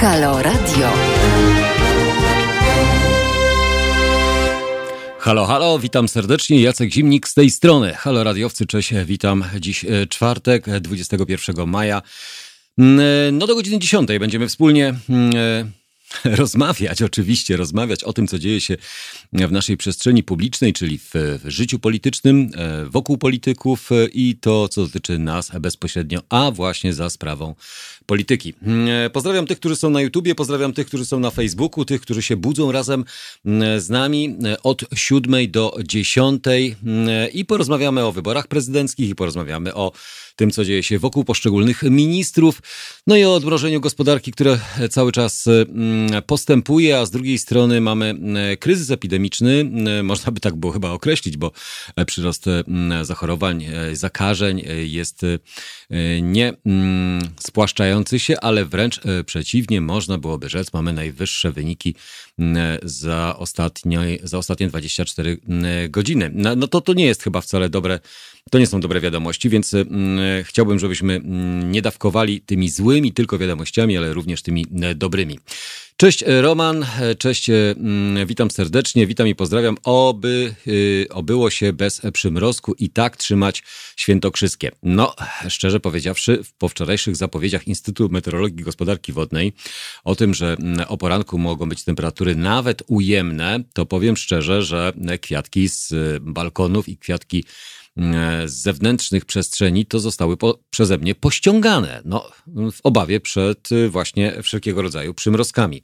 [0.00, 0.88] Halo Radio.
[5.18, 6.60] Halo, halo, witam serdecznie.
[6.60, 7.94] Jacek Zimnik z tej strony.
[7.94, 12.02] Halo radiowcy, cześć, witam dziś e, czwartek, 21 maja.
[12.78, 15.64] Mm, e, No do godziny 10 będziemy wspólnie mm, e,
[16.24, 18.76] rozmawiać, oczywiście, rozmawiać o tym, co dzieje się
[19.32, 24.68] w naszej przestrzeni publicznej, czyli w, w życiu politycznym, e, wokół polityków e, i to,
[24.68, 27.54] co dotyczy nas bezpośrednio, a właśnie za sprawą
[28.10, 28.54] polityki.
[29.06, 32.22] E, Pozdrawiam tych, którzy są na YouTubie, pozdrawiam tych, którzy są na Facebooku, tych, którzy
[32.22, 33.04] się budzą razem
[33.44, 39.14] mm, z nami e, od 7 do 10 mm, i porozmawiamy o wyborach prezydenckich i
[39.14, 39.92] porozmawiamy o
[40.36, 42.62] tym, co dzieje się wokół poszczególnych ministrów,
[43.06, 48.06] no i o odmrożeniu gospodarki, które cały czas mm, postępuje, a z drugiej strony mamy
[48.06, 51.52] mm, kryzys epidemiczny, mm, można by tak było chyba określić, bo
[51.96, 55.38] e, przyrost mm, zachorowań, e, zakażeń e, jest e,
[56.22, 57.20] nie mm,
[58.00, 61.94] spłaszczający się, ale wręcz e, przeciwnie, można byłoby rzec, mamy najwyższe wyniki
[62.38, 66.30] mm, za, ostatnio, za ostatnie 24 mm, godziny.
[66.34, 68.00] No, no to to nie jest chyba wcale dobre,
[68.50, 73.38] to nie są dobre wiadomości, więc mm, chciałbym, żebyśmy mm, nie dawkowali tymi złymi tylko
[73.38, 75.38] wiadomościami, ale również tymi e, dobrymi.
[76.00, 79.76] Cześć e, Roman, e, cześć, mm, witam serdecznie, witam i pozdrawiam.
[79.84, 83.62] Oby y, obyło się bez przymrozku i tak trzymać
[83.96, 84.70] świętokrzyskie.
[84.82, 85.14] No,
[85.48, 89.52] szczerze powiedziawszy, po wczorajszych zapowiedziach Instytutu Meteorologii i Gospodarki Wodnej
[90.04, 90.56] o tym, że
[90.88, 96.88] o poranku mogą być temperatury nawet ujemne, to powiem szczerze, że kwiatki z y, balkonów
[96.88, 97.44] i kwiatki
[98.46, 102.02] z zewnętrznych przestrzeni to zostały po, przeze mnie pościągane.
[102.04, 105.82] No, w obawie przed y, właśnie wszelkiego rodzaju przymrozkami.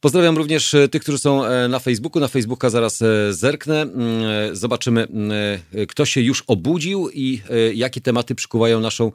[0.00, 2.20] Pozdrawiam również e, tych, którzy są e, na Facebooku.
[2.20, 3.82] Na Facebooka zaraz e, zerknę.
[3.82, 5.30] Mm, e, Zobaczymy, mm,
[5.74, 9.12] e, kto się już obudził i e, jakie tematy przykuwają naszą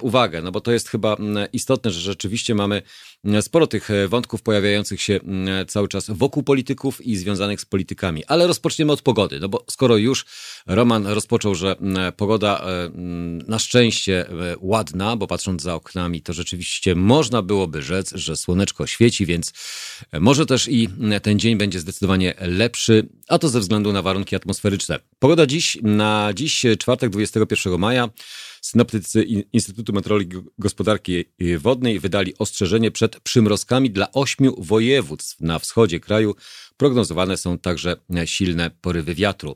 [0.00, 0.42] uwagę.
[0.42, 2.82] No bo to jest chyba mm, istotne, że rzeczywiście mamy
[3.24, 7.64] mm, sporo tych e, wątków pojawiających się mm, cały czas wokół polityków i związanych z
[7.64, 8.24] politykami.
[8.24, 9.40] Ale rozpoczniemy od pogody.
[9.40, 10.26] No bo skoro już
[10.66, 16.22] Roman rozpoczął, że mm, pogoda e, mm, na szczęście e, ładna, bo patrząc za oknami,
[16.22, 19.52] to rzeczywiście można byłoby rzec, że słoneczko świeci, więc
[20.20, 20.88] może też i
[21.22, 24.98] ten dzień będzie zdecydowanie lepszy, a to ze względu na warunki atmosferyczne.
[25.18, 28.08] Pogoda dziś, na dziś czwartek 21 maja,
[28.66, 29.22] synoptycy
[29.52, 31.24] Instytutu Meteorologii Gospodarki
[31.58, 36.34] Wodnej wydali ostrzeżenie przed przymrozkami dla ośmiu województw na wschodzie kraju.
[36.76, 39.54] Prognozowane są także silne porywy wiatru.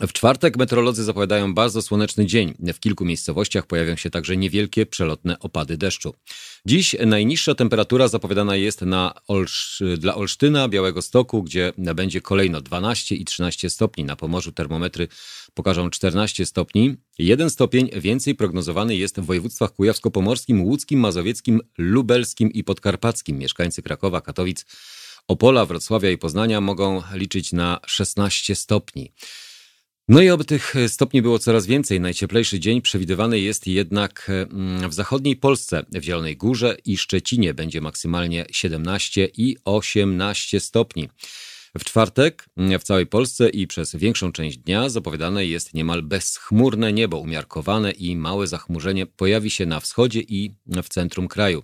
[0.00, 2.54] W czwartek meteorolodzy zapowiadają bardzo słoneczny dzień.
[2.74, 6.14] W kilku miejscowościach pojawią się także niewielkie przelotne opady deszczu.
[6.66, 13.14] Dziś najniższa temperatura zapowiadana jest na Olsz, dla Olsztyna, Białego Stoku, gdzie będzie kolejno 12
[13.14, 14.04] i 13 stopni.
[14.04, 15.08] Na Pomorzu termometry
[15.54, 16.96] pokażą 14 stopni.
[17.18, 23.38] Jeden stopień więcej prognozowany jest w województwach kujawsko-pomorskim, łódzkim, mazowieckim, lubelskim i podkarpackim.
[23.38, 24.64] Mieszkańcy Krakowa, Katowic,
[25.28, 29.12] Opola, Wrocławia i Poznania mogą liczyć na 16 stopni.
[30.08, 32.00] No i oby tych stopni było coraz więcej.
[32.00, 37.80] Najcieplejszy dzień przewidywany jest jednak mm, w zachodniej Polsce, w Zielonej Górze i Szczecinie będzie
[37.80, 41.08] maksymalnie 17 i 18 stopni.
[41.78, 46.92] W czwartek mm, w całej Polsce i przez większą część dnia zapowiadane jest niemal bezchmurne
[46.92, 51.62] niebo, umiarkowane i małe zachmurzenie pojawi się na wschodzie i w centrum kraju.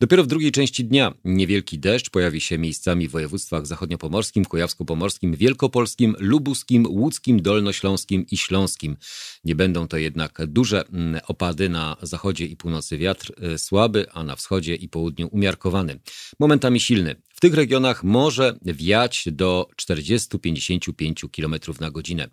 [0.00, 6.16] Dopiero w drugiej części dnia niewielki deszcz pojawi się miejscami w województwach zachodniopomorskim, kujawsko-pomorskim, wielkopolskim,
[6.18, 8.96] lubuskim, łódzkim, dolnośląskim i śląskim.
[9.44, 14.24] Nie będą to jednak duże mm, opady na zachodzie i północy wiatr y, słaby, a
[14.24, 16.00] na wschodzie i południu umiarkowany.
[16.38, 17.16] Momentami silny.
[17.42, 22.28] Tych regionach może wiać do 40-55 km na godzinę.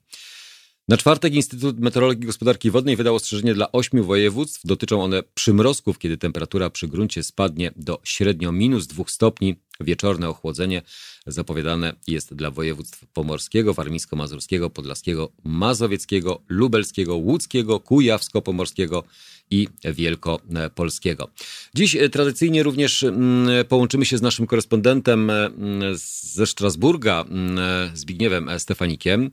[0.87, 4.61] Na czwartek Instytut Meteorologii i Gospodarki Wodnej wydał ostrzeżenie dla ośmiu województw.
[4.63, 9.55] Dotyczą one przymrozków, kiedy temperatura przy gruncie spadnie do średnio minus 2 stopni.
[9.79, 10.81] Wieczorne ochłodzenie
[11.27, 19.03] zapowiadane jest dla województw pomorskiego, warmińsko-mazurskiego, podlaskiego, mazowieckiego, lubelskiego, łódzkiego, kujawsko-pomorskiego
[19.51, 21.29] i wielkopolskiego.
[21.75, 25.97] Dziś e, tradycyjnie również mm, połączymy się z naszym korespondentem mm,
[26.33, 27.59] ze Strasburga, mm,
[27.93, 29.31] Zbigniewem Stefanikiem.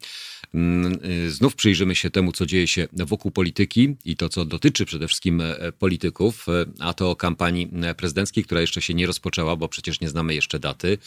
[1.29, 5.41] Znów przyjrzymy się temu, co dzieje się wokół polityki i to, co dotyczy przede wszystkim
[5.41, 10.01] e, polityków, e, a to kampanii e, prezydenckiej, która jeszcze się nie rozpoczęła, bo przecież
[10.01, 10.99] nie znamy jeszcze daty.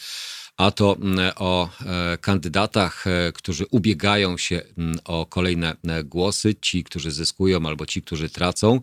[0.56, 6.54] A to mm, o e, kandydatach, e, którzy ubiegają się mm, o kolejne e, głosy,
[6.60, 8.80] ci, którzy zyskują albo ci, którzy tracą.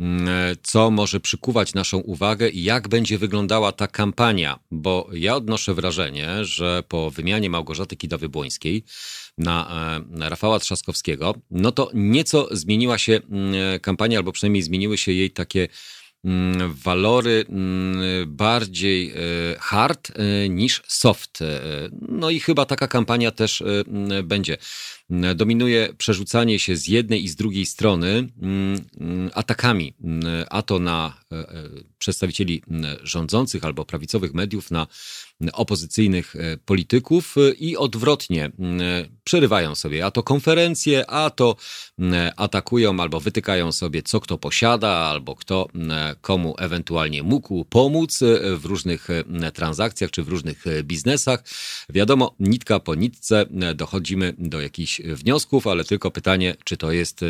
[0.00, 0.28] Mm,
[0.62, 6.44] co może przykuwać naszą uwagę i jak będzie wyglądała ta kampania, bo ja odnoszę wrażenie,
[6.44, 8.82] że po wymianie Małgorzaty Kidawy-Błońskiej
[9.38, 13.20] na, Rafała Trzaskowskiego, no to nieco zmieniła się
[13.82, 15.68] kampania, albo przynajmniej zmieniły się jej takie
[16.84, 19.14] walory mm, bardziej
[19.58, 20.12] hard
[20.48, 21.38] niż soft.
[21.92, 23.62] No i chyba taka kampania też
[24.22, 24.56] będzie.
[25.34, 28.28] Dominuje przerzucanie się z jednej i z drugiej strony
[29.34, 29.94] atakami,
[30.50, 31.20] a to na
[31.98, 32.62] przedstawicieli
[33.02, 34.86] rządzących albo prawicowych mediów, na
[35.52, 36.34] opozycyjnych
[36.64, 38.52] polityków i odwrotnie
[39.24, 41.56] przerywają sobie a to konferencje, a to
[42.36, 45.68] atakują albo wytykają sobie, co kto posiada, albo kto
[46.20, 48.18] komu ewentualnie mógł pomóc
[48.56, 49.08] w różnych
[49.54, 51.44] transakcjach czy w różnych biznesach.
[51.88, 57.24] Wiadomo, nitka po nitce dochodzimy do jakichś wniosków, ale tylko pytanie, czy to jest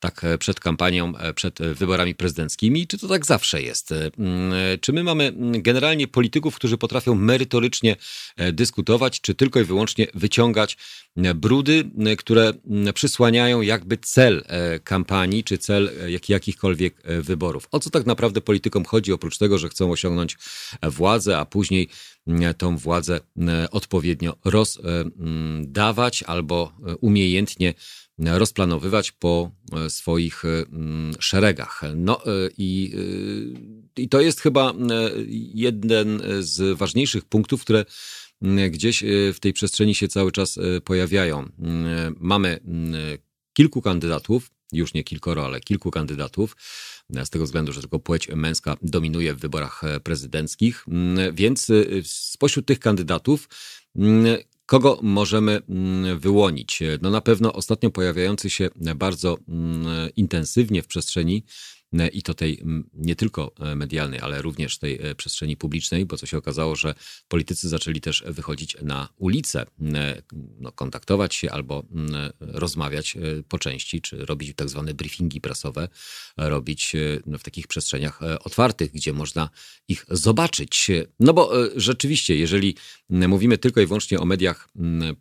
[0.00, 3.94] tak przed kampanią, przed wyborami prezydenckimi, czy to tak zawsze jest?
[4.80, 7.96] Czy my mamy generalnie polityków, którzy potrafią merytorycznie
[8.52, 10.76] dyskutować, czy tylko i wyłącznie wyciągać
[11.34, 12.52] brudy, które
[12.94, 17.68] przysłaniają jakby cel e, kampanii, czy cel e, jakichkolwiek e, wyborów.
[17.70, 20.36] O co tak naprawdę politykom chodzi, oprócz tego, że chcą osiągnąć
[20.82, 21.88] władzę, a później
[22.58, 23.20] tą władzę
[23.70, 27.74] odpowiednio rozdawać albo umiejętnie
[28.24, 29.50] rozplanowywać po
[29.88, 30.42] swoich
[31.18, 31.82] szeregach.
[31.96, 32.20] No
[32.58, 32.92] i,
[33.96, 34.74] i to jest chyba
[35.54, 37.84] jeden z ważniejszych punktów, które
[38.70, 41.48] gdzieś e, w tej przestrzeni się cały czas e, pojawiają.
[42.20, 42.60] Mamy
[43.52, 46.56] kilku kandydatów, już nie kilkoro, ale kilku kandydatów,
[47.24, 50.84] z tego względu, że tylko płeć męska dominuje w wyborach e, prezydenckich.
[51.32, 51.68] Więc
[52.04, 53.48] spośród tych kandydatów,
[54.70, 55.62] kogo możemy
[56.16, 56.82] wyłonić?
[57.02, 59.38] No na pewno ostatnio pojawiający się bardzo
[60.16, 61.44] intensywnie w przestrzeni
[62.12, 62.62] i to tej
[62.94, 66.94] nie tylko e, medialnej, ale również tej e, przestrzeni publicznej, bo co się okazało, że
[67.28, 69.66] politycy zaczęli też wychodzić na ulicę,
[70.60, 71.84] no, kontaktować się albo
[72.40, 73.16] rozmawiać
[73.48, 75.88] po części, czy robić tak zwane briefingi prasowe,
[76.36, 76.92] robić
[77.26, 79.50] no, w takich przestrzeniach otwartych, gdzie można
[79.88, 80.90] ich zobaczyć.
[81.20, 82.76] No bo rzeczywiście, jeżeli
[83.10, 84.68] mówimy tylko i wyłącznie o mediach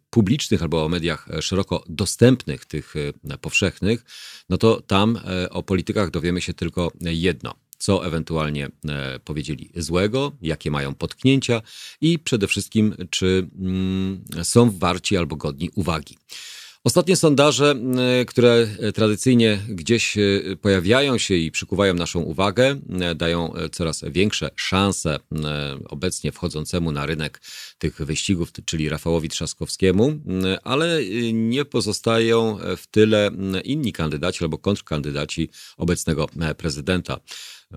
[0.10, 2.94] publicznych albo o mediach szeroko dostępnych, tych
[3.42, 4.06] powszechnych,
[4.50, 5.20] no to tam
[5.50, 11.62] o politykach dowiemy się tylko jedno co ewentualnie e, powiedzieli złego, jakie mają potknięcia
[12.02, 16.18] i przede wszystkim, czy mm, są warci albo godni uwagi.
[16.90, 17.76] Ostatnie sondaże,
[18.22, 20.22] e, które tradycyjnie gdzieś e,
[20.62, 22.76] pojawiają się i przykuwają naszą uwagę,
[23.16, 25.20] dają coraz większe szanse
[25.90, 27.42] obecnie wchodzącemu na rynek
[27.78, 30.14] tych wyścigów, czyli Rafałowi Trzaskowskiemu,
[30.64, 31.00] ale
[31.34, 33.32] nie pozostają w tyle
[33.64, 37.20] inni kandydaci albo kontrkandydaci obecnego prezydenta.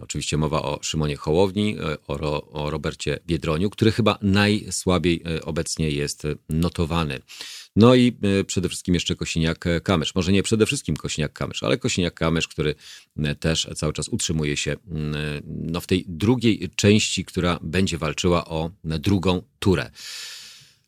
[0.00, 1.76] Oczywiście mowa o Szymonie Hołowni,
[2.06, 7.20] o, o Robercie Biedroniu, który chyba najsłabiej e, obecnie jest notowany.
[7.76, 10.12] No i e, przede wszystkim jeszcze Kosiniak-Kamysz.
[10.14, 12.74] Może nie przede wszystkim Kosiniak-Kamysz, ale Kosiniak-Kamysz, który
[13.16, 14.76] e, też cały czas utrzymuje się
[15.46, 19.90] no, w tej drugiej części, która będzie walczyła o drugą turę.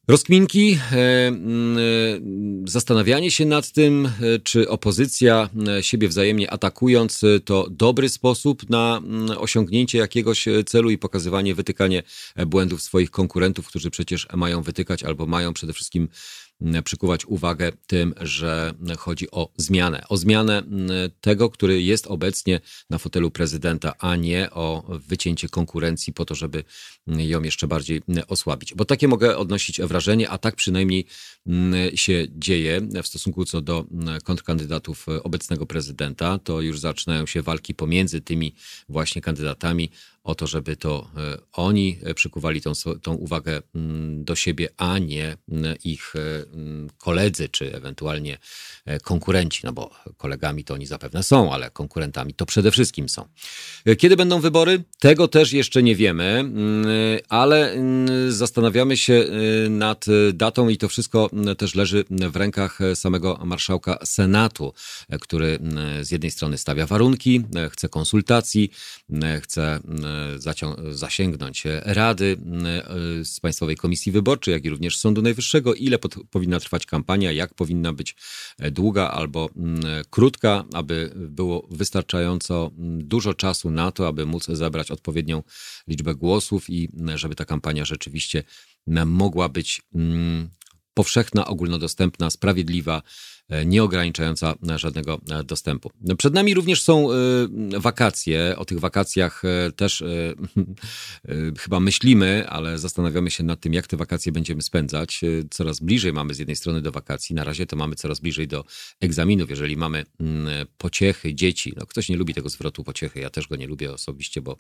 [0.09, 1.81] Rozkminki, e, mm, e,
[2.71, 5.49] zastanawianie się nad tym, e, czy opozycja
[5.81, 12.03] siebie wzajemnie atakując to dobry sposób na mm, osiągnięcie jakiegoś celu i pokazywanie, wytykanie
[12.47, 16.09] błędów swoich konkurentów, którzy przecież mają wytykać albo mają przede wszystkim
[16.85, 20.05] przykuwać uwagę tym, że chodzi o zmianę.
[20.09, 20.63] O zmianę
[21.21, 26.65] tego, który jest obecnie na fotelu prezydenta, a nie o wycięcie konkurencji po to, żeby
[27.07, 28.75] ją jeszcze bardziej osłabić.
[28.75, 31.07] Bo takie mogę odnosić wrażenie, a tak przynajmniej
[31.95, 33.85] się dzieje w stosunku co do
[34.25, 36.39] kontrkandydatów obecnego prezydenta.
[36.39, 38.55] To już zaczynają się walki pomiędzy tymi
[38.89, 39.91] właśnie kandydatami
[40.25, 45.37] o to, żeby to e, oni przykuwali tą, tą uwagę mm, do siebie, a nie
[45.49, 48.39] mm, ich e, mm, koledzy, czy ewentualnie
[48.85, 53.29] e, konkurenci, no bo kolegami to oni zapewne są, ale konkurentami to przede wszystkim są.
[53.99, 54.85] Kiedy będą wybory?
[55.01, 56.53] Tego też jeszcze nie wiemy,
[57.29, 57.77] ale
[58.29, 59.27] zastanawiamy się
[59.71, 64.75] nad datą i to wszystko też leży w rękach samego marszałka Senatu,
[65.21, 65.59] który
[66.03, 68.71] z jednej strony stawia warunki, chce konsultacji,
[69.43, 69.81] chce
[70.91, 72.37] zasięgnąć rady
[73.21, 77.33] e, z Państwowej Komisji Wyborczej, jak i również Sądu Najwyższego, ile pod, powinna trwać kampania,
[77.33, 78.17] jak powinna być
[78.71, 79.51] długa albo
[80.11, 85.43] krótka, aby było wystarczająco dużo czasu na to, aby móc zebrać odpowiednią
[85.89, 88.45] liczbę głosów i żeby ta kampania rzeczywiście
[89.07, 89.83] mogła być
[90.95, 93.03] powszechna, ogólnodostępna, sprawiedliwa
[93.49, 95.91] e, nieograniczająca żadnego dostępu.
[96.19, 97.09] Przed nami również są
[97.79, 98.55] wakacje.
[98.59, 99.43] O tych wakacjach
[99.77, 100.05] też
[101.65, 105.21] chyba myślimy, ale zastanawiamy się nad tym, jak te wakacje będziemy spędzać.
[105.51, 107.35] Coraz bliżej mamy z jednej strony do wakacji.
[107.35, 108.65] Na razie to mamy coraz bliżej do
[109.01, 109.51] egzaminów.
[109.51, 113.57] Jeżeli mamy mm, pociechy dzieci, no ktoś nie lubi tego zwrotu pociechy, ja też go
[113.57, 114.57] nie lubię osobiście, bo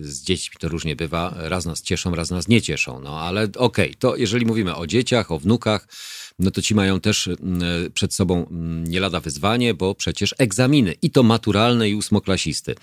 [0.00, 1.34] z dziećmi to różnie bywa.
[1.36, 3.00] Raz nas cieszą, raz nas nie cieszą.
[3.00, 5.88] No ale okej, okay, to jeżeli mówimy o dzieciach, o wnukach,
[6.38, 7.28] no to ci mają też
[7.94, 12.74] przed sobą mm, nie lada wyzwanie, bo przecież egzaminy i to maturalne i ósmoklasisty.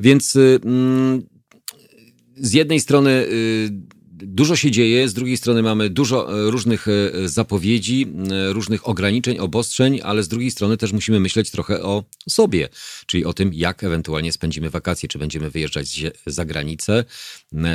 [0.00, 1.22] Więc y, mm,
[2.36, 7.28] z jednej strony y, dużo się dzieje, z drugiej strony mamy dużo e, różnych e,
[7.28, 12.68] zapowiedzi, e, różnych ograniczeń, obostrzeń, ale z drugiej strony też musimy myśleć trochę o sobie,
[13.06, 17.04] czyli o tym, jak ewentualnie spędzimy wakacje, czy będziemy wyjeżdżać za granicę,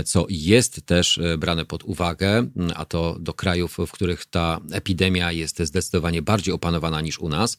[0.05, 5.61] co jest też brane pod uwagę, a to do krajów, w których ta epidemia jest
[5.61, 7.57] zdecydowanie bardziej opanowana niż u nas.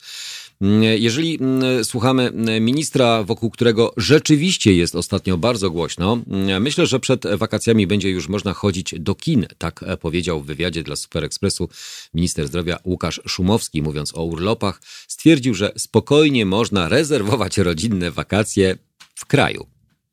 [0.98, 1.38] Jeżeli
[1.82, 6.18] słuchamy ministra, wokół którego rzeczywiście jest ostatnio bardzo głośno,
[6.60, 9.46] myślę, że przed wakacjami będzie już można chodzić do kin.
[9.58, 11.68] Tak powiedział w wywiadzie dla Super Expressu
[12.14, 14.80] minister zdrowia Łukasz Szumowski, mówiąc o urlopach.
[15.08, 18.78] Stwierdził, że spokojnie można rezerwować rodzinne wakacje
[19.14, 19.66] w kraju.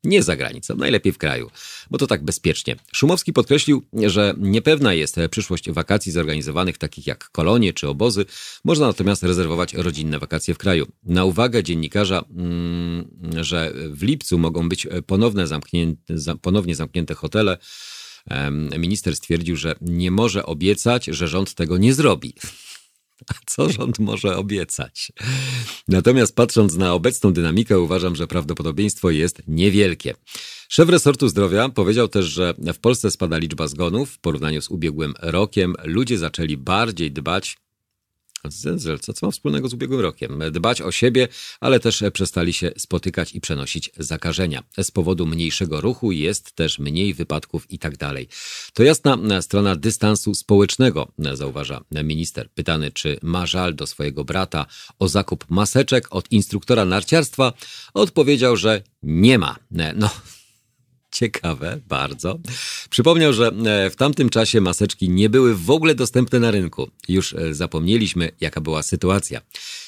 [0.04, 1.50] Nie za granicą, najlepiej w kraju,
[1.90, 2.76] bo to tak bezpiecznie.
[2.92, 8.24] Szumowski podkreślił, że niepewna jest przyszłość wakacji zorganizowanych takich jak kolonie czy obozy.
[8.64, 10.86] Można natomiast rezerwować rodzinne wakacje w kraju.
[11.04, 13.08] Na uwagę dziennikarza, mm,
[13.40, 17.58] że w lipcu mogą być ponowne zamknięte, ponownie zamknięte hotele,
[18.78, 22.34] minister stwierdził, że nie może obiecać, że rząd tego nie zrobi.
[23.28, 25.12] A co rząd może obiecać?
[25.88, 30.14] Natomiast patrząc na obecną dynamikę, uważam, że prawdopodobieństwo jest niewielkie.
[30.68, 35.14] Szef resortu zdrowia powiedział też, że w Polsce spada liczba zgonów w porównaniu z ubiegłym
[35.22, 35.74] rokiem.
[35.84, 37.56] Ludzie zaczęli bardziej dbać
[39.00, 40.42] co, co ma wspólnego z ubiegłym rokiem?
[40.50, 41.28] Dbać o siebie,
[41.60, 44.62] ale też przestali się spotykać i przenosić zakażenia.
[44.82, 48.28] Z powodu mniejszego ruchu jest też mniej wypadków i tak dalej.
[48.72, 52.50] To jasna strona dystansu społecznego, zauważa minister.
[52.54, 54.66] Pytany, czy ma żal do swojego brata
[54.98, 57.52] o zakup maseczek od instruktora narciarstwa,
[57.94, 59.56] odpowiedział, że nie ma.
[59.96, 60.10] No,
[61.12, 62.38] Ciekawe, bardzo.
[62.90, 66.90] Przypomniał, że e, w tamtym czasie maseczki nie były w ogóle dostępne na rynku.
[67.08, 69.40] Już e, zapomnieliśmy, jaka była sytuacja.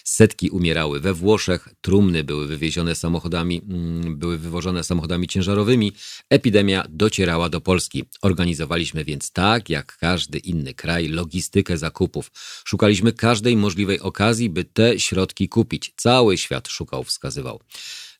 [0.05, 5.93] Setki umierały we Włoszech, trumny były wywiezione samochodami, mm, były wywożone samochodami ciężarowymi.
[6.31, 8.05] Epidemia docierała do Polski.
[8.23, 12.31] Organizowaliśmy więc tak, jak każdy inny kraj, logistykę zakupów.
[12.65, 15.93] Szukaliśmy każdej możliwej okazji, by te środki kupić.
[15.97, 17.61] Cały świat szukał, wskazywał.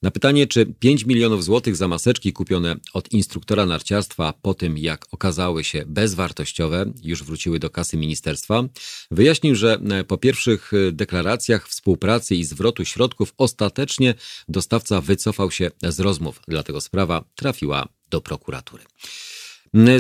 [0.05, 5.07] Na pytanie, czy 5 milionów złotych za maseczki kupione od instruktora narciarstwa po tym, jak
[5.11, 8.65] okazały się bezwartościowe, już wróciły do kasy ministerstwa,
[9.11, 14.15] wyjaśnił, że e, po pierwszych e, deklaracjach współpracy i zwrotu środków ostatecznie
[14.49, 18.83] dostawca wycofał się z rozmów, dlatego sprawa trafiła do prokuratury.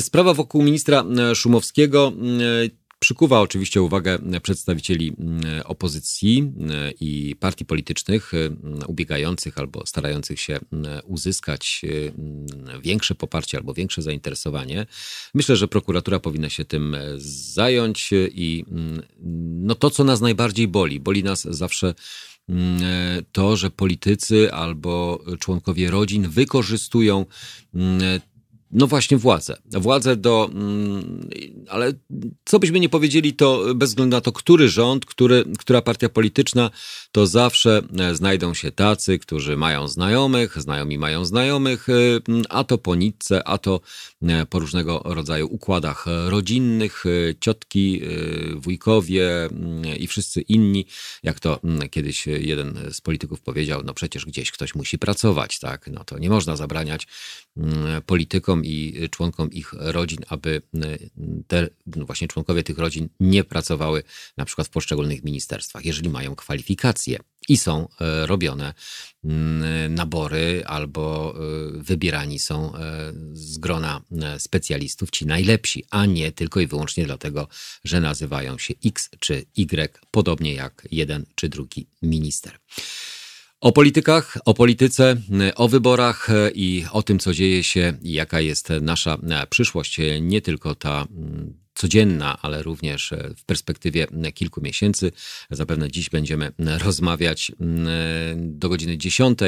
[0.00, 2.12] Sprawa wokół ministra e, Szumowskiego
[2.98, 6.70] Przykuwa oczywiście uwagę przedstawicieli mm, opozycji mm,
[7.00, 10.58] i partii politycznych mm, ubiegających albo starających się
[11.04, 11.82] uzyskać
[12.82, 14.86] większe poparcie albo większe zainteresowanie.
[15.34, 16.96] Myślę, że prokuratura powinna się tym
[17.54, 18.64] zająć i
[19.62, 21.94] no to, co nas najbardziej boli, boli nas zawsze
[23.32, 27.26] to, że politycy albo członkowie rodzin wykorzystują
[28.74, 29.56] no właśnie władzę.
[29.72, 31.28] Władzę do, mm,
[31.68, 31.92] ale
[32.44, 36.70] co byśmy nie powiedzieli, to bez względu na to, który rząd, który, która partia polityczna,
[37.12, 41.92] to zawsze e, znajdą się tacy, którzy mają znajomych, znajomi mają znajomych, e,
[42.48, 43.80] a to po nitce, a to
[44.22, 47.04] e, po różnego rodzaju układach rodzinnych,
[47.40, 48.00] ciotki,
[48.54, 49.48] wujkowie
[49.98, 50.86] i wszyscy inni,
[51.22, 55.90] jak to kiedyś jeden z polityków powiedział, no przecież gdzieś ktoś musi pracować, tak?
[55.92, 57.06] No to nie można zabraniać
[58.06, 60.62] politykom i członkom ich rodzin, aby
[61.46, 64.02] te no właśnie członkowie tych rodzin nie pracowały
[64.36, 67.18] na przykład w poszczególnych ministerstwach, jeżeli mają kwalifikacje
[67.48, 68.74] i są e, robione
[69.90, 74.00] nabory albo e, wybierani są e, z grona
[74.38, 77.48] specjalistów ci najlepsi, a nie tylko i wyłącznie dlatego,
[77.84, 82.58] że nazywają się X czy Y, podobnie jak jeden czy drugi minister.
[83.64, 85.16] O politykach, o polityce,
[85.56, 89.18] o wyborach i o tym, co dzieje się i jaka jest nasza
[89.50, 91.06] przyszłość, nie tylko ta
[91.74, 95.12] codzienna, ale również w perspektywie kilku miesięcy.
[95.50, 97.52] Zapewne dziś będziemy rozmawiać
[98.36, 99.38] do godziny 10.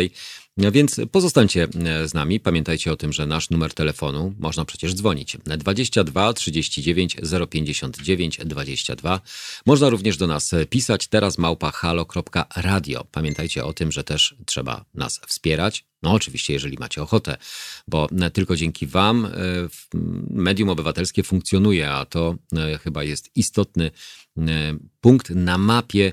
[0.58, 1.68] Więc pozostańcie
[2.06, 2.40] z nami.
[2.40, 7.16] Pamiętajcie o tym, że nasz numer telefonu można przecież dzwonić 22 39
[7.50, 9.20] 059 22.
[9.66, 13.04] Można również do nas pisać teraz małpa halo.radio.
[13.12, 15.84] Pamiętajcie o tym, że też trzeba nas wspierać.
[16.02, 17.36] No, oczywiście, jeżeli macie ochotę,
[17.88, 19.30] bo tylko dzięki Wam e,
[20.30, 23.90] medium obywatelskie funkcjonuje, a to e, chyba jest istotny
[24.38, 24.42] e,
[25.00, 26.12] punkt na mapie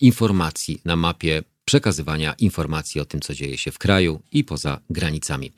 [0.00, 5.52] informacji, na mapie przekazywania informacji o tym, co dzieje się w kraju i poza granicami.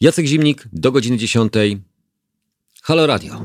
[0.00, 1.52] Jacek Zimnik do godziny 10.
[2.82, 3.44] Halo Radio.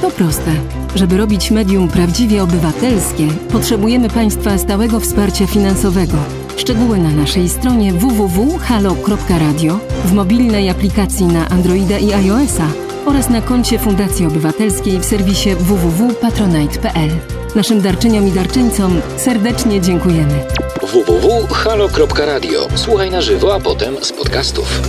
[0.00, 0.60] To proste.
[0.94, 6.18] Żeby robić medium prawdziwie obywatelskie, potrzebujemy Państwa stałego wsparcia finansowego.
[6.56, 12.72] Szczegóły na naszej stronie www.halo.radio, w mobilnej aplikacji na Androida i iOS-a
[13.06, 17.39] oraz na koncie Fundacji Obywatelskiej w serwisie www.patronite.pl.
[17.54, 20.46] Naszym darczyniom i darczyńcom serdecznie dziękujemy.
[20.82, 22.68] www.halo.radio.
[22.74, 24.82] Słuchaj na żywo, a potem z podcastów.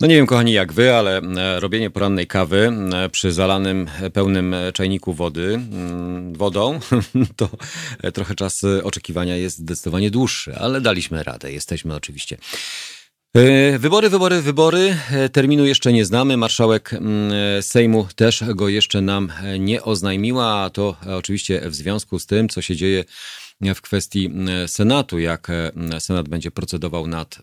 [0.00, 4.10] No nie wiem, kochani, jak wy, ale e, robienie porannej kawy e, przy zalanym, e,
[4.10, 6.80] pełnym czajniku wody, mm, wodą,
[7.36, 7.48] to
[8.14, 11.52] trochę czas oczekiwania jest zdecydowanie dłuższy, ale daliśmy radę.
[11.52, 12.38] Jesteśmy oczywiście.
[13.78, 14.96] Wybory, wybory, wybory.
[15.32, 16.36] Terminu jeszcze nie znamy.
[16.36, 22.48] Marszałek mm, Sejmu też go jeszcze nam nie oznajmiła, to oczywiście w związku z tym,
[22.48, 23.04] co się dzieje
[23.60, 24.30] w kwestii
[24.66, 25.48] Senatu, jak
[25.98, 27.42] Senat będzie procedował nad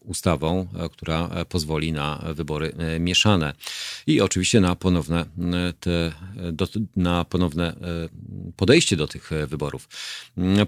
[0.00, 3.52] ustawą, która pozwoli na wybory mieszane
[4.06, 5.26] i oczywiście na ponowne,
[5.80, 6.12] te,
[6.96, 7.76] na ponowne
[8.56, 9.88] podejście do tych wyborów.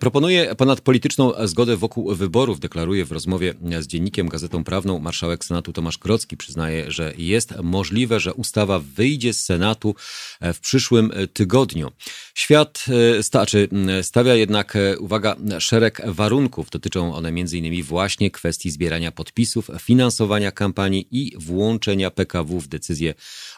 [0.00, 5.98] Proponuje ponadpolityczną zgodę wokół wyborów, deklaruje w rozmowie z dziennikiem Gazetą Prawną marszałek Senatu Tomasz
[5.98, 6.36] Krocki.
[6.36, 9.94] Przyznaje, że jest możliwe, że ustawa wyjdzie z Senatu
[10.40, 11.92] w przyszłym tygodniu.
[12.34, 12.84] Świat
[13.22, 13.68] staczy,
[14.02, 16.70] stawia jednak E, uwaga, szereg warunków.
[16.70, 17.82] Dotyczą one m.in.
[17.82, 23.14] właśnie kwestii zbierania podpisów, finansowania kampanii i włączenia PKW w decyzję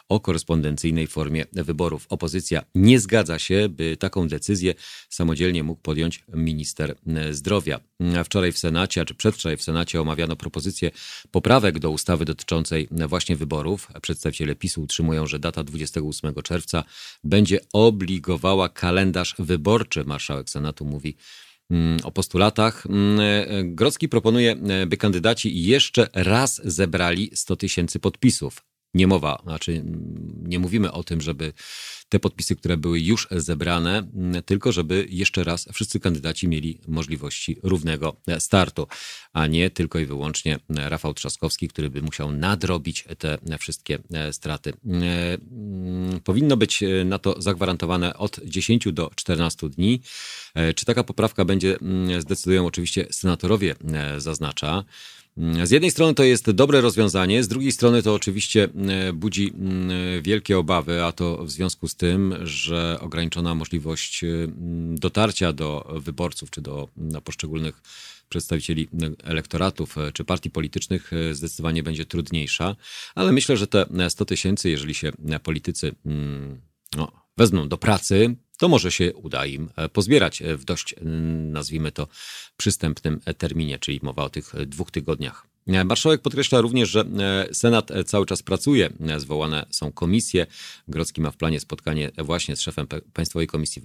[0.09, 2.05] o korespondencyjnej formie wyborów.
[2.09, 4.73] Opozycja nie zgadza się, by taką decyzję
[5.09, 6.95] samodzielnie mógł podjąć minister
[7.31, 7.79] zdrowia.
[8.25, 10.91] Wczoraj w Senacie, czy przedwczoraj w Senacie omawiano propozycję
[11.31, 13.87] poprawek do ustawy dotyczącej właśnie wyborów.
[14.01, 16.83] Przedstawiciele PiSu utrzymują, że data 28 czerwca
[17.23, 20.03] będzie obligowała kalendarz wyborczy.
[20.05, 21.15] Marszałek Senatu mówi
[21.71, 22.85] mm, o postulatach.
[22.85, 24.55] Mm, Grocki proponuje,
[24.87, 29.83] by kandydaci jeszcze raz zebrali 100 tysięcy podpisów nie mowa, znaczy
[30.43, 31.53] nie mówimy o tym, żeby
[32.09, 34.07] te podpisy, które były już zebrane,
[34.45, 38.87] tylko żeby jeszcze raz wszyscy kandydaci mieli możliwości równego startu,
[39.33, 43.99] a nie tylko i wyłącznie Rafał Trzaskowski, który by musiał nadrobić te wszystkie
[44.31, 44.73] straty.
[46.23, 50.01] Powinno być na to zagwarantowane od 10 do 14 dni.
[50.75, 51.77] Czy taka poprawka będzie,
[52.19, 53.75] zdecydują oczywiście senatorowie,
[54.17, 54.83] zaznacza.
[55.63, 60.23] Z jednej strony to jest dobre rozwiązanie, z drugiej strony to oczywiście e, budzi mm,
[60.23, 64.27] wielkie obawy, a to w związku z tym, że ograniczona możliwość e,
[64.89, 67.81] dotarcia do wyborców czy do, do poszczególnych
[68.29, 68.87] przedstawicieli
[69.23, 72.75] elektoratów e, czy partii politycznych zdecydowanie będzie trudniejsza,
[73.15, 75.11] ale myślę, że te 100 tysięcy, jeżeli się
[75.43, 76.61] politycy mm,
[76.97, 80.95] no, wezmą do pracy, to może się uda im e, pozbierać e, w dość,
[81.51, 82.07] nazwijmy to,
[82.57, 85.47] przystępnym e, terminie, czyli mowa o tych dwóch tygodniach.
[85.85, 87.05] Marszałek podkreśla również, że
[87.53, 90.47] Senat cały czas pracuje, zwołane są komisje.
[90.87, 93.81] Grodzki ma w planie spotkanie właśnie z szefem Państwowej Komisji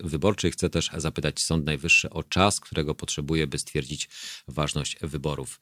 [0.00, 0.52] Wyborczej.
[0.52, 4.08] Chce też zapytać Sąd Najwyższy o czas, którego potrzebuje, by stwierdzić
[4.48, 5.60] ważność wyborów.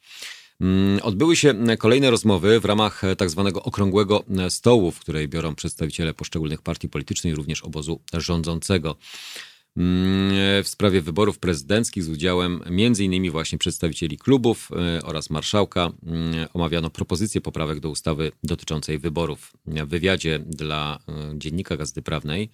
[0.60, 6.14] Mm, odbyły się kolejne rozmowy w ramach tak zwanego okrągłego stołu, w której biorą przedstawiciele
[6.14, 8.96] poszczególnych partii politycznych, również obozu rządzącego
[9.76, 13.30] mm, w sprawie wyborów prezydenckich z udziałem m.in.
[13.30, 15.92] właśnie przedstawicieli klubów e, oraz marszałka.
[16.06, 19.52] Mm, omawiano propozycję poprawek do ustawy dotyczącej wyborów.
[19.66, 22.50] W wywiadzie dla e, dziennika Gazety Prawnej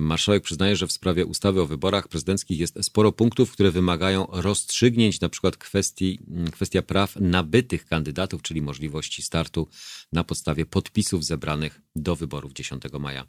[0.00, 5.20] Marszałek przyznaje, że w sprawie ustawy o wyborach prezydenckich jest sporo punktów, które wymagają rozstrzygnięć,
[5.20, 6.20] na przykład kwestii,
[6.52, 9.68] kwestia praw nabytych kandydatów, czyli możliwości startu
[10.12, 13.26] na podstawie podpisów zebranych do wyborów 10 maja.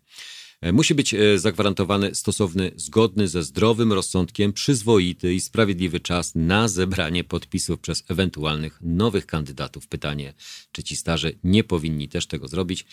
[0.73, 7.79] Musi być zagwarantowany stosowny, zgodny ze zdrowym rozsądkiem, przyzwoity i sprawiedliwy czas na zebranie podpisów
[7.79, 9.87] przez ewentualnych nowych kandydatów.
[9.87, 10.33] Pytanie,
[10.71, 12.85] czy ci starzy nie powinni też tego zrobić?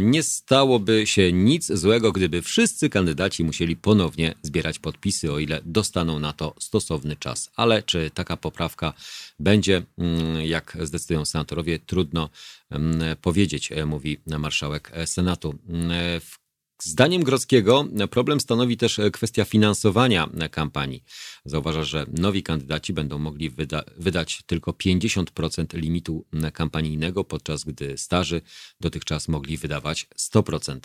[0.00, 6.18] Nie stałoby się nic złego, gdyby wszyscy kandydaci musieli ponownie zbierać podpisy, o ile dostaną
[6.18, 7.50] na to stosowny czas.
[7.56, 8.94] Ale czy taka poprawka
[9.40, 12.30] będzie, mm, jak zdecydują senatorowie, trudno
[12.70, 15.54] mm, powiedzieć, e, mówi marszałek Senatu.
[15.68, 16.45] Mm, w
[16.78, 21.04] Zdaniem Grodzkiego problem stanowi też kwestia finansowania kampanii.
[21.44, 28.40] Zauważa, że nowi kandydaci będą mogli wyda wydać tylko 50% limitu kampanijnego, podczas gdy starzy
[28.80, 30.78] dotychczas mogli wydawać 100%.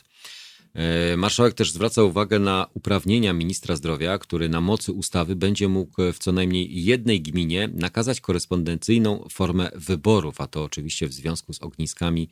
[0.73, 6.11] E, marszałek też zwraca uwagę na uprawnienia ministra zdrowia, który na mocy ustawy będzie mógł
[6.13, 11.61] w co najmniej jednej gminie nakazać korespondencyjną formę wyborów, a to oczywiście w związku z
[11.61, 12.29] ogniskami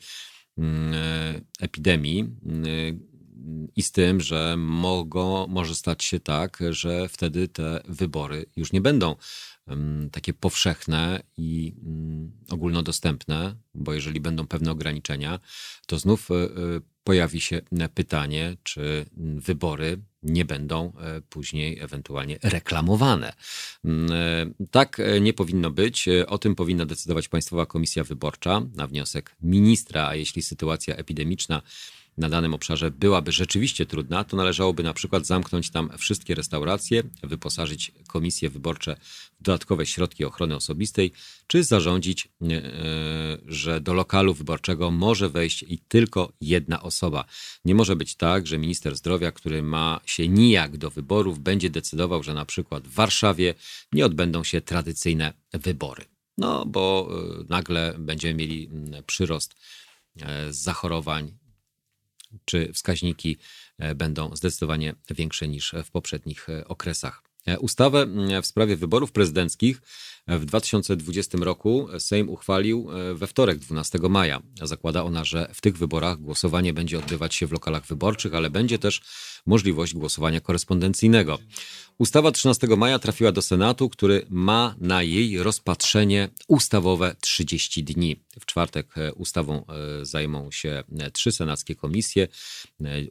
[0.58, 3.10] mm, e, epidemii mm,
[3.76, 8.82] i z tym, że mogą, może stać się tak, że wtedy te wybory już nie
[8.82, 9.16] będą
[10.12, 15.40] takie powszechne i mm, ogólnodostępne, bo jeżeli będą pewne ograniczenia,
[15.88, 16.48] to znów e, e,
[17.04, 17.62] pojawi się
[17.94, 23.34] pytanie, czy wybory nie będą e, później ewentualnie reklamowane.
[23.86, 26.06] Mm, tak nie powinno być.
[26.28, 31.62] O tym powinna decydować Państwowa Komisja Wyborcza na wniosek ministra, a jeśli sytuacja epidemiczna
[32.20, 37.92] na danym obszarze byłaby rzeczywiście trudna, to należałoby na przykład zamknąć tam wszystkie restauracje, wyposażyć
[38.08, 38.96] komisje wyborcze
[39.40, 41.12] w dodatkowe środki ochrony osobistej,
[41.48, 42.62] czy zarządzić, e,
[43.46, 47.26] że do lokalu wyborczego może wejść i tylko jedna osoba.
[47.66, 52.24] Nie może być tak, że minister zdrowia, który ma się nijak do wyborów, będzie decydował,
[52.24, 53.54] że na przykład w Warszawie
[53.94, 56.06] nie odbędą się tradycyjne wybory.
[56.38, 58.70] No, bo e, nagle będziemy mieli
[59.06, 59.56] przyrost
[60.22, 61.32] e, zachorowań
[62.46, 63.38] czy wskaźniki
[63.78, 67.24] e, będą zdecydowanie większe niż w poprzednich e, okresach.
[67.46, 68.06] E, ustawę
[68.42, 69.82] w sprawie wyborów prezydenckich
[70.30, 74.42] w 2020 roku Sejm uchwalił we wtorek 12 maja.
[74.64, 78.80] Zakłada ona, że w tych wyborach głosowanie będzie odbywać się w lokalach wyborczych, ale będzie
[78.80, 79.02] też
[79.46, 81.40] możliwość głosowania korespondencyjnego.
[82.00, 88.24] Ustawa 13 maja trafiła do Senatu, który ma na jej rozpatrzenie ustawowe 30 dni.
[88.40, 92.28] W czwartek e, ustawą e, zajmą się e, trzy senackie komisje: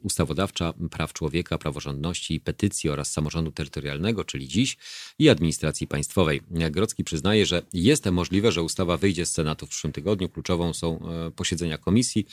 [0.01, 4.77] ustawodawcza, praw człowieka, praworządności i petycji oraz samorządu terytorialnego, czyli dziś,
[5.19, 6.41] i administracji państwowej.
[6.71, 10.29] Grodzki przyznaje, że jest możliwe, że ustawa wyjdzie z Senatu w przyszłym tygodniu.
[10.29, 10.99] Kluczową są
[11.35, 12.25] posiedzenia komisji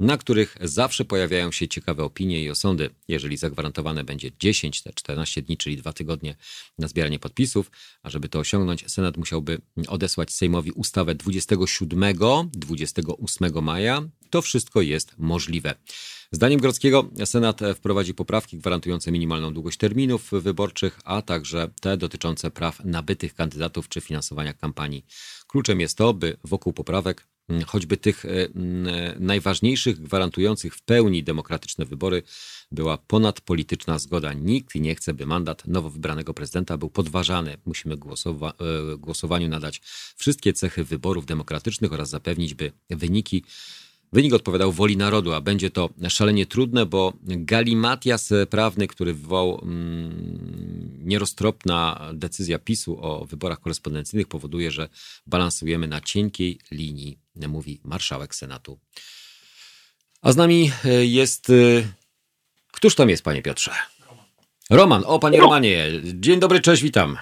[0.00, 2.90] na których zawsze pojawiają się ciekawe opinie i osądy.
[3.08, 6.36] Jeżeli zagwarantowane będzie 10, te 14 dni, czyli dwa tygodnie
[6.78, 7.70] na zbieranie podpisów,
[8.02, 14.02] a żeby to osiągnąć, Senat musiałby odesłać Sejmowi ustawę 27-28 maja.
[14.30, 15.74] To wszystko jest możliwe.
[16.32, 22.84] Zdaniem Grodzkiego Senat wprowadzi poprawki gwarantujące minimalną długość terminów wyborczych, a także te dotyczące praw
[22.84, 25.06] nabytych kandydatów czy finansowania kampanii.
[25.46, 30.82] Kluczem jest to, by wokół poprawek Mm, choćby tych e, mm, e, najważniejszych, gwarantujących w
[30.82, 32.22] pełni demokratyczne wybory,
[32.72, 34.32] była ponadpolityczna zgoda.
[34.32, 37.56] Nikt nie chce, by mandat nowo wybranego prezydenta był podważany.
[37.64, 38.52] Musimy głosowa
[38.92, 39.80] e, głosowaniu nadać
[40.16, 43.44] wszystkie cechy wyborów demokratycznych oraz zapewnić, by wyniki
[44.12, 50.98] Wynik odpowiadał woli narodu, a będzie to szalenie trudne, bo galimatias prawny, który wywołał mm,
[51.04, 54.88] nieroztropna decyzja PiSu o wyborach korespondencyjnych, powoduje, że
[55.26, 57.18] balansujemy na cienkiej linii,
[57.48, 58.78] mówi marszałek Senatu.
[60.22, 61.50] A z nami e, jest.
[61.50, 61.52] E,
[62.72, 63.72] któż tam jest, panie Piotrze?
[64.70, 65.02] Roman.
[65.06, 65.86] O, panie Romanie.
[66.02, 67.16] Dzień dobry, cześć, witam.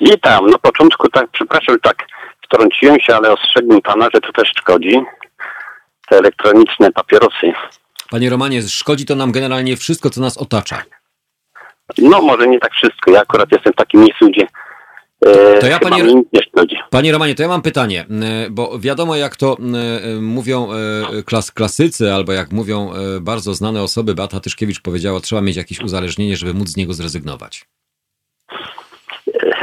[0.00, 0.46] Witam.
[0.46, 2.06] Na początku tak, przepraszam, tak
[2.44, 5.00] wtrąciłem się, ale ostrzegłem pana, że to też szkodzi
[6.12, 7.52] te elektroniczne papierosy.
[8.10, 10.82] Panie Romanie, szkodzi to nam generalnie wszystko, co nas otacza.
[11.98, 13.10] No, może nie tak wszystko.
[13.10, 14.46] Ja akurat jestem w takim miejscu, gdzie
[15.26, 16.04] e, to ja, panie.
[16.90, 20.68] Panie Romanie, to ja mam pytanie, e, bo wiadomo jak to e, mówią
[21.26, 26.36] klas, klasycy, albo jak mówią bardzo znane osoby, Beata Tyszkiewicz powiedziała, trzeba mieć jakieś uzależnienie,
[26.36, 27.66] żeby móc z niego zrezygnować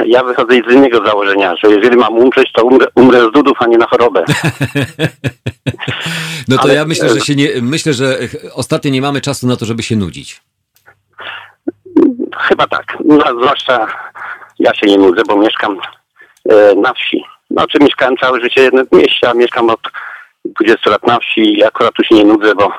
[0.06, 3.66] ja wychodzę z innego założenia, że jeżeli mam umrzeć, to umrę, umrę z dudów, a
[3.66, 4.24] nie na chorobę.
[6.48, 8.18] no to Ale, ja myślę, że się nie, myślę, że
[8.54, 10.40] ostatnio nie mamy czasu na to, żeby się nudzić.
[12.38, 12.96] Chyba tak.
[13.04, 13.86] No, zwłaszcza
[14.58, 15.80] ja się nie nudzę, bo mieszkam
[16.50, 17.24] e, na wsi.
[17.50, 19.80] Znaczy mieszkałem całe życie w mieście, a mieszkam od
[20.44, 22.72] 20 lat na wsi i akurat tu się nie nudzę, bo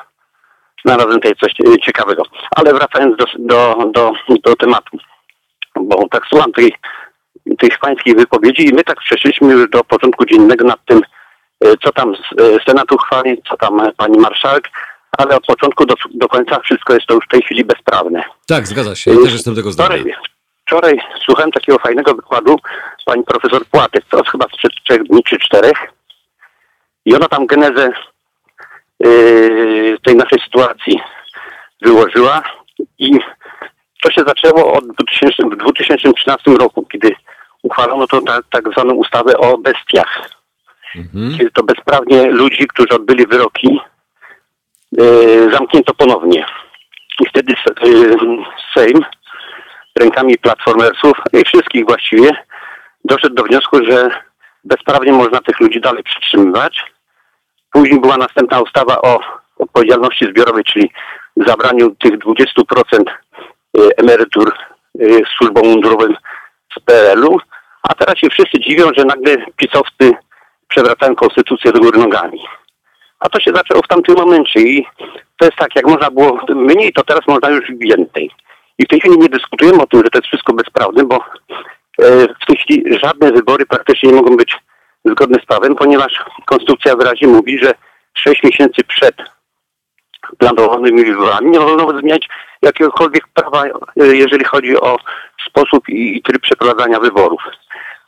[0.86, 1.54] znalazłem tutaj coś
[1.86, 2.24] ciekawego.
[2.56, 4.12] Ale wracając do, do, do,
[4.44, 4.98] do tematu
[5.80, 6.74] bo tak słucham tej,
[7.60, 11.02] tych pańskich wypowiedzi i my tak przeszliśmy już do porządku dziennego nad tym,
[11.66, 12.16] e, co tam e,
[12.66, 14.70] Senat uchwali, co tam pani marszałek,
[15.18, 18.24] ale od początku do, do końca wszystko jest to już w tej chwili bezprawne.
[18.48, 19.12] Tak, zgadza się.
[19.12, 19.98] Ja też jestem tego zdania.
[19.98, 20.16] Wczoraj,
[20.66, 22.60] wczoraj słuchałem takiego fajnego wykładu
[23.06, 25.78] pani profesor Płatek, to chyba sprzed trzech dni czy czterech.
[27.06, 27.92] I ona tam genezę
[29.00, 31.00] yy, tej naszej sytuacji
[31.82, 32.44] wyłożyła
[33.00, 33.20] i
[34.02, 37.16] to się zaczęło od 2000, w 2013 roku, kiedy
[37.64, 40.30] uchwalono to tak, tak zwaną ustawę o bestiach.
[40.96, 41.38] Mhm.
[41.38, 43.80] Kiedy to bezprawnie ludzi, którzy odbyli wyroki,
[44.92, 46.46] yy, zamknięto ponownie.
[47.20, 48.18] I wtedy yy,
[48.74, 49.06] Sejm
[50.00, 52.32] rękami platformersów i wszystkich właściwie
[53.06, 54.10] doszedł do wniosku, że
[54.64, 56.92] bezprawnie można tych ludzi dalej przytrzymywać.
[57.72, 59.20] Później była następna ustawa o
[59.58, 60.92] odpowiedzialności zbiorowej, czyli
[61.36, 63.04] zabraniu tych 20%
[63.78, 64.54] y, emerytur
[65.38, 66.16] służbom mundurowym
[66.78, 67.40] z PRL-u,
[67.90, 70.12] a teraz się wszyscy dziwią, że nagle pisowcy
[70.68, 72.40] przewracają konstytucję do góry nogami.
[73.20, 74.86] A to się zaczęło w tamtym momencie i
[75.38, 78.32] to jest tak, jak można było mniej, to teraz można już więcej.
[78.78, 82.28] I w tej chwili nie dyskutujemy o tym, że to jest wszystko bezprawne, bo e,
[82.42, 84.58] w tej chwili żadne wybory praktycznie nie mogą być
[85.06, 86.14] zgodne z prawem, ponieważ
[86.46, 87.74] konstytucja wyraźnie mówi, że
[88.14, 89.16] 6 miesięcy przed
[90.38, 92.30] planowanymi wyborami nie wolno zmieniać
[92.62, 94.98] jakiegokolwiek prawa, e, jeżeli chodzi o
[95.50, 97.42] sposób i, i tryb przeprowadzania wyborów.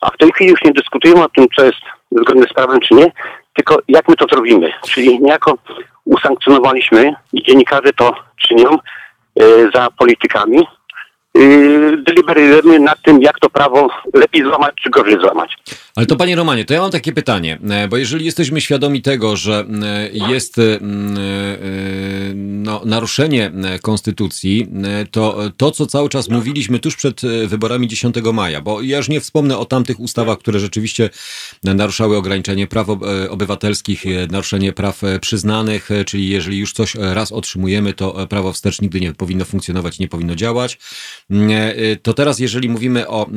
[0.04, 1.80] A w tej chwili już nie dyskutujemy o tym, co jest
[2.12, 3.12] zgodne z prawem, czy nie,
[3.54, 4.72] tylko jak my to zrobimy.
[4.90, 5.58] Czyli niejako
[6.06, 8.16] usankcjonowaliśmy i dziennikarze to
[8.48, 10.60] czynią e, za politykami.
[10.60, 11.40] E,
[11.98, 15.58] deliberujemy nad tym, jak to prawo lepiej złamać, czy gorzej złamać.
[15.96, 19.36] Ale to panie Romanie, to ja mam takie pytanie, e, bo jeżeli jesteśmy świadomi tego,
[19.36, 20.80] że e, jest e,
[22.36, 23.52] no, naruszenie
[23.82, 24.68] konstytucji,
[25.12, 29.22] to to, co cały czas mówiliśmy tuż przed wyborami 10 maja, bo ja już nie
[29.22, 31.10] wspomnę o tamtych ustawach, które rzeczywiście
[31.64, 32.88] naruszały ograniczenie praw
[33.30, 39.14] obywatelskich, naruszenie praw przyznanych, czyli jeżeli już coś raz otrzymujemy, to prawo wstecz nigdy nie
[39.14, 40.80] powinno funkcjonować, nie powinno działać.
[42.04, 43.30] To teraz, jeżeli mówimy o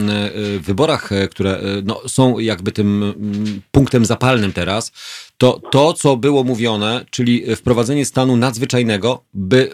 [0.61, 4.93] wyborach, które no, są jakby tym mm, punktem zapalnym teraz,
[5.39, 9.69] to to, co było mówione, czyli wprowadzenie stanu nadzwyczajnego, by y,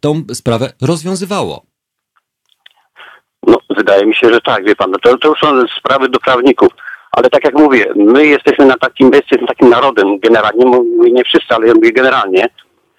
[0.00, 1.62] tą sprawę rozwiązywało.
[3.46, 4.90] No, wydaje mi się, że tak, wie pan.
[4.90, 6.68] No to, to już są sprawy do prawników.
[7.12, 11.54] Ale tak jak mówię, my jesteśmy na takim, jesteśmy takim narodem generalnie, mówię nie wszyscy,
[11.54, 12.48] ale ja mówię generalnie,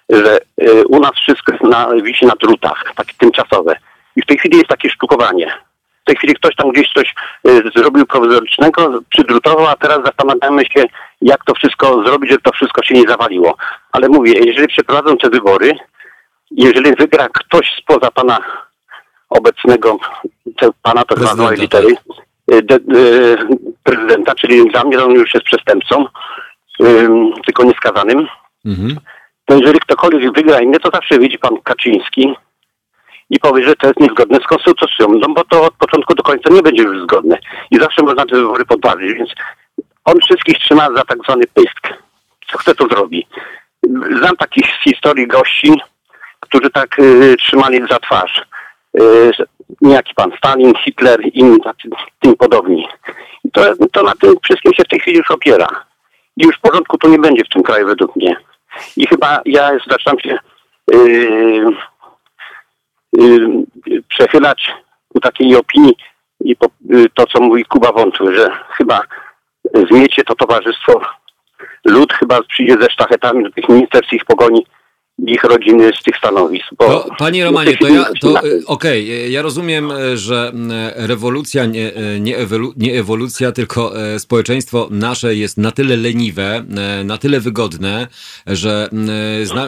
[0.08, 3.76] że y, u nas wszystko jest na, wisi na drutach, takie tymczasowe.
[4.16, 5.65] I w tej chwili jest takie sztukowanie
[6.06, 7.14] w tej chwili ktoś tam gdzieś coś
[7.48, 10.84] y, zrobił prowizorycznego, przydrutował, a teraz zastanawiamy się,
[11.22, 13.56] jak to wszystko zrobić, żeby to wszystko się nie zawaliło.
[13.92, 15.72] Ale mówię, jeżeli przeprowadzą te wybory,
[16.50, 18.38] jeżeli wygra ktoś spoza pana
[19.28, 19.98] obecnego,
[20.82, 21.96] pana to zwaną litery,
[22.52, 23.36] y, de, y,
[23.82, 26.06] prezydenta, czyli dla mnie on już jest przestępcą,
[27.44, 28.26] tylko nieskazanym,
[28.66, 28.96] mhm.
[29.44, 32.34] to jeżeli ktokolwiek wygra inny, to zawsze widzi pan Kaczyński,
[33.30, 36.50] i powie, że to jest niezgodne z konstytucją, no bo to od początku do końca
[36.50, 37.38] nie będzie już zgodne.
[37.70, 39.30] I zawsze można te wybory podważyć, więc
[40.04, 41.88] on wszystkich trzyma za tak zwany pysk.
[42.50, 43.26] Co chce, to zrobi.
[44.18, 45.72] Znam takich historii gości,
[46.40, 48.42] którzy tak y, trzymali za twarz.
[49.00, 49.30] Y,
[49.80, 51.58] niejaki pan Stalin, Hitler i inni
[52.20, 52.88] tym podobni.
[53.44, 53.62] I to,
[53.92, 55.66] to na tym wszystkim się w tej chwili już opiera.
[56.36, 58.36] I już porządku to nie będzie w tym kraju według mnie.
[58.96, 60.38] I chyba ja zaczynam się
[60.94, 61.64] Y,
[64.08, 64.72] przechylać
[65.08, 65.96] ku takiej opinii
[66.40, 66.56] i
[66.94, 69.00] y, to, co mówi Kuba Wątły, że chyba
[69.90, 71.00] zmiecie to towarzystwo,
[71.84, 74.66] lud chyba przyjdzie ze sztachetami do tych ministerstw ich pogoni
[75.18, 76.66] ich rodziny z tych stanowisk.
[76.78, 80.52] To, panie Romanie, to ja, to okej, okay, ja rozumiem, że
[80.96, 86.64] rewolucja, nie, nie, ewolu, nie ewolucja, tylko społeczeństwo nasze jest na tyle leniwe,
[87.04, 88.06] na tyle wygodne,
[88.46, 88.88] że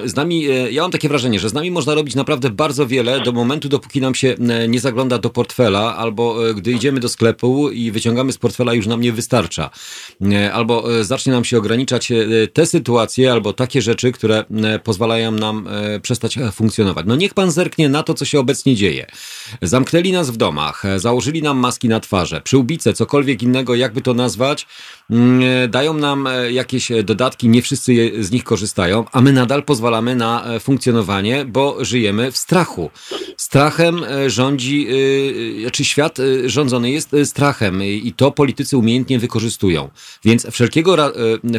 [0.05, 3.33] z, nami, ja mam takie wrażenie, że z nami można robić naprawdę bardzo wiele do
[3.33, 4.35] momentu, dopóki nam się
[4.69, 9.01] nie zagląda do portfela, albo gdy idziemy do sklepu i wyciągamy z portfela, już nam
[9.01, 9.71] nie wystarcza.
[10.53, 12.13] Albo zacznie nam się ograniczać
[12.53, 14.45] te sytuacje, albo takie rzeczy, które
[14.85, 17.07] pozwalają nam e, przestać e, funkcjonować.
[17.07, 19.07] No niech pan zerknie na to, co się obecnie dzieje.
[19.63, 24.15] Zamknęli nas w domach, e, założyli nam maski na twarze, przyłbice, cokolwiek innego, jakby to
[24.15, 24.67] nazwać,
[25.69, 31.45] dają nam jakieś dodatki, nie wszyscy z nich korzystają, a my nadal pozwalamy na funkcjonowanie,
[31.45, 32.91] bo żyjemy w strachu.
[33.37, 39.89] Strachem rządzi, czy znaczy świat rządzony jest strachem i to politycy umiejętnie wykorzystują.
[40.25, 40.97] Więc wszelkiego,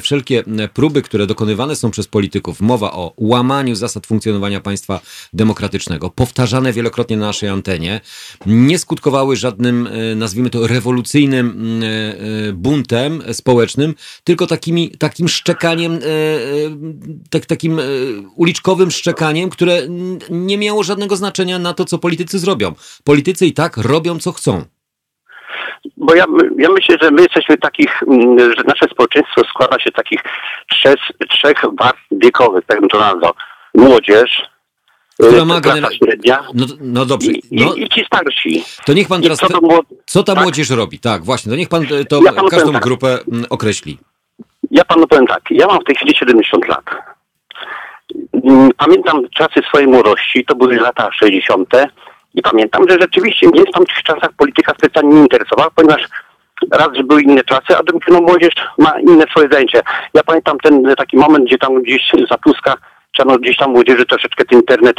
[0.01, 5.01] wszelkie próby, które dokonywane są przez polityków, mowa o łamaniu zasad funkcjonowania państwa
[5.33, 8.01] demokratycznego, powtarzane wielokrotnie na naszej antenie,
[8.45, 15.99] nie skutkowały żadnym, e, nazwijmy to, rewolucyjnym e, buntem społecznym, tylko takimi, takim szczekaniem,
[17.29, 17.81] tak, takim
[18.35, 19.77] uliczkowym szczekaniem, które
[20.29, 22.73] nie miało żadnego znaczenia na to, co politycy zrobią.
[23.03, 24.65] Politycy i tak robią, co chcą.
[25.97, 26.25] Bo ja,
[26.57, 28.01] ja myślę, że my jesteśmy takich,
[28.57, 30.19] że nasze społeczeństwo składa się takich
[30.71, 30.99] trzech,
[31.29, 33.33] trzech warstw wiekowych, tak bym to nazwał.
[33.75, 34.49] Młodzież,
[35.19, 37.31] która y, ma klasa średnia no, no dobrze.
[37.31, 38.63] i, No, i, i ci starsi.
[38.85, 39.39] to niech pan I teraz.
[39.39, 40.43] co to było- Co ta tak?
[40.43, 40.99] młodzież robi?
[40.99, 41.49] Tak, właśnie.
[41.51, 42.83] To niech pan e, to Ja panu każdą powiem tak.
[42.83, 43.97] grupę mm, określi.
[44.71, 46.83] Ja panu powiem tak, ja mam w tej chwili 70 lat.
[48.43, 51.69] Mm, Pamiętam czasy swojej młodości, to były lata 60.
[52.33, 56.01] I pamiętam, że rzeczywiście mnie w tamtych czasach polityka specjalnie nie interesowała, ponieważ
[56.71, 59.79] raz, że były inne czasy, a drugi, no młodzież ma inne swoje zajęcia.
[60.13, 62.75] Ja pamiętam ten taki moment, gdzie tam gdzieś za Tuska
[63.19, 64.95] chciano gdzieś tam młodzieży troszeczkę ten internet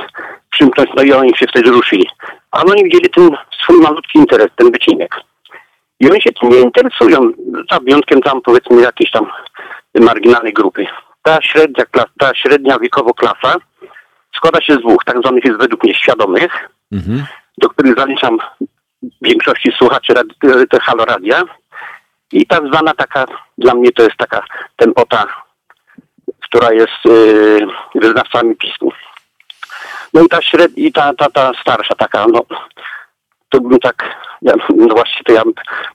[0.50, 2.06] przymknąć, no i oni się wtedy ruszyli.
[2.50, 3.30] A oni widzieli ten
[3.62, 5.16] swój malutki interes, ten wycinek.
[6.00, 7.32] I oni się tym nie interesują,
[7.70, 9.26] za wyjątkiem tam powiedzmy jakiejś tam
[10.00, 10.86] marginalnej grupy.
[11.22, 11.84] Ta średnia,
[12.18, 13.56] ta średnia wiekowo klasa
[14.36, 17.24] składa się z dwóch, tak zwanych jest według mnie świadomych, Mhm.
[17.58, 18.38] do których zaliczam
[19.22, 20.14] większości słuchaczy
[20.70, 21.42] te Halo Radia
[22.32, 23.26] i tak zwana taka,
[23.58, 24.42] dla mnie to jest taka
[24.76, 25.26] tempota,
[26.50, 28.92] która jest yy, wyznawcami PiSu.
[30.14, 32.40] No i ta średnia, i ta, ta, ta starsza taka, no
[33.48, 35.42] to bym tak, ja, no właśnie to ja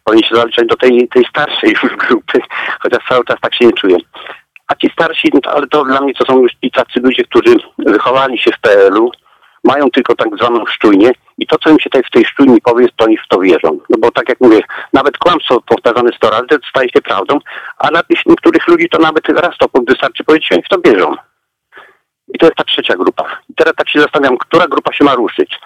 [0.03, 2.39] powinien się zaliczać do tej, tej starszej już grupy,
[2.79, 3.97] chociaż cały czas tak się nie czuję.
[4.67, 7.23] A ci starsi, no to, ale to dla mnie to są już ci tacy ludzie,
[7.23, 9.11] którzy wychowali się w PRL-u,
[9.65, 12.87] mają tylko tak zwaną szczujnię i to, co im się tutaj w tej szczujni powie,
[12.95, 13.79] to oni w to wierzą.
[13.89, 14.61] No bo tak jak mówię,
[14.93, 17.39] nawet kłamstwo powtarzane 100 razy staje się prawdą,
[17.77, 21.15] a dla niektórych ludzi to nawet raz to wystarczy powiedzieć, oni w to wierzą.
[22.33, 23.23] I to jest ta trzecia grupa.
[23.49, 25.59] I teraz tak się zastanawiam, która grupa się ma ruszyć.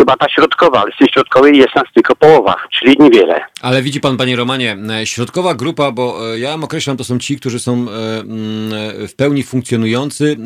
[0.00, 3.40] Chyba ta środkowa, ale z tej środkowej jest nas tylko połowa, czyli niewiele.
[3.60, 7.18] Ale widzi pan, panie Romanie, e, środkowa grupa, bo e, ja ją określam, to są
[7.18, 10.36] ci, którzy są e, mm, w pełni funkcjonujący,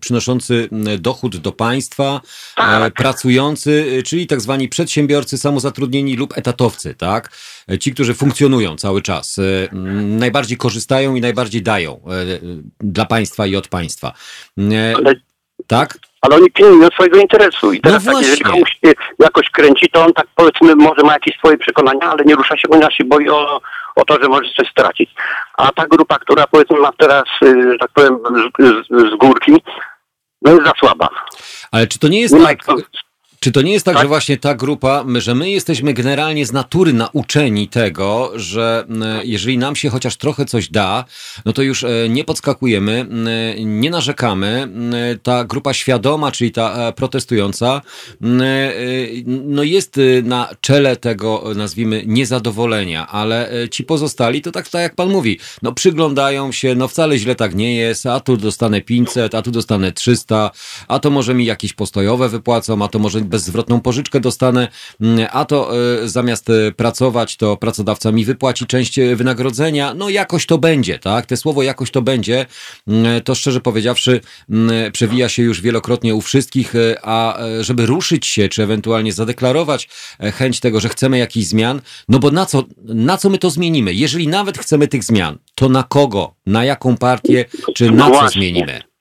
[0.00, 2.20] przynoszący dochód do państwa,
[2.56, 2.94] Tak.
[2.94, 7.30] pracujący, czyli tak zwani przedsiębiorcy, samozatrudnieni lub etatowcy, tak?
[7.80, 12.00] Ci, którzy funkcjonują cały czas, e, m, najbardziej korzystają i najbardziej dają
[12.80, 14.12] dla państwa i od państwa.
[14.96, 15.14] Ale
[15.66, 15.98] Tak?
[16.22, 17.72] Ale oni pilnują swojego interesu.
[17.72, 21.12] I teraz No tak, jeżeli komuś się jakoś kręci, to on tak powiedzmy może ma
[21.12, 23.60] jakieś swoje przekonania, ale nie rusza się, ponieważ się boi o,
[23.96, 25.10] o to, że może coś stracić.
[25.56, 28.18] A ta grupa, która powiedzmy ma teraz, y, że tak powiem,
[28.58, 29.56] z, z, z górki,
[30.42, 31.08] no jest za słaba.
[31.72, 32.58] Ale czy to nie jest Nie tak,
[33.42, 34.02] Czy to nie jest tak, Tak?
[34.04, 39.58] że właśnie ta grupa, że my jesteśmy generalnie z natury nauczeni tego, że m, jeżeli
[39.58, 41.04] nam się chociaż trochę coś da,
[41.44, 43.28] no to już e, nie podskakujemy, m,
[43.80, 44.68] nie narzekamy.
[45.22, 47.80] Ta grupa świadoma, czyli ta e, protestująca,
[48.22, 48.72] e,
[49.26, 54.68] no jest e, na czele tego, e, nazwijmy, niezadowolenia, ale e, ci pozostali to tak,
[54.68, 58.36] tak jak pan mówi, no przyglądają się, no wcale źle tak nie jest, a tu
[58.36, 60.50] dostanę 500, a tu dostanę 300,
[60.88, 64.68] a to może mi jakieś postojowe wypłacą, a to może bezzwrotną pożyczkę dostanę,
[65.00, 65.70] mm, a to
[66.02, 69.94] y, zamiast y, pracować, to pracodawca mi wypłaci część y, wynagrodzenia.
[69.94, 71.26] No jakoś to będzie, tak?
[71.26, 72.46] Te słowo jakoś to będzie,
[72.88, 78.48] mm, to szczerze powiedziawszy, mm, przewija się już wielokrotnie u wszystkich, a żeby ruszyć się,
[78.48, 79.88] czy ewentualnie zadeklarować
[80.20, 83.50] e, chęć tego, że chcemy jakichś zmian, no bo na co, na co my to
[83.50, 83.94] zmienimy?
[83.94, 88.40] Jeżeli nawet chcemy tych zmian, to na kogo, na jaką partię, czy na co Właśnie.
[88.40, 88.91] zmienimy?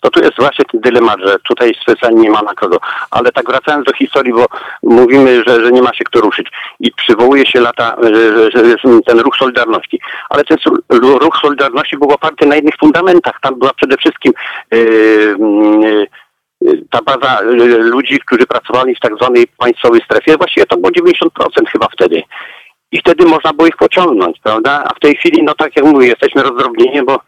[0.00, 2.78] To tu jest właśnie ten dylemat, że tutaj specjalnie nie ma na kogo.
[3.10, 4.46] Ale tak wracając do historii, bo
[4.82, 6.48] mówimy, że, że nie ma się kto ruszyć.
[6.80, 10.00] I przywołuje się lata, że, że ten ruch Solidarności.
[10.28, 10.58] Ale ten
[11.00, 13.40] ruch Solidarności był oparty na jednych fundamentach.
[13.42, 14.32] Tam była przede wszystkim
[14.70, 15.36] yy,
[16.60, 20.36] yy, ta baza yy, ludzi, którzy pracowali w tak zwanej państwowej strefie.
[20.36, 21.28] Właściwie to było 90%
[21.72, 22.22] chyba wtedy.
[22.92, 24.84] I wtedy można było ich pociągnąć, prawda?
[24.86, 27.20] A w tej chwili, no tak jak mówię, jesteśmy rozdrobnieni, bo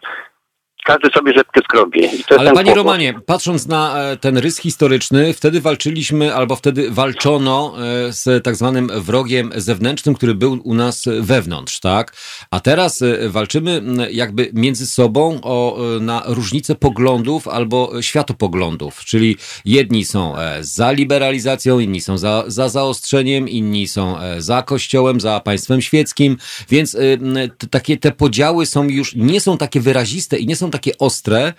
[0.84, 2.10] każdy sobie rzepkę skrobie.
[2.38, 2.76] Ale panie kłopot.
[2.76, 7.74] Romanie, patrząc na e, ten rys historyczny, wtedy walczyliśmy, albo wtedy walczono
[8.08, 12.16] e, z tak zwanym wrogiem zewnętrznym, który był u nas wewnątrz, tak?
[12.50, 20.04] A teraz e, walczymy jakby między sobą o, na różnice poglądów albo światopoglądów, czyli jedni
[20.04, 26.36] są za liberalizacją, inni są za, za zaostrzeniem, inni są za kościołem, za państwem świeckim,
[26.70, 26.96] więc
[27.70, 31.52] takie te podziały są już, nie są takie wyraziste i nie są takie ostre,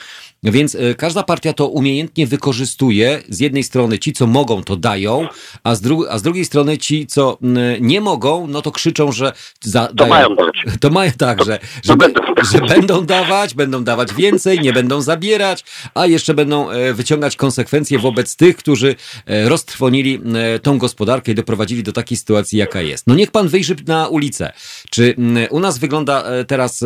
[0.44, 3.22] więc e, każda partia to umiejętnie wykorzystuje.
[3.30, 5.28] Z jednej strony ci, co mogą, to dają,
[5.64, 7.38] a z, dru a z drugiej strony ci, co
[7.82, 10.10] nie mogą, no to krzyczą, że za, To dają.
[10.10, 10.56] mają dać.
[10.82, 12.22] To mają tak, że, to że, będą.
[12.52, 18.00] że będą dawać, będą dawać więcej, nie będą zabierać, a jeszcze będą e, wyciągać konsekwencje
[18.00, 20.22] wobec tych, którzy e, roztrwonili
[20.56, 23.08] e, tą gospodarkę i doprowadzili do takiej sytuacji, jaka jest.
[23.08, 24.54] No niech pan wyjrzy na ulicę.
[24.90, 26.84] Czy m, u nas wygląda teraz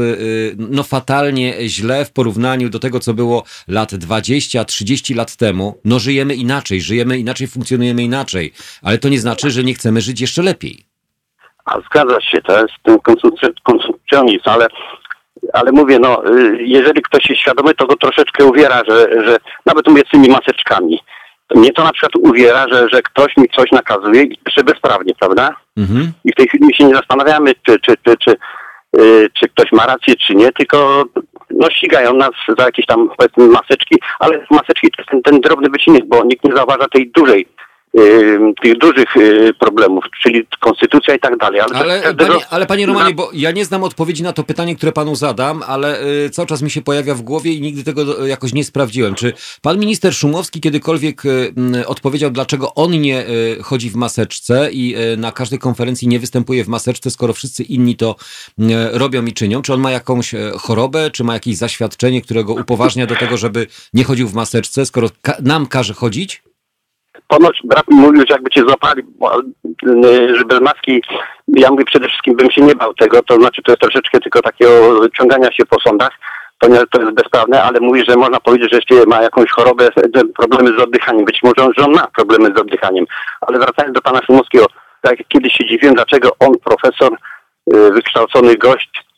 [0.58, 5.80] no fatalnie źle w porównaniu do tego, co było lat 20, 30 lat temu?
[5.86, 10.22] No żyjemy inaczej, żyjemy inaczej, funkcjonujemy inaczej, ale to nie znaczy, że nie chcemy żyć
[10.22, 10.76] jeszcze lepiej.
[11.66, 14.68] A zgadza się, to jest ten konsumpcj- konsumpcjonizm, ale,
[15.54, 19.88] ale mówię, no, y, jeżeli ktoś jest świadomy, to go troszeczkę uwiera, że, że nawet
[19.88, 21.00] mówię z tymi maseczkami.
[21.56, 25.56] Mnie to na przykład uwiera, że, że ktoś mi coś nakazuje i jeszcze bezprawnie, prawda?
[25.78, 26.12] Mhm.
[26.26, 28.32] I w tej chwili się nie zastanawiamy, czy, czy, czy, czy,
[29.02, 31.06] y, czy ktoś ma rację, czy nie, tylko
[31.52, 35.70] no, ścigają nas za jakieś tam powiedzmy maseczki, ale maseczki to jest ten, ten drobny
[35.70, 37.46] wycinek, bo nikt nie zauważa tej dużej,
[38.64, 41.60] tych dużych y, problemów, czyli konstytucja i tak dalej.
[41.62, 44.76] Ale, Ale, każdego- panie, ale panie Romanie, bo ja nie znam odpowiedzi na to pytanie,
[44.76, 48.06] które panu zadam, ale y, cały czas mi się pojawia w głowie i nigdy tego
[48.06, 49.16] do- jakoś nie sprawdziłem.
[49.16, 51.54] Czy pan minister Szumowski kiedykolwiek y,
[51.88, 56.64] odpowiedział, dlaczego on nie y, chodzi w maseczce i y, na każdej konferencji nie występuje
[56.64, 58.16] w maseczce, skoro wszyscy inni to
[58.60, 59.62] y, robią i czynią?
[59.62, 63.38] Czy on ma jakąś y, chorobę, czy ma jakieś zaświadczenie, które go upoważnia do tego,
[63.38, 65.10] żeby nie chodził w maseczce, skoro
[65.44, 66.42] nam każe chodzić?
[67.30, 69.04] Ponoć brat mówił, że jakby cię złapali,
[69.88, 71.02] y, że maski,
[71.48, 74.42] ja mówię przede wszystkim bym się nie bał tego, to znaczy to jest troszeczkę tylko
[74.42, 76.12] takiego ciągania się po sądach,
[76.60, 80.22] ponieważ to jest bezprawne, ale mówi, że można powiedzieć, że jeszcze ma jakąś chorobę, że
[80.38, 81.26] problemy z oddychaniem.
[81.26, 83.06] Być może, że on ma problemy z oddychaniem.
[83.42, 84.66] Ale wracając do pana Szumowskiego,
[85.02, 87.14] tak kiedyś się dziwiłem, dlaczego on, profesor,
[87.74, 89.10] y, wykształcony gość,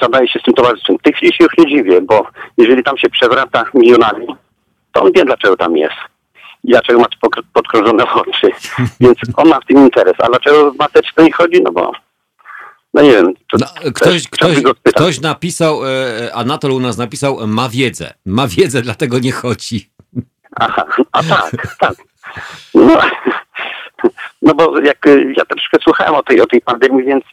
[0.00, 0.98] zadaje się z tym towarzystwem.
[0.98, 2.26] W tej chwili się już nie dziwię, bo
[2.58, 4.26] jeżeli tam się przewraca milionami,
[4.92, 6.11] to on wie, dlaczego tam jest
[6.64, 7.06] i dlaczego ma
[7.52, 8.50] podkrążone oczy.
[9.00, 10.14] Więc on ma w tym interes.
[10.18, 11.62] A dlaczego w maseczce nie chodzi?
[11.62, 11.92] No bo,
[12.94, 13.34] no nie wiem.
[13.34, 18.14] To No, ktoś, ktoś, ktoś napisał, e, Anatol u nas napisał, ma wiedzę.
[18.26, 19.90] Ma wiedzę, dlatego nie chodzi.
[20.56, 21.94] Aha, a tak, tak.
[22.74, 22.98] No,
[24.42, 27.24] no bo jak y, ja troszkę słuchałem o tej, o tej pandemii, więc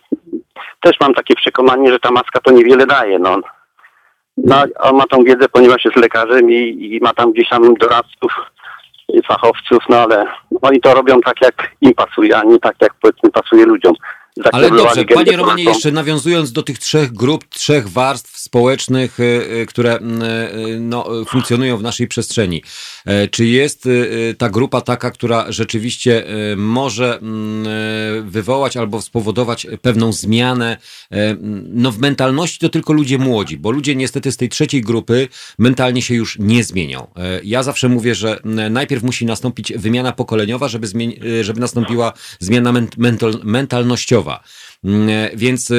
[0.82, 3.19] też mam takie przekonanie, że ta maska to niewiele daje.
[3.19, 3.38] No,
[4.38, 6.55] no on ma tą wiedzę, ponieważ jest lekarzem i,
[6.95, 8.32] i ma tam gdzieś tam doradców,
[9.28, 10.26] fachowców, no ale
[10.62, 13.93] oni to robią tak, jak im pasuje, a nie tak, jak powiedzmy pasuje ludziom.
[14.52, 19.24] Ale dobrze, panie Romanie, jeszcze nawiązując do tych trzech grup, trzech warstw społecznych, y,
[19.62, 22.64] y, które mm, y, no, funkcjonują w naszej przestrzeni.
[23.06, 23.90] E, Czy jest
[24.38, 26.24] ta grupa taka, która rzeczywiście
[26.58, 30.78] może mm, wywołać albo spowodować pewną zmianę?
[31.12, 31.36] e,
[31.74, 35.28] No w mentalności to tylko ludzie młodzi, bo ludzie niestety z tej trzeciej grupy
[35.58, 37.08] mentalnie się już nie zmienią.
[37.16, 40.88] E, Ja zawsze mówię, że najpierw musi nastąpić wymiana pokoleniowa, żeby,
[41.42, 44.28] żeby nastąpiła zmiana ment- mental- mentalnościowa.
[44.84, 45.71] Mm, e, Więc,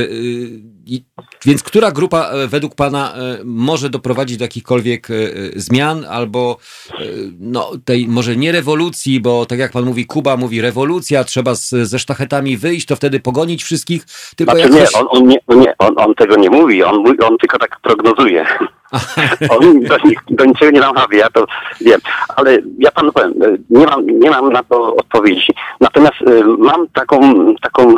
[0.86, 1.04] i-
[1.44, 5.26] więc która grupa e, według Pana e, może doprowadzić do jakichkolwiek e, e,
[5.56, 6.56] zmian albo
[6.90, 6.94] e,
[7.40, 11.68] no, tej może nie rewolucji, bo tak jak Pan mówi, Kuba mówi rewolucja, trzeba z,
[11.70, 14.04] ze sztachetami wyjść, to wtedy pogonić wszystkich,
[14.36, 14.92] tylko Znaczy jakoś...
[14.94, 18.46] nie, on, on, nie, nie on, on tego nie mówi, on, on tylko tak prognozuje.
[19.58, 19.96] on do,
[20.30, 21.46] do niczego nie namawia, ja to
[21.80, 22.00] wiem.
[22.36, 25.52] Ale ja panu powiem, e, nie mam, nie mam na to odpowiedzi.
[25.80, 27.20] Natomiast e, mam taką,
[27.62, 27.94] taką,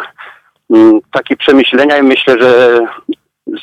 [1.12, 2.80] takie przemyślenia i myślę, że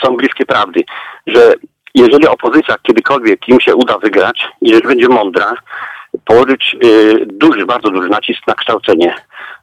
[0.03, 0.83] są bliskie prawdy,
[1.27, 1.53] że
[1.95, 5.55] jeżeli opozycja kiedykolwiek im się uda wygrać, jeżeli będzie mądra,
[6.25, 9.15] położyć e, duży, bardzo duży nacisk na kształcenie,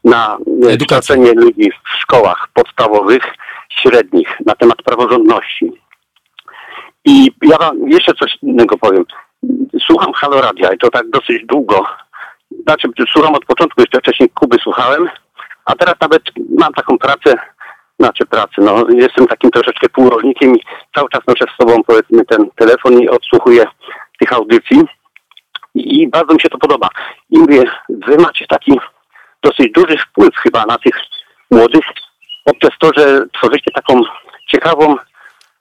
[0.05, 0.87] na Edukację.
[0.87, 3.35] kształcenie ludzi w szkołach podstawowych,
[3.69, 5.73] średnich, na temat praworządności.
[7.05, 9.05] I ja wam jeszcze coś innego powiem.
[9.87, 11.87] Słucham Halo Radia i to tak dosyć długo.
[12.63, 15.09] Znaczy, słucham od początku, jeszcze wcześniej Kuby słuchałem,
[15.67, 16.23] a teraz nawet
[16.59, 17.35] mam taką pracę,
[17.99, 20.63] znaczy pracę, no jestem takim troszeczkę półrożnikiem i
[20.95, 23.67] cały czas noszę z sobą powiedzmy ten telefon i odsłuchuję
[24.19, 24.83] tych audycji
[25.75, 26.89] i, bardzo mi się to podoba.
[27.31, 28.81] I mówię, wy macie taki
[29.43, 30.97] dosyć duży wpływ chyba na tych
[31.51, 31.85] młodych
[32.45, 34.01] poprzez to, że tworzycie taką
[34.49, 34.97] ciekawą,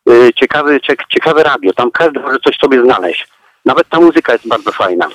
[0.10, 1.74] y, ciekawy, ciek, ciekawe radio.
[1.74, 3.28] Tam każdy może coś sobie znaleźć.
[3.66, 5.08] Nawet ta muzyka jest bardzo fajna.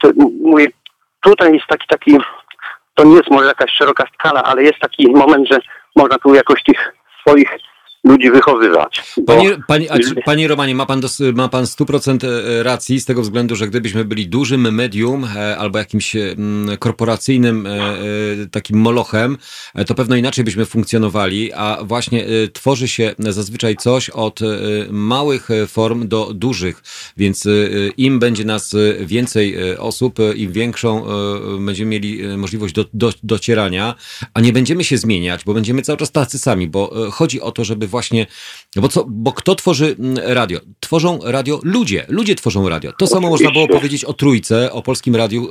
[0.00, 0.08] To,
[0.42, 0.66] mówię,
[1.20, 2.18] tutaj jest taki, taki,
[3.00, 5.58] to nie jest może jakaś szeroka skala, ale jest taki moment, że
[5.96, 7.50] można tu jakoś tych swoich
[8.04, 9.02] ludzi wychowywać.
[9.26, 13.22] Panie, panie, a panie Romanie, ma pan, dos, ma pan 100% e, racji z tego
[13.22, 16.36] względu, że gdybyśmy byli dużym medium e, albo jakimś e,
[16.78, 17.68] korporacyjnym
[18.50, 19.38] takim molochem,
[19.86, 24.40] to pewno inaczej byśmy funkcjonowali, a właśnie tworzy się zazwyczaj coś od
[24.90, 26.82] małych form do dużych,
[27.16, 27.48] więc
[27.96, 31.04] im będzie nas więcej osób, im większą
[31.60, 33.94] będziemy mieli możliwość do, do, docierania,
[34.34, 37.64] a nie będziemy się zmieniać, bo będziemy cały czas tacy sami, bo chodzi o to,
[37.64, 38.26] żeby właśnie,
[38.76, 40.60] bo co, bo kto tworzy radio?
[40.80, 42.92] Tworzą radio ludzie, ludzie tworzą radio.
[42.92, 45.48] To samo można było powiedzieć o Trójce, o Polskim Radiu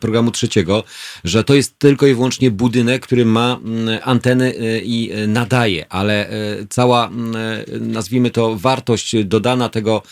[0.00, 0.84] programu trzeciego,
[1.24, 3.58] że to jest tylko i wyłącznie budynek, który ma
[4.02, 6.32] anteny e, i e, nadaje, ale e,
[6.68, 7.10] cała,
[7.80, 10.02] nazwijmy to, wartość dodana tego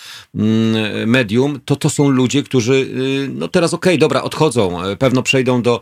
[1.07, 5.81] medium, to to są ludzie, którzy, y, no teraz okej, dobra, odchodzą, pewno przejdą do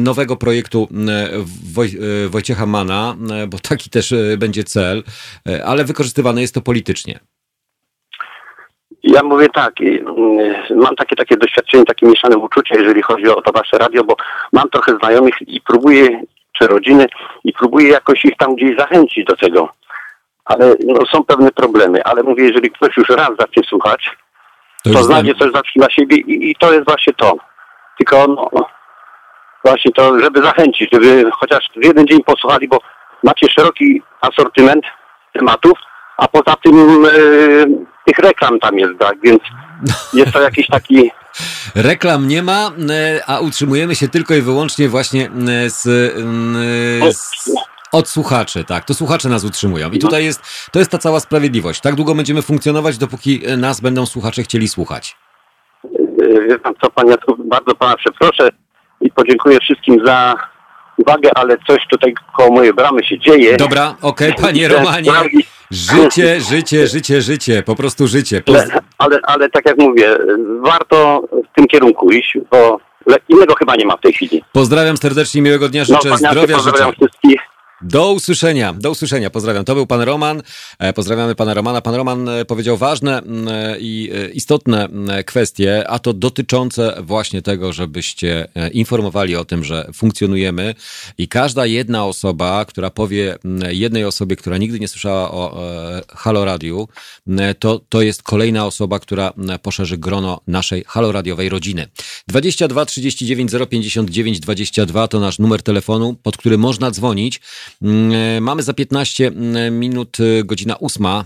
[0.00, 0.88] nowego projektu
[1.72, 3.16] Woj, Wojciecha Mana,
[3.48, 5.02] bo taki też będzie cel,
[5.66, 7.20] ale wykorzystywane jest to politycznie.
[9.04, 13.52] Ja mówię tak, mm, mam takie takie doświadczenie, takie mieszane uczucie, jeżeli chodzi o to
[13.52, 14.16] wasze radio, bo
[14.52, 16.22] mam trochę znajomych i próbuję,
[16.52, 17.06] czy rodziny,
[17.44, 19.68] i próbuję jakoś ich tam gdzieś zachęcić do tego.
[20.44, 24.16] Ale no, są pewne problemy, ale mówię, jeżeli ktoś już raz zacznie słuchać,
[24.82, 27.36] to, już znajdzie coś zawsze dla siebie i, i to jest właśnie to.
[27.98, 28.66] Tylko no,
[29.64, 32.78] właśnie to, żeby zachęcić, żeby chociaż w jeden dzień posłuchali, bo
[33.22, 34.84] macie szeroki asortyment
[35.38, 35.78] tematów,
[36.16, 37.10] a poza tym e,
[38.06, 39.40] tych reklam tam jest, tak, więc
[40.14, 41.10] jest to jakiś taki
[41.74, 45.82] Reklam nie ma, e, a utrzymujemy się tylko i wyłącznie właśnie e, z,
[47.16, 47.50] z
[47.92, 48.84] od słuchaczy, tak.
[48.84, 49.90] To słuchacze nas utrzymują.
[49.90, 51.80] I tutaj jest, to jest ta cała sprawiedliwość.
[51.80, 55.16] Tak długo będziemy funkcjonować, dopóki nas będą słuchacze chcieli słuchać.
[56.48, 58.48] Wie pan co, Jacku, bardzo pana przeproszę
[59.00, 60.34] i podziękuję wszystkim za
[60.96, 63.56] uwagę, ale coś tutaj koło mojej bramy się dzieje.
[63.56, 65.12] Dobra, okej, panie Romanie.
[65.70, 67.62] Życie, życie, życie, życie.
[67.62, 68.42] Po prostu życie.
[68.42, 68.56] Poz...
[68.56, 70.16] Ale, ale, ale tak jak mówię,
[70.60, 71.22] warto
[71.52, 72.80] w tym kierunku iść, bo
[73.28, 74.44] innego chyba nie ma w tej chwili.
[74.52, 76.70] Pozdrawiam serdecznie, miłego dnia, No, życzę Jacku, zdrowia, życzę.
[76.70, 77.40] pozdrawiam wszystkich.
[77.84, 79.30] Do usłyszenia, do usłyszenia.
[79.30, 79.64] Pozdrawiam.
[79.64, 80.42] To był pan Roman.
[80.78, 81.80] E, Pozdrawiamy pana Romana.
[81.80, 87.42] Pan Roman e, powiedział ważne mm, e, i istotne mm, kwestie, a to dotyczące właśnie
[87.42, 90.74] tego, żebyście informowali o tym, że funkcjonujemy
[91.18, 95.62] i każda jedna osoba, która powie mm, jednej osobie, która nigdy nie słyszała o
[96.08, 96.88] Halo Radiu,
[97.58, 99.32] to, to jest kolejna osoba, która
[99.62, 101.86] poszerzy grono naszej Halo Radiowej rodziny.
[102.28, 107.40] 22 39 059 22 to nasz numer telefonu, pod który można dzwonić.
[107.82, 109.30] Mm, Mamy za 15
[109.70, 111.24] minut e, godzina ósma,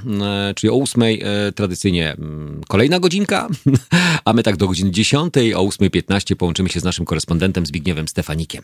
[0.51, 3.49] e, czyli o ósmej e, tradycyjnie mm, kolejna godzinka,
[4.24, 8.62] a my tak do godziny 10 o 8.15 połączymy się z naszym korespondentem Zbigniewem Stefanikiem.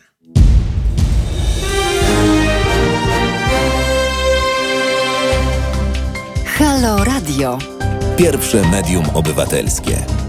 [6.46, 7.58] Halo Radio.
[8.16, 10.23] Pierwsze medium obywatelskie.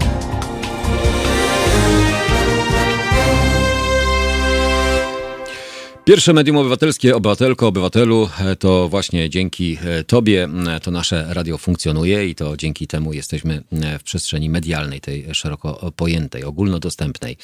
[6.08, 11.58] Pierwsze medium obywatelskie, obywatelko, obywatelu, e, to właśnie dzięki e, Tobie m, to nasze radio
[11.58, 13.62] funkcjonuje i to dzięki temu jesteśmy
[13.98, 17.36] w przestrzeni medialnej, tej szeroko pojętej, ogólnodostępnej.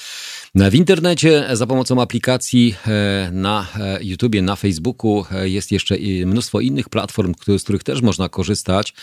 [0.54, 5.96] E, W internecie za pomocą aplikacji e, na e, YouTubie, na Facebooku e, jest jeszcze
[6.26, 8.94] mnóstwo innych platform, z których też można korzystać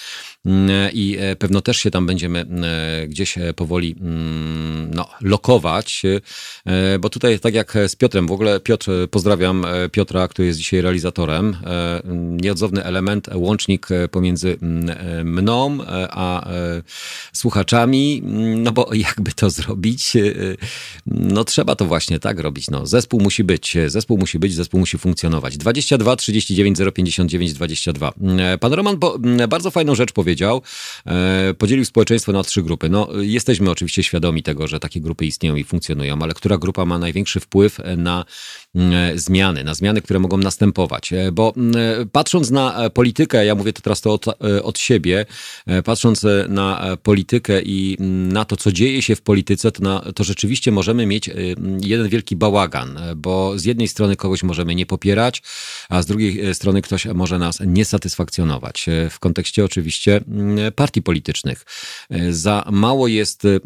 [0.93, 2.45] i e, pewno też się tam będziemy
[3.07, 3.95] gdzieś e, powoli
[4.93, 6.01] no, lokować,
[6.65, 10.59] e, bo tutaj tak jak z Piotrem, w ogóle Piotr, pozdrawiam e, Piotra, który jest
[10.59, 12.01] dzisiaj realizatorem, e,
[12.41, 15.77] nieodzowny element, łącznik e, pomiędzy mm, mną
[16.09, 16.47] a
[17.33, 20.13] słuchaczami, mm, no bo jakby to zrobić,
[21.05, 24.97] no trzeba to właśnie tak robić, no zespół musi być, zespół musi być, zespół musi
[24.97, 25.57] funkcjonować.
[25.57, 28.13] 22 39 059 22.
[28.39, 30.61] E, Pan Roman mm, bardzo fajną rzecz powiedział,
[31.57, 32.89] podzielił społeczeństwo na trzy grupy.
[32.89, 36.99] No jesteśmy oczywiście świadomi tego, że takie grupy istnieją i funkcjonują, ale która grupa ma
[36.99, 38.25] największy wpływ na
[39.15, 41.13] zmiany, na zmiany, które mogą następować.
[41.13, 41.75] E, Bo mm,
[42.11, 45.25] patrząc na e, politykę, ja mówię to teraz to od, e, od siebie,
[45.65, 47.97] e, patrząc e, na e, politykę i
[48.33, 51.33] na to, co dzieje się w polityce, to, na, to rzeczywiście możemy mieć e,
[51.81, 55.41] jeden wielki bałagan, e, bo z jednej strony kogoś możemy nie popierać,
[55.89, 58.89] a z drugiej e, strony ktoś może nas nie satysfakcjonować.
[58.89, 60.21] E, W kontekście oczywiście
[60.75, 61.65] partii politycznych.
[62.09, 63.59] E, Za mało jest e,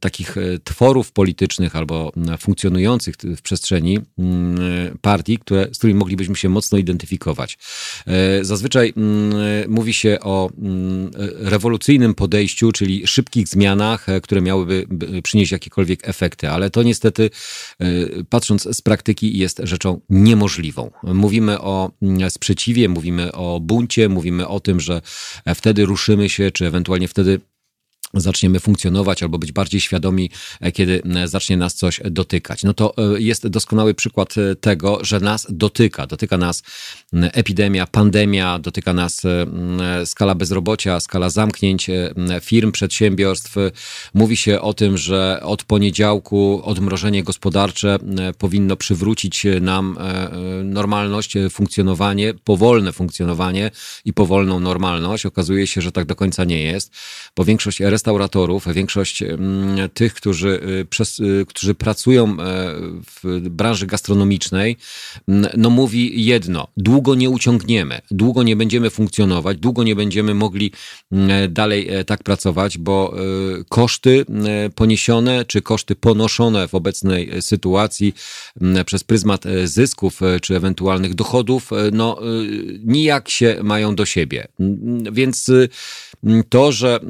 [0.00, 6.36] takich e, tworów politycznych albo funkcjonujących w przestrzeni, mm, mm, partii, które, z którymi moglibyśmy
[6.36, 7.58] się mocno identyfikować.
[8.06, 14.86] E, zazwyczaj mm, mówi się o mm, rewolucyjnym podejściu, czyli szybkich zmianach, e, które miałyby
[15.22, 17.30] przynieść jakiekolwiek efekty, ale to niestety,
[17.78, 17.86] e,
[18.28, 20.90] patrząc z praktyki, jest rzeczą niemożliwą.
[21.02, 21.90] Mówimy o
[22.28, 25.02] sprzeciwie, mówimy o buncie, mówimy o tym, że
[25.54, 27.40] wtedy ruszymy się, czy ewentualnie wtedy
[28.14, 30.30] zaczniemy funkcjonować albo być bardziej świadomi,
[30.60, 32.62] e, kiedy e, zacznie nas coś dotykać.
[32.64, 36.06] No to e, jest doskonały przykład tego, że nas dotyka.
[36.06, 36.62] Dotyka nas
[37.12, 39.22] epidemia, pandemia, dotyka nas
[40.04, 41.90] skala bezrobocia, skala zamknięć
[42.40, 43.54] firm, przedsiębiorstw.
[44.14, 47.98] Mówi się o tym, że od poniedziałku odmrożenie gospodarcze
[48.38, 49.98] powinno przywrócić nam
[50.64, 53.70] normalność, funkcjonowanie, powolne funkcjonowanie
[54.04, 55.26] i powolną normalność.
[55.26, 56.92] Okazuje się, że tak do końca nie jest,
[57.36, 62.34] bo większość restauratorów, większość mm, tych, którzy, y, przez, y, którzy pracują e,
[63.22, 64.76] w branży gastronomicznej,
[65.28, 70.72] mm, no mówi jedno, długo nie uciągniemy, długo nie będziemy funkcjonować, długo nie będziemy mogli
[71.12, 73.20] mm, dalej e, tak pracować, bo e,
[73.68, 74.24] koszty
[74.74, 78.14] poniesione, czy koszty ponoszone w obecnej sytuacji
[78.86, 82.18] przez pryzmat zysków, czy ewentualnych dochodów, no
[82.84, 84.48] nijak się mają do siebie.
[85.12, 85.50] Więc
[86.48, 87.00] to, że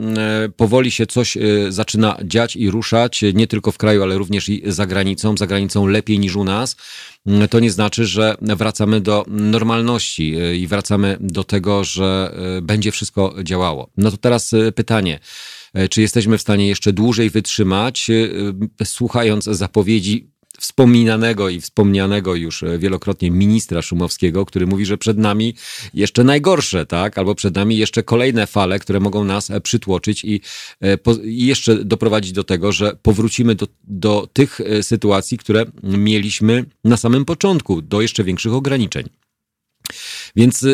[0.56, 4.48] powoli powoli się coś y, zaczyna dziać i ruszać, nie tylko w kraju, ale również
[4.48, 6.76] i za granicą, za granicą lepiej niż u nas,
[7.26, 12.92] mm, to nie znaczy, że wracamy do normalności y, i wracamy do tego, że będzie
[12.92, 13.90] wszystko działało.
[13.96, 15.18] No to teraz pytanie.
[15.90, 18.10] Czy jesteśmy w stanie jeszcze dłużej wytrzymać,
[18.84, 25.54] słuchając zapowiedzi wspominanego i wspomnianego już e, wielokrotnie ministra Szumowskiego, który mówi, że przed nami
[25.94, 27.18] jeszcze najgorsze, tak?
[27.18, 30.40] Albo przed nami jeszcze kolejne fale, które mogą nas e, przytłoczyć i,
[30.82, 36.96] e, i jeszcze doprowadzić do tego, że powrócimy do, do tych sytuacji, które mieliśmy na
[36.96, 39.08] samym początku, do jeszcze większych ograniczeń.
[40.36, 40.66] Więc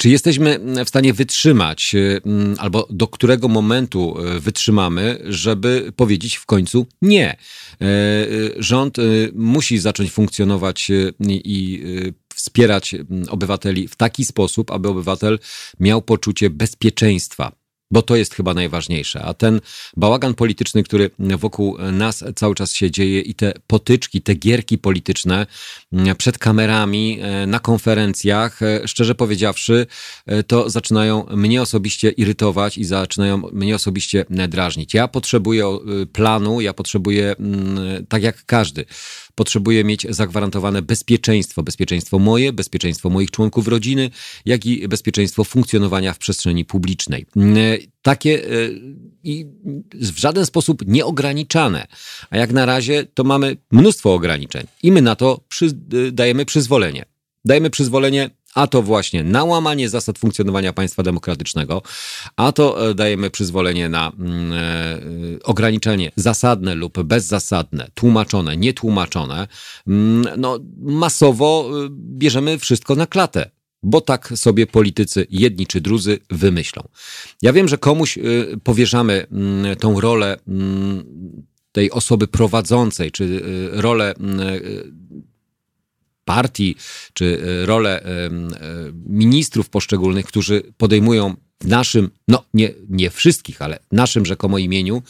[0.00, 6.36] czy jesteśmy w stanie wytrzymać, y, mm, albo do którego momentu y, wytrzymamy, żeby powiedzieć
[6.36, 7.36] w końcu nie?
[7.82, 8.96] Y, rząd
[9.34, 10.90] musi zacząć funkcjonować
[11.28, 11.82] i
[12.34, 15.38] wspierać mm, obywateli w taki sposób, aby obywatel
[15.80, 17.59] miał poczucie bezpieczeństwa
[17.90, 19.22] bo to jest chyba najważniejsze.
[19.22, 19.60] A ten
[19.96, 25.46] bałagan polityczny, który wokół nas cały czas się dzieje i te potyczki, te gierki polityczne
[25.92, 29.86] mm, przed kamerami, e, na konferencjach, e, szczerze powiedziawszy,
[30.26, 34.94] e, to zaczynają mnie osobiście irytować i zaczynają mnie osobiście drażnić.
[34.94, 35.78] Ja potrzebuję
[36.12, 38.84] planu, ja potrzebuję, mm, tak jak każdy,
[39.40, 41.62] potrzebuję mieć zagwarantowane bezpieczeństwo.
[41.62, 44.10] Bezpieczeństwo moje, bezpieczeństwo moich członków rodziny,
[44.46, 47.26] jak i bezpieczeństwo funkcjonowania w przestrzeni publicznej.
[48.02, 48.48] Takie e,
[49.24, 49.46] i
[49.94, 51.86] w żaden sposób nieograniczane.
[52.30, 56.44] A jak na razie to mamy mnóstwo ograniczeń i my na to przy, e, dajemy
[56.44, 57.04] przyzwolenie.
[57.44, 61.82] Dajemy przyzwolenie a to właśnie na łamanie zasad funkcjonowania państwa demokratycznego,
[62.36, 64.62] a to e, dajemy przyzwolenie na mm, e,
[65.44, 69.48] ograniczenie zasadne lub bezzasadne, tłumaczone, nietłumaczone.
[69.86, 73.50] Mm, no, masowo e, bierzemy wszystko na klatę
[73.82, 76.88] bo tak sobie politycy jedni czy drudzy wymyślą.
[77.42, 78.18] Ja wiem, że komuś
[78.64, 80.36] powierzamy mm, tą rolę
[81.72, 83.42] tej osoby prowadzącej, czy
[83.72, 84.14] rolę
[86.24, 86.76] partii,
[87.12, 88.30] czy e, rolę e, e,
[89.06, 95.02] ministrów poszczególnych, którzy podejmują w naszym, no nie, nie wszystkich, ale naszym rzekomo imieniu,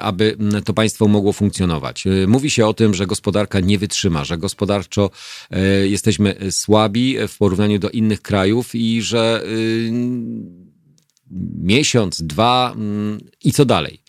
[0.00, 2.04] aby to państwo mogło funkcjonować.
[2.26, 5.10] Mówi się o tym, że gospodarka nie wytrzyma, że gospodarczo
[5.84, 9.44] jesteśmy słabi w porównaniu do innych krajów i że
[11.62, 12.76] miesiąc, dwa
[13.44, 14.02] i co dalej.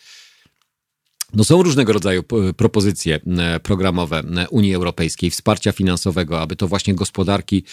[1.34, 2.24] No są różnego rodzaju
[2.58, 3.20] propozycje
[3.64, 7.64] programowe Unii Europejskiej, wsparcia finansowego, aby to właśnie gospodarki,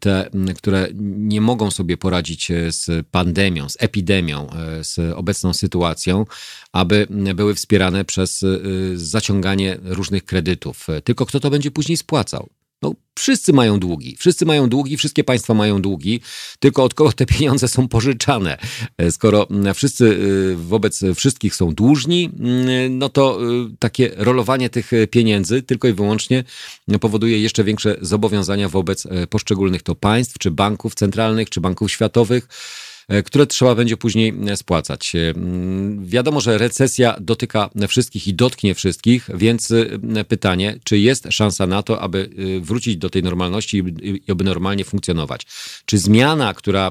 [0.00, 6.26] te, które nie mogą sobie poradzić e, z pandemią, z epidemią, e, z obecną sytuacją,
[6.72, 8.46] aby były wspierane przez e,
[8.94, 10.86] zaciąganie różnych kredytów.
[11.04, 12.48] Tylko kto to będzie później spłacał?
[12.82, 16.20] No, wszyscy mają długi, wszyscy mają długi, wszystkie państwa mają długi,
[16.58, 18.58] tylko od kogo te pieniądze są pożyczane?
[18.98, 20.18] E, skoro wszyscy
[20.52, 22.30] e, wobec wszystkich są dłużni,
[22.90, 23.46] no to e,
[23.78, 26.44] takie rolowanie tych pieniędzy tylko i wyłącznie
[27.00, 32.48] powoduje jeszcze większe zobowiązania wobec poszczególnych to państw, czy banków centralnych, czy banków światowych.
[33.08, 35.12] E, które trzeba będzie później e, spłacać.
[35.16, 35.34] E,
[35.98, 39.72] wiadomo, że recesja dotyka wszystkich i dotknie wszystkich, więc
[40.28, 42.30] pytanie, czy jest szansa na to, aby
[42.62, 45.46] wrócić do tej normalności i aby normalnie funkcjonować?
[45.84, 46.90] Czy zmiana, która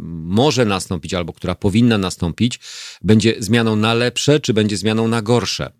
[0.00, 2.60] może nastąpić albo która powinna nastąpić,
[3.02, 5.72] będzie zmianą na lepsze, czy będzie zmianą na gorsze?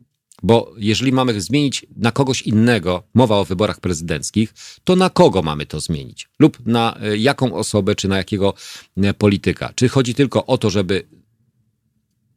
[0.47, 5.67] Bo jeżeli mamy zmienić na kogoś innego, mowa o wyborach prezydenckich, to na kogo mamy
[5.67, 6.29] to zmienić?
[6.39, 8.55] Lub na e, jaką osobę, czy na jakiego
[8.97, 9.73] e, polityka?
[9.75, 11.07] Czy chodzi tylko o to, żeby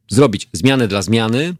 [0.08, 1.54] zrobić zmianę dla zmiany,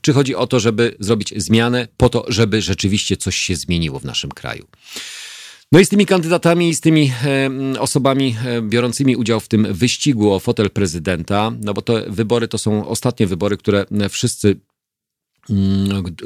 [0.00, 4.04] czy chodzi o to, żeby zrobić zmianę po to, żeby rzeczywiście coś się zmieniło w
[4.04, 4.66] naszym kraju?
[5.72, 10.32] No i z tymi kandydatami, z tymi e, osobami e, biorącymi udział w tym wyścigu
[10.32, 14.60] o fotel prezydenta, no bo te wybory to są ostatnie wybory, które wszyscy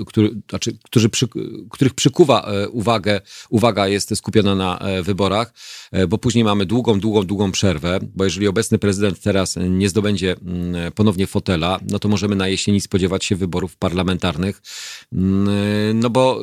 [0.06, 1.28] który, znaczy, którzy przy,
[1.70, 5.54] których przykuwa e, uwagę, uwaga jest skupiona na e, wyborach,
[5.92, 10.36] e, bo później mamy długą, długą, długą przerwę, bo jeżeli obecny prezydent teraz nie zdobędzie
[10.42, 14.62] mm, ponownie fotela, no to możemy na jesieni spodziewać się wyborów parlamentarnych,
[15.12, 16.40] mm, no bo,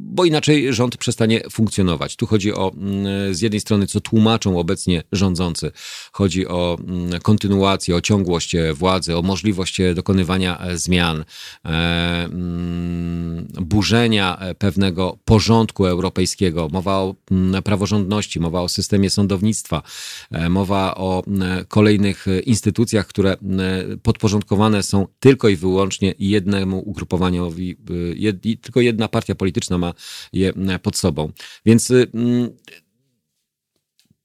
[0.00, 2.16] bo inaczej rząd przestanie funkcjonować.
[2.16, 2.72] Tu chodzi o
[3.30, 5.72] z jednej strony, co tłumaczą obecnie rządzący,
[6.12, 6.78] chodzi o
[7.22, 11.24] kontynuację, o ciągłość władzy, o możliwość dokonywania zmian,
[11.64, 11.83] Mm,
[13.60, 16.68] burzenia e, pewnego porządku europejskiego.
[16.72, 19.82] Mowa o mm, praworządności, mowa o systemie sądownictwa,
[20.30, 23.36] e, mowa o mm, kolejnych instytucjach, które
[24.02, 27.76] podporządkowane są tylko i wyłącznie jednemu ugrupowaniowi,
[28.14, 29.92] jed, tylko jedna partia polityczna ma
[30.32, 31.32] je pod sobą.
[31.66, 31.92] Więc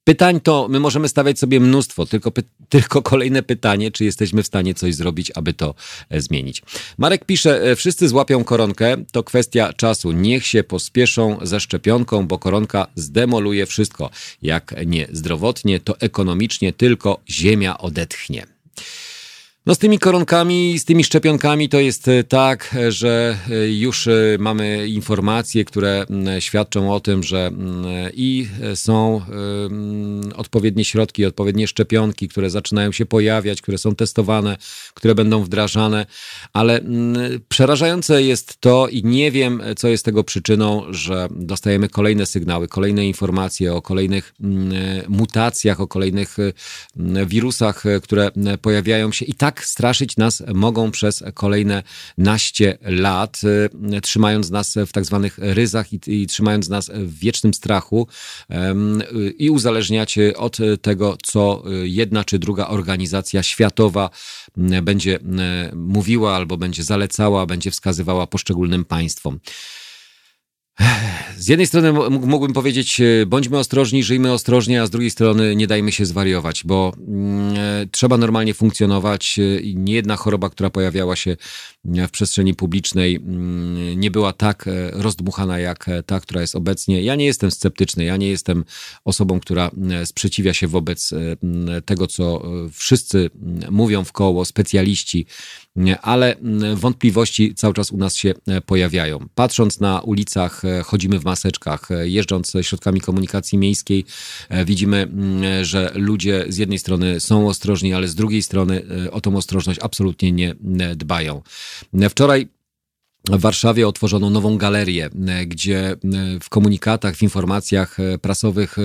[0.10, 2.32] Pytań to my możemy stawiać sobie mnóstwo, tylko,
[2.70, 5.76] tylko kolejne pytanie, czy jesteśmy w stanie coś zrobić, aby to
[6.10, 6.62] e, zmienić.
[6.98, 10.12] Marek pisze, e, wszyscy złapią koronkę, to kwestia czasu.
[10.12, 14.10] Niech się pospieszą ze szczepionką, bo koronka zdemoluje wszystko.
[14.42, 18.59] Jak nie zdrowotnie, to ekonomicznie tylko ziemia odetchnie.
[19.66, 24.12] No z tymi koronkami, z tymi szczepionkami to jest e, tak, że e, już e,
[24.40, 26.06] mamy informacje, które
[26.40, 27.52] świadczą o tym, że
[28.14, 29.22] i są
[30.36, 34.58] odpowiednie środki, odpowiednie szczepionki, które zaczynają się pojawiać, które są testowane,
[34.94, 36.06] które będą wdrażane,
[36.54, 36.82] ale
[37.50, 43.06] przerażające jest to i nie wiem, co jest tego przyczyną, że dostajemy kolejne sygnały, kolejne
[43.06, 44.34] informacje o kolejnych
[45.08, 46.38] mutacjach, o kolejnych
[47.26, 48.32] wirusach, które
[48.62, 51.84] pojawiają się i tak straszyć nas mogą przez kolejne
[52.18, 53.42] naście lat,
[53.94, 58.08] y, trzymając nas w tak zwanych ryzach i, i trzymając nas w wiecznym strachu
[58.52, 64.10] y, i uzależniać od tego, co jedna czy druga organizacja światowa
[64.58, 65.20] y, będzie
[65.76, 69.40] mówiła albo będzie zalecała, będzie wskazywała poszczególnym państwom.
[71.40, 75.68] Z jednej strony mógłbym powiedzieć, e, bądźmy ostrożni, żyjmy ostrożnie, a z drugiej strony nie
[75.68, 79.40] dajmy się zwariować, bo mm, e, trzeba normalnie funkcjonować.
[79.40, 81.38] E, nie jedna choroba, która pojawiała się
[81.86, 87.02] w przestrzeni publicznej, mm, nie była tak rozdmuchana jak ta, która jest obecnie.
[87.02, 88.66] Ja nie jestem sceptyczny, ja nie jestem
[89.06, 89.72] osobą, która
[90.06, 91.14] sprzeciwia się wobec
[91.86, 93.30] tego, co wszyscy
[93.72, 95.26] mówią w koło, specjaliści,
[96.02, 96.36] ale
[96.76, 98.34] wątpliwości cały czas u nas się
[98.66, 99.20] pojawiają.
[99.36, 104.06] Patrząc na ulicach, chodzimy w maseczkach, jeżdżąc środkami komunikacji miejskiej,
[104.66, 105.12] widzimy,
[105.62, 110.32] że ludzie z jednej strony są ostrożni, ale z drugiej strony o tą ostrożność absolutnie
[110.32, 110.56] nie
[110.96, 111.42] dbają.
[112.10, 112.48] Wczoraj
[113.28, 115.98] w Warszawie otworzono nową galerię, e, gdzie e,
[116.42, 118.78] w komunikatach, w informacjach e, prasowych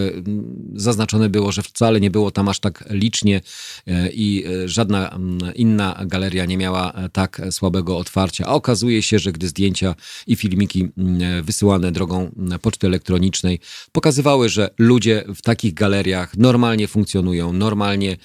[0.74, 3.40] zaznaczone było, że wcale nie było tam aż tak licznie
[4.12, 5.18] i żadna
[5.54, 8.46] inna galeria nie miała tak słabego otwarcia.
[8.46, 9.94] A okazuje się, że gdy zdjęcia
[10.26, 10.88] i filmiki
[11.42, 12.30] wysyłane drogą
[12.62, 13.60] poczty elektronicznej
[13.92, 18.16] pokazywały, że ludzie w takich galeriach normalnie funkcjonują, normalnie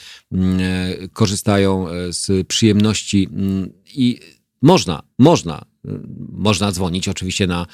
[1.14, 3.30] korzystają z przyjemności
[3.96, 4.20] i
[4.62, 5.69] można, można
[6.32, 7.66] można dzwonić oczywiście na,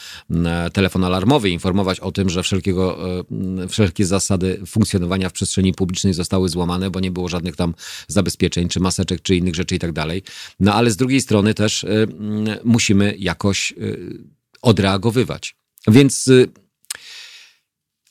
[0.73, 6.49] telefon alarmowy, informować o tym, że wszelkiego, e, wszelkie zasady funkcjonowania w przestrzeni publicznej zostały
[6.49, 7.73] złamane, bo nie było żadnych tam
[8.07, 10.23] zabezpieczeń, czy maseczek, czy innych rzeczy i tak dalej.
[10.59, 12.07] No ale z drugiej strony też y,
[12.63, 14.23] musimy jakoś y,
[14.61, 15.55] odreagowywać.
[15.87, 16.29] Więc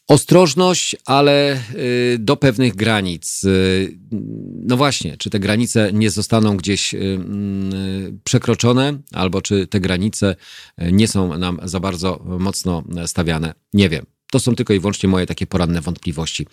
[0.08, 3.44] Ostrożność, ale y, do pewnych granic.
[3.44, 3.98] Y,
[4.66, 10.36] no właśnie, czy te granice nie zostaną gdzieś y, mm, przekroczone, albo czy te granice
[10.78, 13.54] nie są nam za bardzo mocno stawiane?
[13.72, 14.06] Nie wiem.
[14.30, 16.46] To są tylko i wyłącznie moje takie poranne wątpliwości.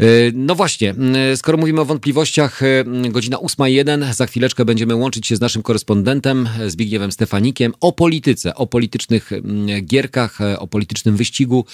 [0.00, 0.94] E, no właśnie,
[1.36, 6.48] skoro mówimy o wątpliwościach, e, godzina 8.01, za chwileczkę będziemy łączyć się z naszym korespondentem
[6.66, 9.30] Zbigniewem Stefanikiem o polityce, o politycznych
[9.82, 11.64] gierkach, e, o politycznym wyścigu,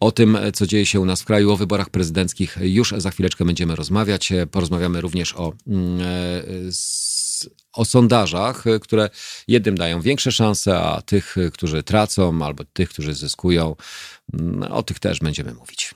[0.00, 2.58] o tym, co dzieje się u nas w kraju, o wyborach prezydenckich.
[2.60, 4.32] Już za chwileczkę będziemy rozmawiać.
[4.50, 5.52] Porozmawiamy również o,
[7.72, 9.10] o sondażach, które
[9.48, 13.76] jednym dają większe szanse, a tych, którzy tracą, albo tych, którzy zyskują,
[14.70, 15.94] o tych też będziemy mówić.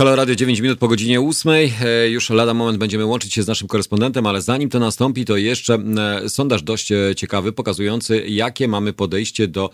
[0.00, 1.52] Halo Radio 9 minut po godzinie 8.
[1.52, 5.36] E, już lada moment będziemy łączyć się z naszym korespondentem, ale zanim to nastąpi, to
[5.36, 5.74] jeszcze
[6.24, 9.70] e, sondaż dość e, ciekawy, pokazujący, jakie mamy podejście do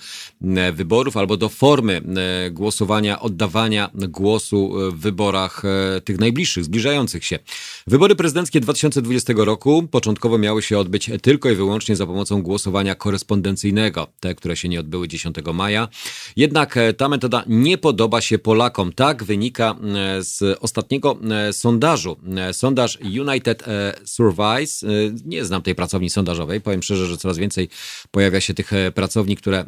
[0.73, 2.03] wyborów albo do formy
[2.51, 5.63] głosowania, oddawania głosu w wyborach
[6.05, 7.39] tych najbliższych, zbliżających się.
[7.87, 14.07] Wybory prezydenckie 2020 roku początkowo miały się odbyć tylko i wyłącznie za pomocą głosowania korespondencyjnego,
[14.21, 15.89] te, które się nie odbyły 10 maja.
[16.37, 18.93] Jednak ta metoda nie podoba się Polakom.
[18.93, 19.77] Tak wynika
[20.21, 22.17] z ostatniego e, sondażu.
[22.37, 24.85] E, sondaż United e, Surveys.
[25.25, 26.61] Nie znam tej pracowni sondażowej.
[26.61, 27.69] Powiem szczerze, że coraz więcej
[28.11, 29.65] pojawia się tych pracowni, które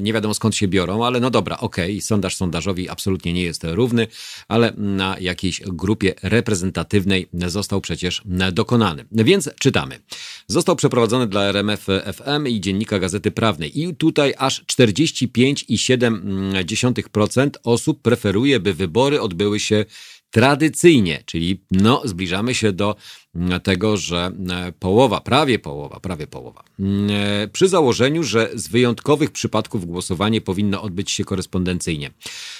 [0.00, 2.02] nie wiadomo skąd się biorą, ale no dobra, okej, okay.
[2.02, 4.06] sondaż sondażowi absolutnie nie jest równy,
[4.48, 8.22] ale na jakiejś grupie reprezentatywnej został przecież
[8.52, 9.04] dokonany.
[9.12, 10.00] Więc czytamy.
[10.46, 18.60] Został przeprowadzony dla RMF FM i Dziennika Gazety Prawnej i tutaj aż 45,7% osób preferuje,
[18.60, 19.84] by wybory odbyły się
[20.30, 22.96] tradycyjnie, czyli no, zbliżamy się do
[23.34, 26.64] mm, tego, że e, połowa, prawie połowa, prawie połowa.
[26.78, 32.10] Mm, e, przy założeniu, że z wyjątkowych przypadków głosowanie powinno odbyć się korespondencyjnie.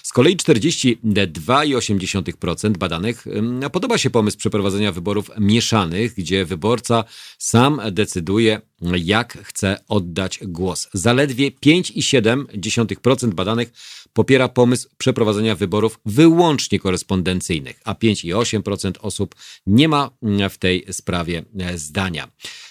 [0.03, 7.05] Z kolei 42,8% badanych mm, podoba się pomysł przeprowadzenia wyborów mieszanych, gdzie wyborca
[7.39, 8.61] sam decyduje,
[9.05, 10.89] jak chce oddać głos.
[10.93, 13.73] Zaledwie 5,7% badanych
[14.13, 19.35] popiera pomysł przeprowadzenia wyborów wyłącznie korespondencyjnych, a 5,8% osób
[19.67, 20.11] nie ma
[20.51, 21.45] w tej sprawie
[21.75, 22.29] zdania.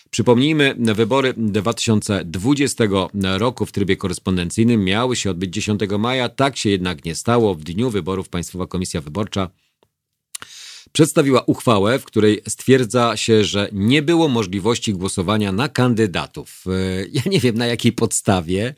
[0.10, 2.84] Przypomnijmy, wybory 2020
[3.38, 6.30] roku w trybie korespondencyjnym miały się odbyć 10 maja.
[6.30, 7.56] Tak się jednak nie stało.
[7.56, 9.50] W dniu wyborów Państwowa Komisja Wyborcza
[10.92, 16.64] przedstawiła uchwałę, w której stwierdza się, że nie było możliwości głosowania na kandydatów.
[16.68, 16.72] E,
[17.12, 18.74] ja nie wiem na jakiej podstawie.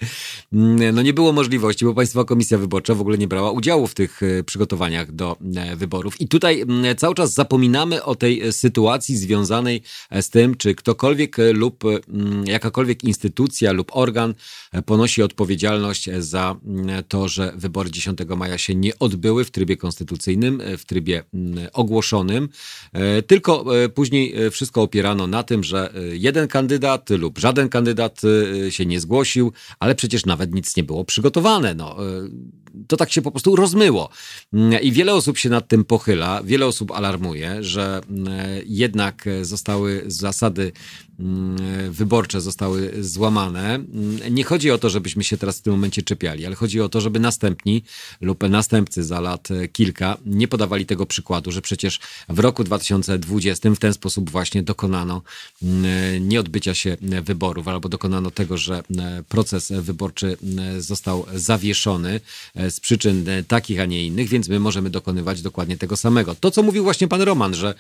[0.54, 3.94] Mm, no nie było możliwości, bo Państwowa Komisja Wyborcza w ogóle nie brała udziału w
[3.94, 6.22] tych e, przygotowaniach do e, wyborów.
[6.22, 9.82] I tutaj mm, cały czas zapominamy o tej sytuacji związanej
[10.22, 14.34] z tym, czy ktokolwiek lub mm, jakakolwiek instytucja lub organ
[14.86, 16.56] ponosi odpowiedzialność za
[17.08, 21.24] to, że wybory 10 maja się nie odbyły w trybie konstytucyjnym, w trybie
[21.74, 22.01] ogłoszonym
[22.94, 28.22] e, tylko e, później e, wszystko opierano na tym, że jeden kandydat lub żaden kandydat
[28.70, 31.76] się nie zgłosił, ale przecież nawet nic nie było przygotowane.
[31.76, 31.98] No,
[32.88, 34.10] to tak się po prostu rozmyło.
[34.54, 38.02] Mm, I wiele osób się nad tym pochyla, wiele osób alarmuje, że
[38.66, 40.72] jednak zostały zasady
[41.20, 43.76] mm, wyborcze zostały złamane.
[43.76, 46.90] Mm, nie chodzi o to, żebyśmy się teraz w tym momencie czepiali, ale chodzi o
[46.90, 47.84] to, żeby następni
[48.22, 52.00] lub następcy za lat kilka nie podawali tego przykładu, że przecież
[52.30, 55.22] w roku 2020 w ten sposób właśnie dokonano
[56.20, 58.84] nieodbycia się wyborów albo dokonano tego, że
[59.30, 60.38] proces wyborczy
[60.80, 62.20] został zawieszony
[62.70, 66.36] z przyczyn takich, a nie innych, więc my możemy dokonywać dokładnie tego samego.
[66.36, 67.74] To, co mówił właśnie pan Roman, że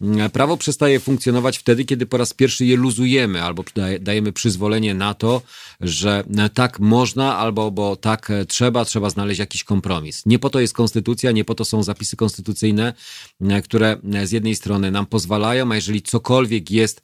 [0.00, 3.64] mm, prawo przestaje funkcjonować wtedy, kiedy po raz pierwszy je luzujemy albo
[4.00, 5.42] dajemy przyzwolenie na to,
[5.80, 6.24] że
[6.54, 10.26] tak można albo bo tak trzeba, trzeba znaleźć jakiś kompromis.
[10.26, 12.92] Nie po to jest konstytucja, nie po to są zapisy konstytucyjne,
[13.64, 17.02] które z jednej strony nam pozwalają, a jeżeli cokolwiek jest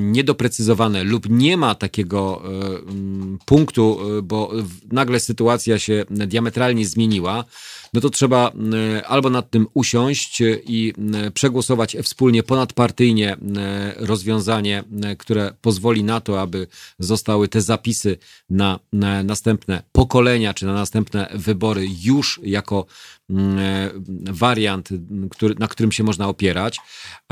[0.00, 2.48] niedoprecyzowane lub nie ma takiego e,
[3.44, 4.52] punktu, e, bo
[4.92, 7.44] nagle sytuacja się diametralnie zmieniła,
[7.92, 8.74] no to trzeba mm,
[9.06, 10.92] albo nad tym usiąść i
[11.34, 13.36] przegłosować wspólnie ponadpartyjnie
[13.96, 14.84] rozwiązanie,
[15.18, 16.66] które pozwoli na to, aby
[16.98, 18.18] zostały te zapisy
[18.50, 22.86] na, na następne pokolenia czy na następne wybory już jako
[23.32, 23.90] Mm, e,
[24.32, 24.88] wariant,
[25.30, 26.78] który, na którym się można opierać,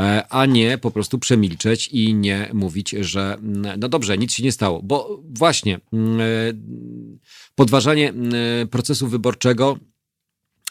[0.01, 4.43] e, a nie po prostu przemilczeć i nie mówić, że mm, no dobrze, nic się
[4.43, 4.83] nie stało.
[4.83, 6.25] Bo właśnie mm, e,
[7.55, 8.13] podważanie
[8.71, 9.79] procesu wyborczego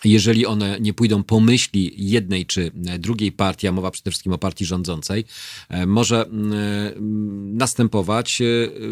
[0.05, 4.37] jeżeli one nie pójdą po myśli jednej czy drugiej partii, a mowa przede wszystkim o
[4.37, 5.25] partii rządzącej,
[5.69, 6.29] e, może e,
[7.53, 8.45] następować e,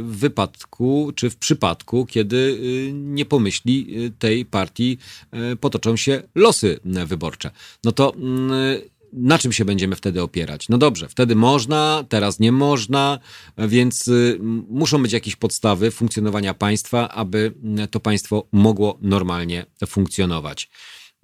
[0.03, 2.59] w wypadku czy w przypadku, kiedy
[2.93, 4.97] nie pomyśli tej partii
[5.61, 7.51] potoczą się losy wyborcze.
[7.83, 8.13] No to
[9.13, 10.69] na czym się będziemy wtedy opierać?
[10.69, 13.19] No dobrze, wtedy można, teraz nie można,
[13.57, 14.09] więc
[14.69, 17.53] muszą być jakieś podstawy funkcjonowania państwa, aby
[17.91, 20.69] to państwo mogło normalnie funkcjonować.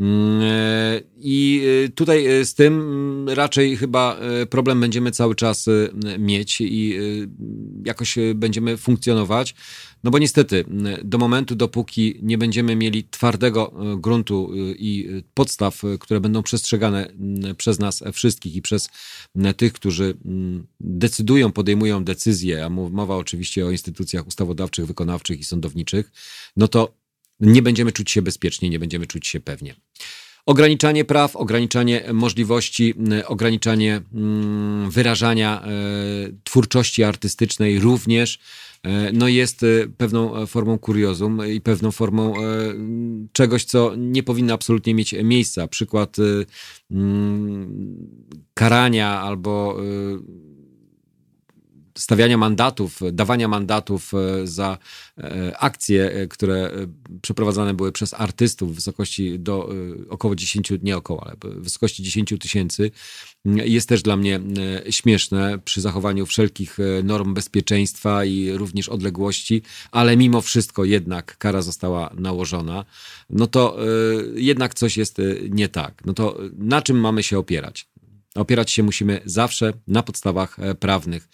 [0.03, 1.61] Mm, e, I
[1.95, 4.17] tutaj z tym raczej chyba
[4.49, 5.65] problem będziemy cały czas
[6.19, 6.97] mieć i
[7.85, 9.55] jakoś będziemy funkcjonować.
[10.03, 10.65] No bo niestety,
[11.03, 17.07] do momentu, dopóki nie będziemy mieli twardego gruntu i podstaw, które będą przestrzegane
[17.57, 18.89] przez nas wszystkich i przez
[19.57, 20.17] tych, którzy
[20.79, 26.11] decydują, podejmują decyzje, a mowa oczywiście o instytucjach ustawodawczych, wykonawczych i sądowniczych,
[26.57, 27.02] no to
[27.39, 29.75] nie będziemy czuć się bezpiecznie, nie będziemy czuć się pewnie.
[30.45, 32.93] Ograniczanie praw, ograniczanie możliwości,
[33.25, 34.01] ograniczanie
[34.89, 35.69] wyrażania e,
[36.43, 38.39] twórczości artystycznej również
[38.83, 39.67] e, no jest e,
[39.97, 42.33] pewną formą kuriozum i pewną formą
[43.31, 45.67] czegoś, co nie powinno absolutnie mieć miejsca.
[45.67, 46.17] Przykład
[48.53, 49.77] karania albo
[51.97, 54.77] stawiania mandatów, dawania mandatów e, za
[55.17, 56.71] e, akcje, e, które
[57.21, 59.69] przeprowadzane były przez artystów w wysokości do
[60.09, 62.91] około 10, nie około, ale w wysokości 10 tysięcy,
[63.45, 64.39] jest też dla mnie
[64.89, 72.13] śmieszne przy zachowaniu wszelkich norm bezpieczeństwa i również odległości, ale mimo wszystko jednak kara została
[72.17, 72.85] nałożona,
[73.29, 73.77] no to
[74.35, 75.17] jednak coś jest
[75.49, 76.01] nie tak.
[76.05, 77.87] No to na czym mamy się opierać?
[78.35, 81.27] Opierać się musimy zawsze na podstawach prawnych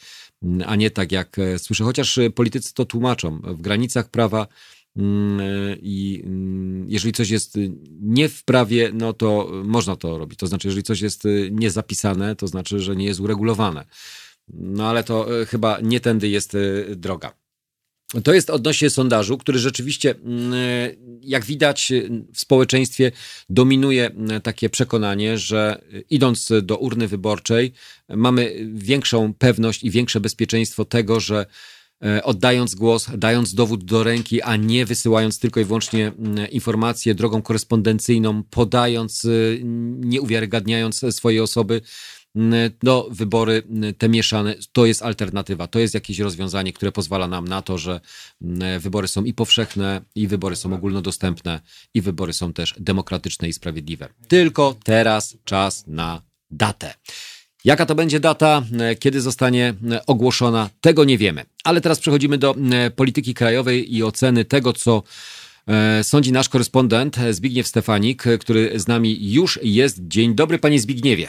[0.65, 4.47] a nie tak jak e, słyszę, chociaż e, politycy to tłumaczą w granicach prawa
[4.97, 7.57] mm, e, i mm, jeżeli coś jest
[8.01, 10.39] nie w prawie, no to można to robić.
[10.39, 13.85] To znaczy, jeżeli coś jest niezapisane, to znaczy, że nie jest uregulowane.
[14.53, 16.57] No ale to chyba nie tędy jest
[16.95, 17.33] droga.
[18.23, 20.53] To jest odnośnie sondażu, który rzeczywiście, mm,
[21.21, 21.91] jak widać
[22.33, 23.11] w społeczeństwie,
[23.49, 27.73] dominuje mm, takie przekonanie, że idąc do urny wyborczej,
[28.09, 31.45] mamy większą pewność i większe bezpieczeństwo tego, że
[32.03, 37.15] e, oddając głos, dając dowód do ręki, a nie wysyłając tylko i wyłącznie mm, informacje
[37.15, 39.27] drogą korespondencyjną, podając,
[39.99, 41.81] nie uwiarygadniając swojej osoby,
[42.83, 43.63] no, wybory
[43.97, 48.01] te mieszane, to jest alternatywa, to jest jakieś rozwiązanie, które pozwala nam na to, że
[48.79, 51.61] wybory są i powszechne, i wybory są ogólnodostępne,
[51.93, 54.09] i wybory są też demokratyczne i sprawiedliwe.
[54.27, 56.21] Tylko teraz czas na
[56.51, 56.93] datę.
[57.65, 58.63] Jaka to będzie data,
[58.99, 59.73] kiedy zostanie
[60.07, 61.45] ogłoszona, tego nie wiemy.
[61.63, 62.55] Ale teraz przechodzimy do
[62.95, 65.03] polityki krajowej i oceny tego, co
[65.67, 69.99] e, sądzi nasz korespondent Zbigniew Stefanik, który z nami już jest.
[70.07, 71.27] Dzień dobry, panie Zbigniewie.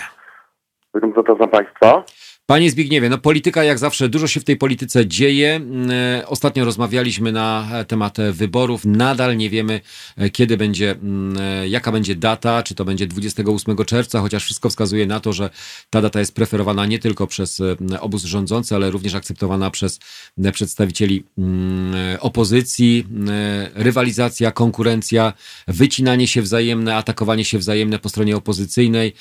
[0.94, 2.04] Zapraszam Państwa.
[2.50, 5.54] Panie Zbigniewie, no polityka jak zawsze, dużo się w tej polityce dzieje.
[5.54, 8.84] Mm, e, ostatnio rozmawialiśmy na temat wyborów.
[8.84, 9.80] Nadal nie wiemy,
[10.16, 14.68] e, kiedy będzie, mm, e, jaka będzie data, czy to będzie 28 czerwca, chociaż wszystko
[14.68, 15.50] wskazuje na to, że
[15.90, 17.62] ta data jest preferowana nie tylko przez
[18.00, 20.00] obóz rządzący, ale również akceptowana przez
[20.52, 23.06] przedstawicieli mm, opozycji.
[23.74, 25.32] Rywalizacja, konkurencja,
[25.68, 29.14] wycinanie się wzajemne, atakowanie się wzajemne po stronie opozycyjnej.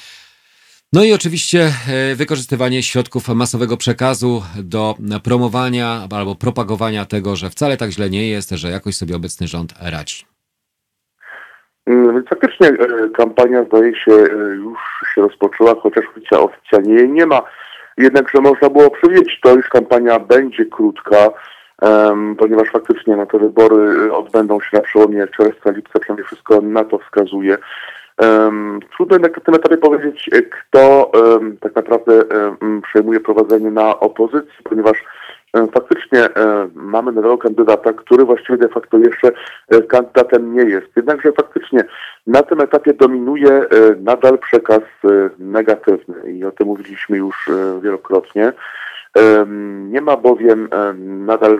[0.93, 1.59] No i oczywiście
[1.89, 8.29] e, wykorzystywanie środków masowego przekazu do promowania albo propagowania tego, że wcale tak źle nie
[8.29, 10.25] jest, że jakoś sobie obecny rząd radzi.
[11.85, 14.77] Mm, faktycznie e, kampania zdaje się e, już
[15.15, 17.41] się rozpoczęła, chociaż oficjalnie jej nie ma.
[17.97, 21.29] Jednakże można było przewidzieć to, iż kampania będzie krótka,
[22.37, 26.99] ponieważ faktycznie no, te wybory odbędą się na przełomie czerwca, lipca, przynajmniej wszystko na to
[26.99, 27.57] wskazuje.
[28.95, 31.11] Trudno jednak na tym etapie powiedzieć, e, kto
[31.59, 32.23] tak naprawdę
[32.83, 35.03] przejmuje prowadzenie na opozycji, ponieważ
[35.73, 36.29] faktycznie
[36.73, 39.31] mamy nowego kandydata, który właściwie de facto jeszcze
[39.67, 40.87] e, kandydatem nie jest.
[40.95, 41.83] Jednakże faktycznie
[42.27, 43.65] na tym etapie dominuje e,
[43.99, 44.81] nadal przekaz
[45.39, 47.49] negatywny i o tym mówiliśmy już
[47.81, 48.53] wielokrotnie.
[49.89, 51.59] Nie ma bowiem nadal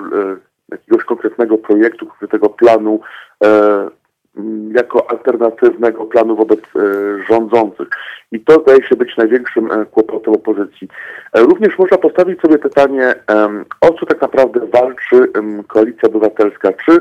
[0.72, 3.00] jakiegoś konkretnego projektu, konkretnego planu
[4.76, 6.80] jako alternatywnego planu wobec e,
[7.30, 7.88] rządzących.
[8.32, 10.88] I to zdaje się być największym e, kłopotem opozycji.
[11.34, 13.14] E, również można postawić sobie pytanie,
[13.82, 15.32] o co tak naprawdę walczy
[15.68, 16.70] Koalicja Obywatelska.
[16.86, 17.00] Czy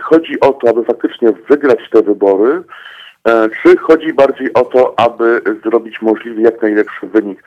[0.00, 2.62] chodzi o to, aby faktycznie wygrać te wybory,
[3.62, 7.42] czy chodzi bardziej o to, aby zrobić możliwie jak najlepszy wynik?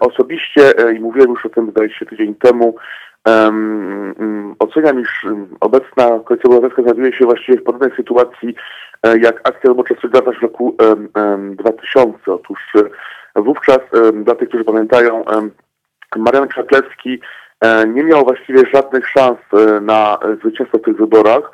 [0.00, 2.74] Osobiście, i mówiłem już o tym, zdaje się, tydzień temu,
[3.28, 5.26] Um, oceniam, iż
[5.60, 8.54] obecna Koalicja Obywatelska znajduje się właściwie w podobnej sytuacji
[9.02, 10.76] e, jak akcja robocza Solidarność w roku
[11.14, 12.32] um, 2000.
[12.32, 13.78] Otóż e, wówczas,
[14.12, 15.24] dla tych, którzy pamiętają,
[16.16, 17.20] Marian Krzaklewski
[17.60, 19.38] e, nie miał właściwie żadnych szans
[19.80, 21.52] na zwycięstwo w tych wyborach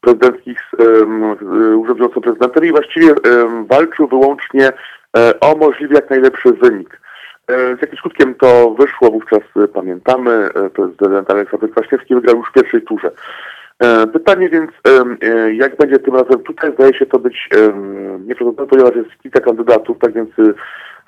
[0.00, 3.14] prezydenckich z urzędującym prezydentem i właściwie
[3.66, 4.72] walczył wyłącznie
[5.40, 6.99] o możliwie jak najlepszy wynik.
[7.50, 12.48] E, z jakim skutkiem to wyszło wówczas, e, pamiętamy, e, prezydent Aleksander Kwaśniewski wygrał już
[12.48, 13.10] w pierwszej turze.
[14.12, 14.70] Pytanie więc,
[15.52, 16.42] jak będzie tym razem?
[16.42, 17.48] Tutaj zdaje się to być
[18.26, 20.30] nieprawdopodobne, ponieważ jest kilka kandydatów, tak więc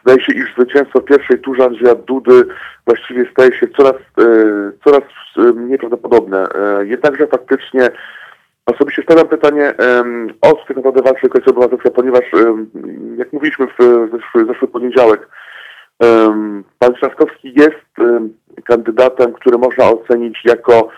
[0.02, 2.44] zdaje się, iż zwycięstwo pierwszej turze Andrzeja Dudy
[2.86, 3.94] właściwie staje się coraz,
[4.84, 5.02] coraz
[5.54, 6.48] mniej prawdopodobne.
[6.84, 7.90] Jednakże faktycznie
[8.66, 9.74] Osobiście stawiam pytanie
[10.40, 12.24] o tak naprawdę walczy Koalicja Obywatelska, ponieważ
[13.16, 15.28] jak mówiliśmy w zeszły, zeszły poniedziałek,
[16.78, 18.10] pan Trzaskowski jest
[18.64, 20.88] kandydatem, który można ocenić jako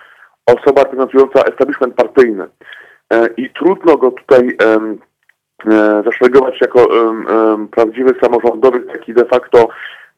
[0.46, 2.46] osoba reprezentująca establishment partyjny.
[3.12, 6.88] E, I trudno go tutaj e, zaszeregować jako
[7.70, 9.68] prawdziwy samorządowy, taki de facto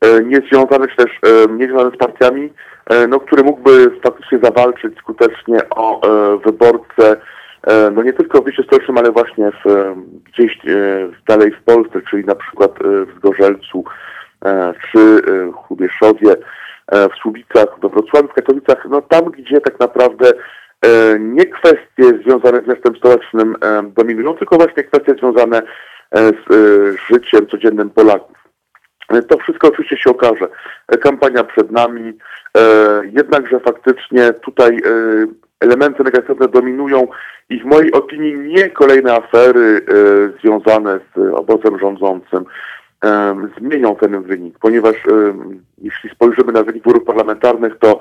[0.01, 1.11] e, niezwiązany, czy też
[1.51, 2.53] niezwiązany z partiami,
[3.09, 6.01] no, który mógłby faktycznie zawalczyć skutecznie o
[6.45, 7.16] wyborcę
[7.93, 10.59] no nie tylko w mieście stołecznym, ale właśnie w, gdzieś
[11.28, 13.84] dalej w Polsce, czyli na przykład w Zgorzelcu
[14.90, 15.22] czy
[15.53, 16.36] w Chubieszowie,
[16.92, 20.32] w Słubicach, we Wrocławiu, w Katowicach, no tam, gdzie tak naprawdę
[21.18, 23.57] nie kwestie związane z miastem stołecznym
[23.97, 25.62] dominują, tylko właśnie kwestie związane
[26.12, 26.47] z
[27.11, 28.36] życiem codziennym Polaków.
[29.28, 30.49] To wszystko oczywiście się okaże.
[31.01, 32.12] Kampania przed nami,
[33.12, 34.82] jednakże faktycznie tutaj
[35.61, 37.09] elementy negatywne dominują
[37.51, 39.92] i w mojej opinii nie kolejne afery e,
[40.40, 42.44] związane z obozem rządzącym e,
[43.59, 44.97] zmienią ten wynik, ponieważ
[45.78, 47.99] jeśli spojrzymy na wynik wyborów parlamentarnych, to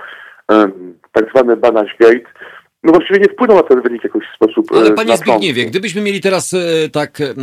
[1.12, 2.30] tak zwany Banaś Gate
[2.86, 4.72] no właściwie nie wpłynął na ten wynik w jakoś sposób.
[4.72, 7.34] Ale panie Zbigniewie, gdybyśmy mieli teraz e, tak e,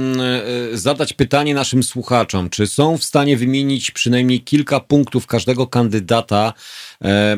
[0.72, 6.52] zadać pytanie naszym słuchaczom, czy są w stanie wymienić przynajmniej kilka punktów każdego kandydata
[7.04, 7.36] e,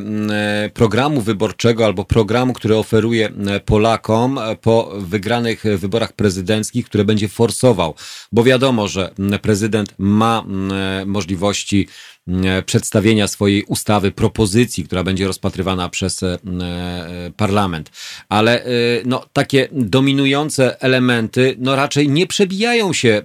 [0.74, 3.28] programu wyborczego albo programu, który oferuje
[3.64, 7.94] Polakom po wygranych wyborach prezydenckich, które będzie forsował,
[8.32, 9.10] bo wiadomo, że
[9.42, 10.44] prezydent ma
[11.06, 12.13] możliwości E,
[12.66, 17.90] przedstawienia swojej ustawy, propozycji, która będzie rozpatrywana przez e, e, parlament.
[18.28, 18.64] Ale
[19.04, 23.22] no, takie dominujące elementy no, raczej nie przebijają się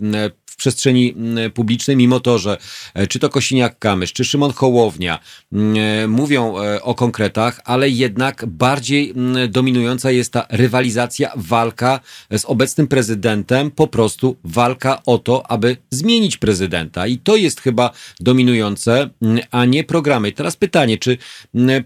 [0.59, 1.15] przestrzeni
[1.53, 2.57] publicznej, mimo to, że
[2.93, 5.19] e, czy to Kosiniak-Kamysz, czy Szymon Hołownia
[5.53, 9.13] e, mówią e, o konkretach, ale jednak bardziej
[9.49, 11.99] dominująca jest ta rywalizacja, walka
[12.37, 17.07] z obecnym prezydentem, po prostu walka o to, aby zmienić prezydenta.
[17.07, 19.09] I to jest chyba dominujące,
[19.51, 20.29] a nie programy.
[20.29, 21.17] I teraz pytanie, czy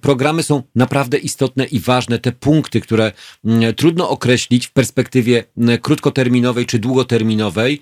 [0.02, 3.12] programy są naprawdę istotne i ważne, te punkty, które
[3.76, 5.44] trudno określić w perspektywie
[5.82, 7.82] krótkoterminowej czy długoterminowej,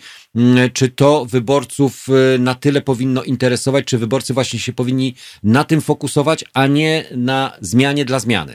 [0.73, 1.93] czy to wyborców
[2.35, 5.13] y, na tyle powinno interesować, czy wyborcy właśnie się powinni
[5.43, 8.53] na tym fokusować, a nie na zmianie dla zmiany?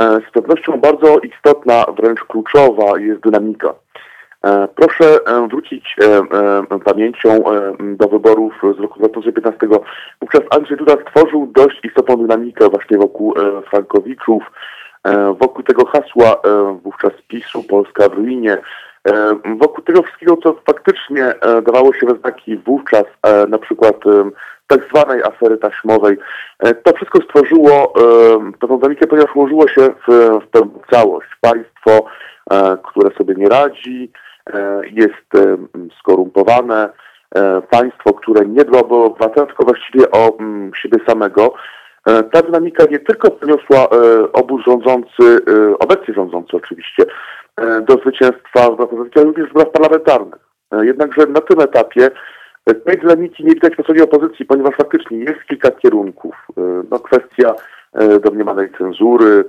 [0.00, 3.74] E, z pewnością bardzo istotna, wręcz kluczowa jest dynamika.
[4.44, 5.96] E, proszę e, wrócić
[6.84, 7.44] pamięcią
[7.78, 9.58] do wyborów z roku 2015.
[10.20, 13.34] Wówczas Andrzej Duda stworzył dość istotną dynamikę właśnie wokół
[13.70, 14.42] Frankowiczów,
[15.40, 16.36] wokół tego hasła
[16.82, 18.58] wówczas PiSu, Polska w ruinie,
[19.58, 23.96] wokół tego wszystkiego, co faktycznie e, dawało się we znaki wówczas, e, na przykład
[24.66, 26.16] tak zwanej afery taśmowej,
[26.82, 27.92] to wszystko stworzyło
[28.60, 31.28] pewną dynamikę, ponieważ ułożyło się w, w tę całość.
[31.40, 32.06] Państwo,
[32.84, 34.12] które sobie nie radzi,
[34.92, 35.56] jest
[35.98, 36.88] skorumpowane,
[37.70, 40.36] państwo, które nie dba o obywatela, tylko właściwie o
[40.82, 41.54] siebie samego.
[42.32, 43.88] Ta dynamika nie tylko poniosła
[44.32, 45.40] obóz rządzący,
[45.78, 47.04] obecnie rządzący oczywiście,
[47.60, 50.40] E, do zwycięstwa w opozycji, ale również w wyborach parlamentarnych.
[50.72, 52.10] E, jednakże na tym etapie
[52.66, 56.34] e, tej dynamiki nie widać po stronie opozycji, ponieważ faktycznie jest kilka kierunków.
[56.90, 57.54] No, kwestia
[58.24, 59.44] domniemanej cenzury,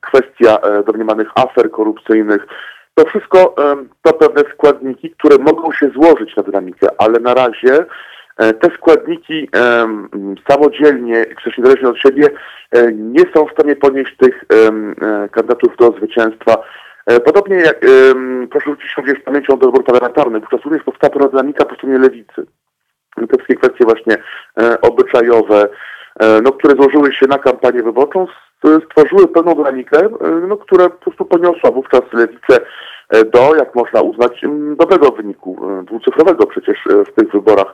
[0.00, 2.46] kwestia domniemanych afer korupcyjnych.
[2.94, 3.54] To wszystko
[4.02, 7.86] to pewne składniki, które mogą się złożyć na dynamikę, ale na razie
[8.36, 9.48] te składniki
[10.50, 12.28] samodzielnie, też niezależnie od siebie,
[12.92, 14.44] nie są w stanie ponieść tych
[15.30, 16.64] kandydatów do zwycięstwa
[17.06, 17.80] E, podobnie jak,
[18.50, 22.46] proszę zwrócić z pamięcią do wyborów parlamentarnych, wówczas również powstała pewna dynamika po stronie lewicy.
[23.16, 24.16] Te wszystkie kwestie właśnie
[24.60, 25.68] e, obyczajowe,
[26.20, 28.26] e, no, które złożyły się na kampanię wyborczą,
[28.84, 30.08] stworzyły pewną dynamikę,
[30.48, 32.58] no, która po prostu poniosła wówczas lewicę
[33.32, 34.40] do, jak można uznać,
[34.78, 37.72] dobrego wyniku, dwucyfrowego przecież w tych wyborach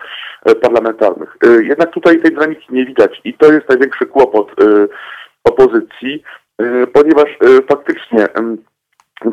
[0.62, 1.36] parlamentarnych.
[1.62, 4.54] Jednak tutaj tej dynamiki nie widać i to jest największy kłopot
[5.44, 6.22] opozycji,
[6.92, 7.38] ponieważ
[7.68, 8.26] faktycznie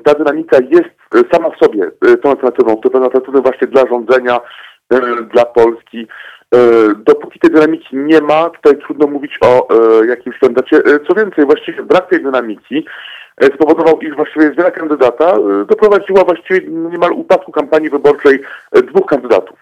[0.03, 4.39] ta dynamika jest e, sama w sobie e, tą alternatywą, jest alternatywą właśnie dla rządzenia,
[4.93, 4.99] e,
[5.33, 6.07] dla Polski.
[6.97, 9.67] Dopóki tej dynamiki nie ma, tutaj trudno mówić o
[10.03, 10.81] jakimś kandydacie.
[11.07, 12.85] Co więcej, właściwie brak tej dynamiki
[13.55, 18.39] spowodował, iż właściwie zmiana kandydata doprowadziła właściwie niemal upadku kampanii wyborczej
[18.73, 19.59] dwóch kandydatów.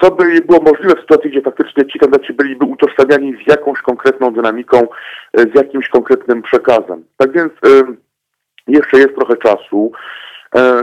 [0.00, 4.32] co by było możliwe w sytuacji, gdzie faktycznie ci kandydaci byliby utożsamiani z jakąś konkretną
[4.32, 4.88] dynamiką,
[5.34, 7.04] z jakimś konkretnym przekazem.
[7.16, 7.52] Tak więc
[8.68, 9.92] jeszcze jest trochę czasu.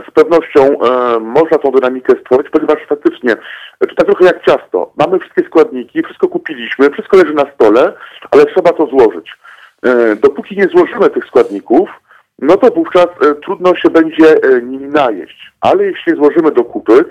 [0.08, 0.78] Z pewnością
[1.20, 3.36] można tą dynamikę stworzyć, ponieważ faktycznie
[3.80, 4.94] to tak trochę jak ciasto.
[4.98, 7.94] Mamy wszystkie składniki, wszystko kupiliśmy, wszystko leży na stole,
[8.32, 9.38] ale trzeba to złożyć.
[10.22, 11.90] Dopóki nie złożymy tych składników,
[12.40, 13.08] no to wówczas
[13.44, 15.52] trudno się będzie nimi najeść.
[15.62, 17.06] Ale jeśli złożymy do kupy,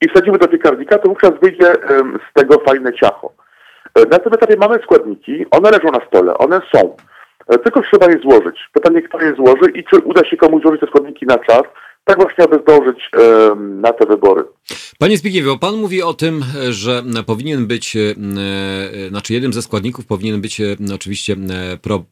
[0.00, 1.72] i wsadzimy do piekarnika, to wówczas wyjdzie
[2.30, 3.32] z tego fajne ciacho.
[3.94, 6.96] E, na tym etapie mamy składniki, one leżą na stole, one są.
[7.48, 8.68] E, tylko trzeba je złożyć.
[8.72, 11.62] Pytanie, kto je złoży i czy uda się komuś złożyć te składniki na czas,
[12.04, 13.10] tak właśnie, aby zdążyć
[13.58, 14.44] na te wybory.
[14.98, 20.06] Panie Zbigniewie, pan mówi o tym, że powinien być, e, e, znaczy jednym ze składników
[20.06, 21.36] powinien być e, oczywiście
[21.82, 22.04] pro,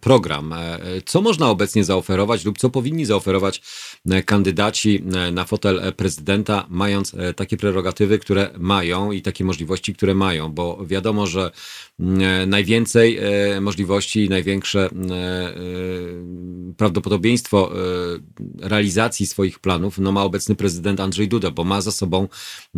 [0.00, 0.54] program.
[1.04, 3.62] Co można obecnie zaoferować lub co powinni zaoferować
[4.26, 5.02] kandydaci
[5.32, 11.26] na fotel prezydenta, mając takie prerogatywy, które mają i takie możliwości, które mają, bo wiadomo,
[11.26, 11.50] że
[12.46, 13.20] najwięcej
[13.60, 14.88] możliwości, największe
[16.76, 17.70] prawdopodobieństwo
[18.60, 22.28] realizacji swoich planów no, ma obecny prezydent Andrzej Duda, bo ma za sobą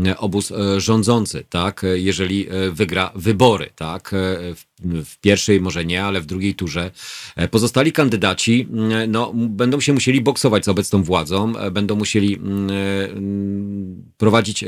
[0.07, 4.15] e, obóz e, rządzący, tak, e, jeżeli wygra wybory, tak,
[4.57, 4.78] w
[5.21, 6.91] pierwszej może nie, ale w drugiej turze.
[7.51, 8.69] Pozostali kandydaci
[9.09, 12.39] no, będą się musieli boksować z obecną władzą, będą musieli
[14.17, 14.65] prowadzić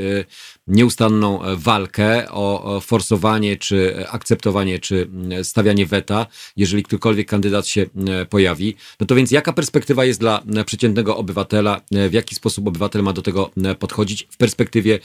[0.67, 5.09] nieustanną walkę o forsowanie, czy akceptowanie, czy
[5.43, 6.27] stawianie weta,
[6.57, 7.85] jeżeli ktokolwiek kandydat się
[8.29, 8.75] pojawi.
[8.99, 13.21] No to więc jaka perspektywa jest dla przeciętnego obywatela, w jaki sposób obywatel ma do
[13.21, 14.99] tego podchodzić w perspektywie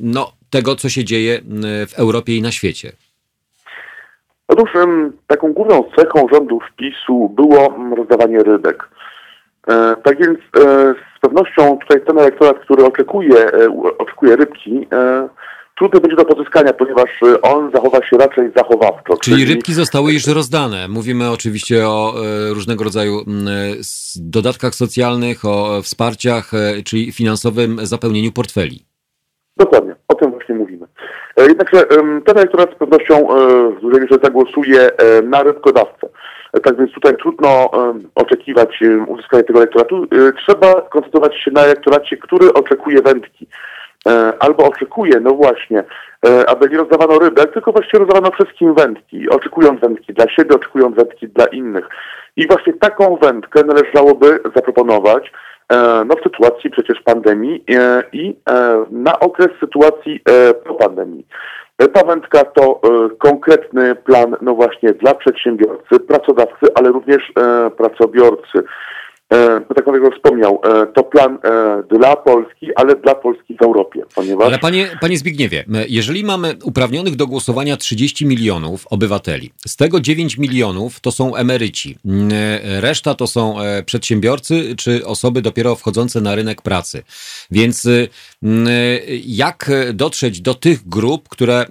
[0.00, 1.42] no, tego, co się dzieje
[1.88, 2.92] w Europie i na świecie?
[4.48, 4.70] Otóż
[5.26, 8.88] taką główną cechą rządów PiSu było rozdawanie rybek.
[9.68, 13.68] E, tak więc e, z pewnością tutaj ten elektorat, który oczekuje, e,
[13.98, 14.86] oczekuje rybki,
[15.78, 17.10] trudny będzie do pozyskania, ponieważ
[17.42, 19.16] on zachowa się raczej zachowawczo.
[19.16, 20.88] Czyli, czyli rybki zostały już rozdane.
[20.88, 22.14] Mówimy oczywiście o
[22.54, 23.20] różnego rodzaju
[24.16, 26.50] dodatkach socjalnych, o wsparciach,
[26.84, 28.84] czyli finansowym zapełnieniu portfeli.
[29.56, 30.86] Dokładnie, o tym właśnie mówimy.
[31.36, 31.86] Jednakże
[32.26, 33.28] ten elektorat z pewnością
[33.76, 34.90] w dużej mierze zagłosuje
[35.22, 36.08] na rybkodawcę.
[36.62, 37.70] Tak więc tutaj trudno
[38.14, 40.02] oczekiwać uzyskania tego elektoratu.
[40.02, 43.46] E, trzeba koncentrować się na elektoracie, który oczekuje wędki.
[44.08, 45.84] E, albo oczekuje, no właśnie,
[46.26, 50.96] e, aby nie rozdawano rybek, tylko właściwie rozdawano wszystkim wędki, oczekując wędki dla siebie, oczekując
[50.96, 51.88] wędki dla innych.
[52.36, 55.32] I właśnie taką wędkę należałoby zaproponować
[56.06, 57.64] no, w sytuacji przecież pandemii
[58.12, 58.36] i
[58.90, 60.20] na okres sytuacji
[60.64, 61.26] po pandemii.
[61.92, 68.58] Pamiętka to e, konkretny plan, no właśnie, dla przedsiębiorcy, pracodawcy, ale również e, pracobiorcy.
[69.32, 74.02] E, tak jak wspomniał, e, to plan e, dla Polski, ale dla Polski w Europie,
[74.14, 74.46] ponieważ...
[74.46, 80.38] Ale panie, panie Zbigniewie, jeżeli mamy uprawnionych do głosowania 30 milionów obywateli, z tego 9
[80.38, 81.96] milionów to są emeryci,
[82.80, 83.56] reszta to są
[83.86, 87.02] przedsiębiorcy czy osoby dopiero wchodzące na rynek pracy.
[87.50, 87.88] Więc
[89.26, 91.64] jak dotrzeć do tych grup, które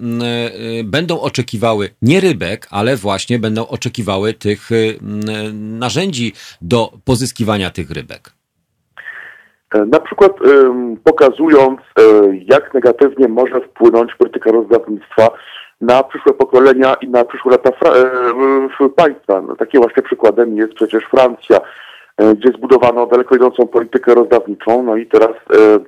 [0.84, 4.70] będą oczekiwały nie rybek, ale właśnie będą oczekiwały tych
[5.52, 6.32] narzędzi
[6.62, 8.32] do pozyskiwania tych rybek?
[9.74, 10.32] E, na przykład
[11.04, 12.02] pokazując, e,
[12.44, 15.28] jak negatywnie może wpłynąć polityka rozdawnictwa
[15.80, 19.40] na przyszłe pokolenia i na przyszłe lata e, państwa.
[19.40, 21.60] No, takim właśnie przykładem jest przecież Francja,
[22.18, 25.32] gdzie zbudowano daleko idącą politykę rozdawniczą, no i teraz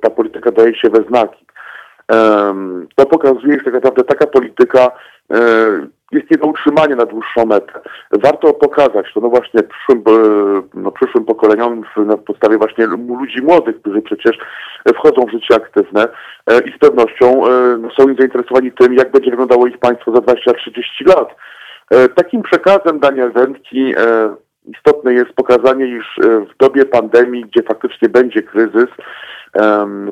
[0.01, 1.47] ta polityka daje się we znaki.
[2.97, 4.91] To pokazuje, że tak naprawdę taka polityka
[6.13, 7.81] jest nie do utrzymania na dłuższą metę.
[8.13, 13.81] Warto pokazać to no właśnie przyszłym, e, no przyszłym pokoleniom na podstawie właśnie ludzi młodych,
[13.81, 14.39] którzy przecież
[14.95, 16.09] wchodzą w życie aktywne
[16.47, 20.19] e, i z pewnością e, no, są zainteresowani tym, jak będzie wyglądało ich państwo za
[20.19, 21.29] 20-30 lat.
[22.15, 23.95] Takim przekazem Daniel Wędki
[24.67, 28.89] istotne jest pokazanie, iż w dobie pandemii, gdzie faktycznie będzie kryzys,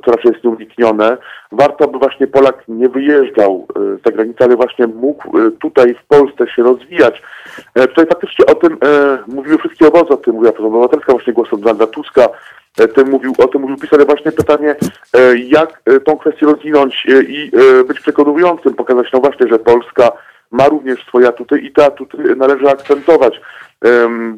[0.05, 1.17] co raczej jest nieuniknione.
[1.53, 6.07] Warto, by właśnie Polak nie wyjeżdżał e, za granicę, ale właśnie mógł e, tutaj w
[6.09, 7.23] Polsce się rozwijać.
[7.75, 8.79] E, tutaj faktycznie o tym
[9.27, 12.29] mówiły wszystkie obozy, o tym mówiła Platforma Obywatelska, właśnie głosem Donalda Tuska,
[12.95, 14.77] tym mówił, o tym mówił PiS, ale właśnie pytanie,
[15.35, 17.51] jak tą kwestię rozwinąć i
[17.89, 20.13] być przekonującym, pokazać no właśnie, że Polska
[20.51, 23.41] ma również swoje atuty i te atuty należy akcentować.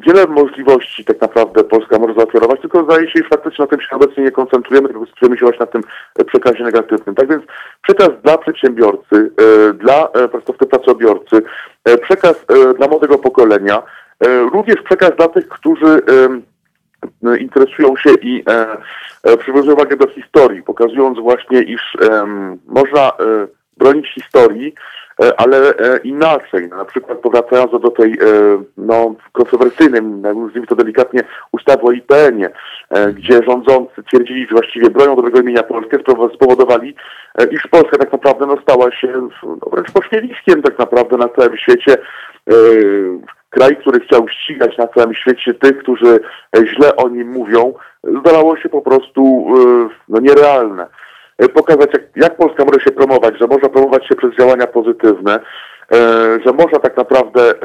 [0.07, 3.95] Wiele możliwości tak naprawdę Polska może zaoferować, tylko zdaje się, że faktycznie na tym się
[3.95, 5.83] obecnie nie koncentrujemy, tylko koncentrujemy się właśnie na tym
[6.25, 7.15] przekazie negatywnym.
[7.15, 7.43] Tak więc
[7.83, 10.27] przekaz dla przedsiębiorcy, e, dla e,
[10.69, 11.41] pracobiorcy,
[11.83, 12.45] e, przekaz
[12.77, 13.83] dla młodego pokolenia,
[14.53, 16.01] również przekaz dla tych, którzy
[17.39, 18.43] interesują się i
[19.39, 21.97] przywiązują uwagę do historii, pokazując właśnie, iż
[22.67, 23.11] można
[23.77, 24.73] bronić historii,
[25.06, 25.06] E,
[25.37, 26.69] ale e, inaczej.
[26.69, 28.17] Na przykład powracając do tej e,
[28.77, 32.49] no, kontrowersyjnej, nazwijmy to delikatnie, ustawy o IPN-ie,
[33.13, 35.97] gdzie rządzący twierdzili, że właściwie bronią dobrego imienia Polskę,
[36.35, 36.95] spowodowali,
[37.51, 41.97] iż Polska tak naprawdę no, stała się no, wręcz pośmiewiskiem tak naprawdę na całym świecie.
[43.49, 46.19] Kraj, który chciał ścigać na całym świecie tych, którzy
[46.65, 47.73] źle o nim mówią,
[48.03, 49.47] zdawało się po prostu
[50.09, 50.87] no, nierealne.
[51.37, 55.39] E, pokazać, jak, jak Polska może się promować, że można promować się przez działania pozytywne,
[55.91, 55.97] e,
[56.45, 57.55] że można tak naprawdę e,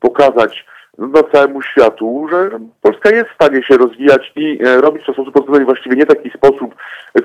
[0.00, 0.66] pokazać
[0.98, 2.50] no, całemu światu, że
[2.82, 6.30] Polska jest w stanie się rozwijać i robić to w sposób pozytywny właściwie nie taki
[6.30, 6.74] sposób,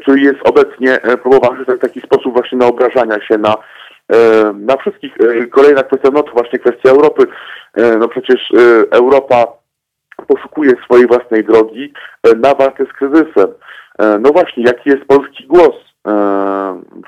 [0.01, 3.55] który jest obecnie promowany, to taki sposób właśnie na obrażania się na,
[4.53, 5.13] na wszystkich.
[5.51, 7.23] Kolejna kwestia, no to właśnie kwestia Europy.
[7.99, 8.51] No przecież
[8.91, 9.47] Europa
[10.27, 11.93] poszukuje swojej własnej drogi
[12.37, 13.47] na walkę z kryzysem.
[14.19, 15.84] No właśnie, jaki jest polski głos?
[16.05, 16.11] E,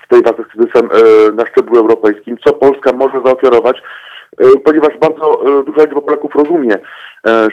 [0.04, 3.82] w tej walce z kryzysem e, na szczeblu europejskim, co Polska może zaoferować,
[4.38, 6.78] e, ponieważ bardzo duża liczba Polaków rozumie,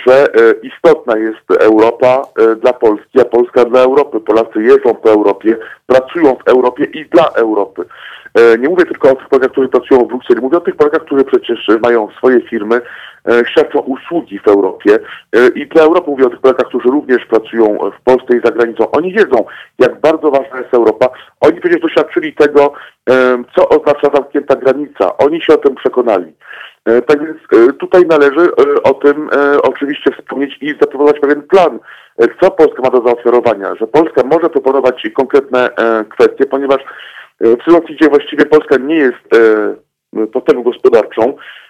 [0.07, 0.29] że
[0.63, 2.23] istotna jest Europa
[2.63, 4.21] dla Polski, a Polska dla Europy.
[4.21, 5.57] Polacy jeżdżą po Europie,
[5.87, 7.85] pracują w Europie i dla Europy.
[8.59, 11.25] Nie mówię tylko o tych Polakach, którzy pracują w Brukseli, mówię o tych Polakach, którzy
[11.25, 13.14] przecież mają swoje firmy, E,
[13.51, 14.99] świadczą usługi w Europie
[15.33, 18.53] e, i dla Europy mówię o tych Polakach, którzy również pracują w Polsce i za
[18.53, 18.91] granicą.
[18.91, 19.45] Oni wiedzą,
[19.79, 21.09] jak bardzo ważna jest Europa.
[21.41, 22.73] Oni przecież doświadczyli tego,
[23.11, 25.17] e, co oznacza zamknięta granica.
[25.19, 26.33] Oni się o tym przekonali.
[27.07, 29.29] Tak więc tutaj należy o tym
[29.63, 31.79] oczywiście wspomnieć i zaproponować pewien plan,
[32.41, 35.71] co Polska ma do zaoferowania, że Polska może proponować konkretne
[36.09, 36.79] kwestie, ponieważ
[37.41, 39.29] w sytuacji, gdzie właściwie Polska nie jest
[40.33, 41.64] potęgą gospodarczą, E,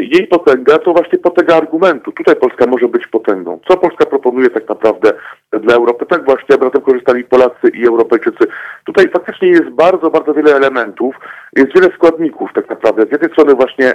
[0.00, 2.12] jej potęga to właśnie potęga argumentu.
[2.12, 3.60] Tutaj Polska może być potęgą.
[3.68, 5.12] Co Polska proponuje tak naprawdę
[5.60, 6.06] dla Europy?
[6.06, 8.46] Tak właśnie, tym korzystali Polacy i Europejczycy.
[8.84, 11.14] Tutaj faktycznie jest bardzo, bardzo wiele elementów,
[11.56, 13.02] jest wiele składników tak naprawdę.
[13.02, 13.94] Z jednej strony właśnie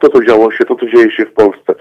[0.00, 1.74] to, co działo się, to, co dzieje się w Polsce.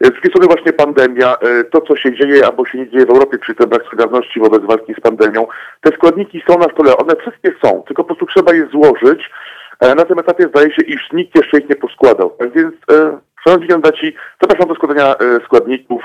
[0.00, 3.10] Z drugiej strony właśnie pandemia, e, to co się dzieje albo się nie dzieje w
[3.10, 5.46] Europie, czyli ten brak solidarności wobec walki z pandemią.
[5.80, 9.55] Te składniki są na stole, one wszystkie są, tylko po prostu trzeba je złożyć E,
[9.80, 12.30] na tym etapie zdaje się, iż nikt jeszcze ich nie poskładał.
[12.38, 14.12] Tak więc, e, szanowni kandydaci,
[14.42, 16.02] zapraszam do składania e, składników.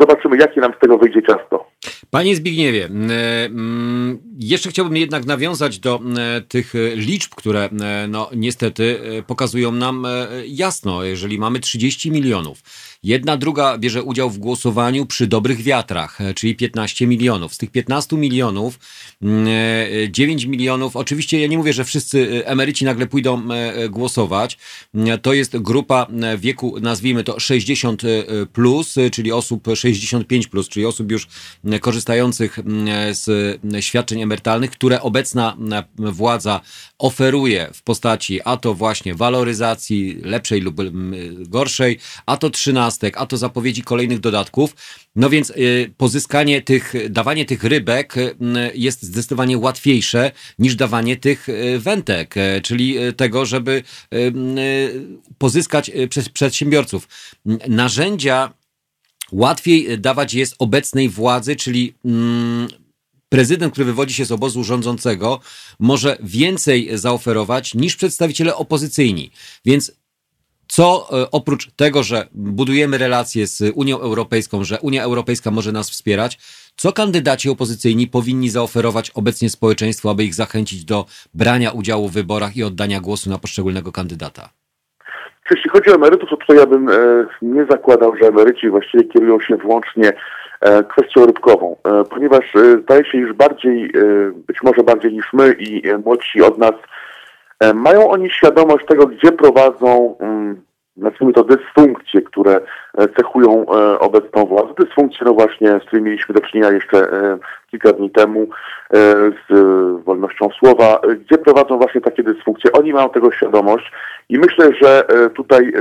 [0.00, 1.70] Zobaczymy, jakie nam z tego wyjdzie ciasto.
[2.10, 2.88] Panie Zbigniewie,
[4.38, 6.00] jeszcze chciałbym jednak nawiązać do
[6.48, 7.68] tych liczb, które
[8.08, 10.06] no, niestety pokazują nam
[10.46, 12.58] jasno, jeżeli mamy 30 milionów
[13.02, 17.54] Jedna druga bierze udział w głosowaniu przy dobrych wiatrach, e, czyli 15 milionów.
[17.54, 18.78] Z tych 15 milionów
[20.10, 23.42] 9 mm, e, milionów, oczywiście ja nie mówię, że wszyscy e, emeryci nagle pójdą
[23.90, 24.58] głosować.
[25.22, 26.06] To jest grupa
[26.38, 28.02] wieku, nazwijmy to 60
[28.52, 31.26] plus, czyli osób 65 plus, czyli osób już
[31.80, 32.58] korzystających
[33.10, 35.56] z świadczeń emerytalnych, które obecna
[35.96, 36.60] władza
[36.98, 40.76] oferuje w postaci a to właśnie waloryzacji lepszej lub
[41.48, 44.76] gorszej, a to 13 a to zapowiedzi kolejnych dodatków.
[45.16, 48.34] No więc y, pozyskanie tych, dawanie tych rybek y,
[48.74, 53.82] jest zdecydowanie łatwiejsze niż dawanie tych y, wętek, czyli tego, żeby
[55.38, 57.08] pozyskać przez przedsiębiorców.
[57.68, 58.52] Narzędzia
[59.32, 62.68] łatwiej dawać jest obecnej władzy, czyli mm,
[63.28, 65.40] prezydent, który wywodzi się z obozu rządzącego,
[65.80, 69.30] może więcej zaoferować niż przedstawiciele opozycyjni.
[69.64, 69.98] Więc
[70.68, 75.90] co e, oprócz tego, że budujemy relacje z Unią Europejską, że Unia Europejska może nas
[75.90, 76.38] wspierać,
[76.76, 82.56] co kandydaci opozycyjni powinni zaoferować obecnie społeczeństwu, aby ich zachęcić do brania udziału w wyborach
[82.56, 84.48] i oddania głosu na poszczególnego kandydata?
[85.50, 89.40] Jeśli chodzi o emerytów, to tutaj ja bym e, nie zakładał, że emeryci właściwie kierują
[89.40, 90.12] się wyłącznie
[90.88, 93.90] kwestią rybkową, e, ponieważ e, zdaje się, iż bardziej, e,
[94.46, 96.74] być może bardziej niż my i młodsi od nas,
[97.60, 100.62] E, mają oni świadomość tego, gdzie prowadzą, mm,
[100.96, 102.60] nazwijmy to, dysfunkcje, które
[102.98, 104.74] e, cechują e, obecną władzę.
[104.78, 107.08] Dysfunkcje, no właśnie, z którymi mieliśmy do czynienia jeszcze
[107.70, 108.46] kilka dni temu
[109.48, 109.52] z
[110.04, 112.72] wolnością słowa, gdzie prowadzą właśnie takie dysfunkcje.
[112.72, 113.92] Oni mają tego świadomość
[114.28, 115.04] i myślę, że
[115.34, 115.72] tutaj,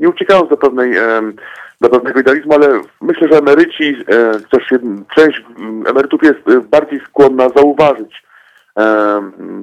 [0.00, 0.92] nie uciekając do pewnej
[1.80, 2.68] do pewnego idealizmu, ale
[3.00, 3.96] myślę, że emeryci,
[4.50, 4.64] też
[5.16, 5.44] część
[5.86, 8.22] emerytów jest bardziej skłonna zauważyć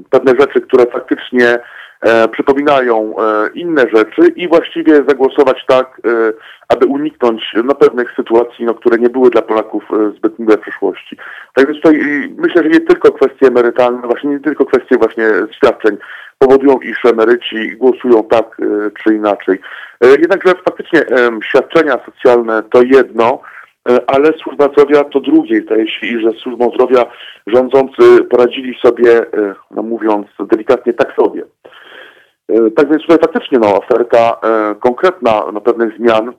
[0.10, 1.60] pewne rzeczy, które faktycznie
[2.02, 6.34] e, przypominają e, inne rzeczy i właściwie zagłosować tak, e,
[6.70, 9.84] aby uniknąć no, pewnych sytuacji, no, które nie były dla Polaków
[10.18, 11.18] zbyt miłe w przeszłości.
[11.54, 12.00] Tak więc tutaj
[12.38, 15.98] myślę, że nie tylko kwestie emerytalne, właśnie nie tylko kwestie właśnie świadczeń
[16.38, 18.58] powodują, iż emeryci głosują tak
[19.04, 19.60] czy inaczej.
[20.02, 21.02] Jednakże faktycznie
[21.44, 23.42] świadczenia socjalne to jedno,
[24.08, 25.62] ale służba zdrowia to drugie.
[25.62, 27.06] Zdaje się, że służbą zdrowia
[27.48, 29.26] rządzący poradzili sobie,
[29.72, 31.44] no mówiąc delikatnie, tak sobie.
[32.76, 34.38] Tak więc tutaj faktycznie no, oferta
[34.80, 36.34] konkretna no, pewnych zmian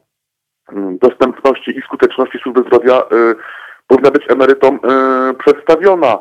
[0.72, 3.02] dostępności i skuteczności służby zdrowia
[3.86, 4.80] powinna być emerytom
[5.38, 6.18] przedstawiona.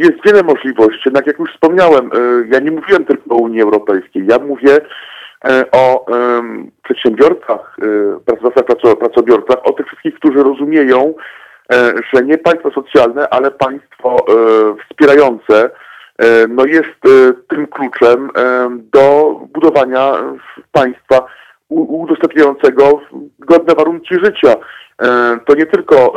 [0.00, 2.10] Jest wiele możliwości, jednak jak już wspomniałem,
[2.52, 4.80] ja nie mówiłem tylko o Unii Europejskiej, ja mówię
[5.44, 6.06] E, o
[6.82, 11.14] przedsiębiorcach, e, pracodawcach, pracobiorcach, o tych wszystkich, którzy rozumieją,
[11.72, 14.16] e, że nie państwo socjalne, ale państwo
[14.84, 15.70] wspierające
[16.48, 17.00] no jest
[17.48, 18.30] tym kluczem
[18.92, 20.12] do budowania
[20.72, 21.26] państwa
[21.70, 23.00] udostępniającego
[23.38, 24.54] godne warunki życia.
[25.46, 26.14] To nie tylko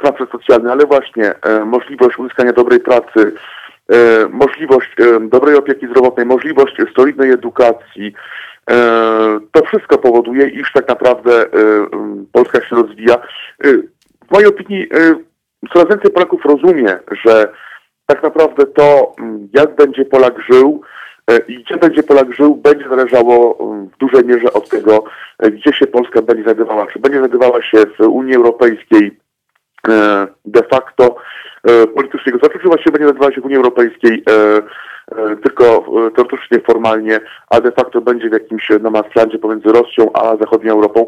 [0.00, 1.34] transfer socjalny, ale właśnie
[1.64, 3.32] możliwość uzyskania dobrej pracy,
[3.92, 8.12] E, możliwość e, dobrej opieki zdrowotnej, możliwość solidnej edukacji,
[8.70, 8.74] e,
[9.52, 11.44] to wszystko powoduje, iż tak naprawdę
[12.32, 13.16] Polska się rozwija.
[14.28, 14.88] W mojej opinii
[15.72, 17.52] coraz więcej Polaków rozumie, że
[18.06, 19.12] tak naprawdę to,
[19.52, 20.82] jak będzie Polak żył
[21.48, 23.58] i gdzie będzie Polak żył, będzie zależało
[23.94, 25.04] w dużej mierze od tego,
[25.52, 26.86] gdzie się Polska będzie znajdowała.
[26.86, 29.18] Czy będzie znajdowała się w Unii Europejskiej
[30.44, 31.16] de facto,
[31.64, 34.56] E, politycznie gospodarczo, czy właściwie będzie nazywać się w Unii Europejskiej e,
[35.16, 35.84] e, tylko
[36.16, 41.06] teoretycznie, formalnie, a de facto będzie w jakimś marslandzie pomiędzy Rosją a zachodnią Europą.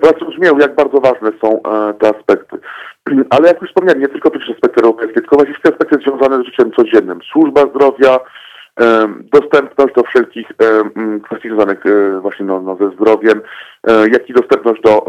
[0.00, 1.60] Polacy rozumieją, jak bardzo ważne są
[1.98, 2.58] te aspekty.
[3.30, 6.46] Ale jak już wspomniałem, nie tylko te aspekty europejskie, tylko właśnie wszystkie aspekty związane z
[6.46, 7.20] życiem codziennym.
[7.32, 8.20] Służba zdrowia,
[9.32, 10.46] dostępność do wszelkich
[11.22, 11.84] kwestii związanych
[12.20, 13.40] właśnie no, no, ze zdrowiem,
[14.12, 15.06] jak i dostępność do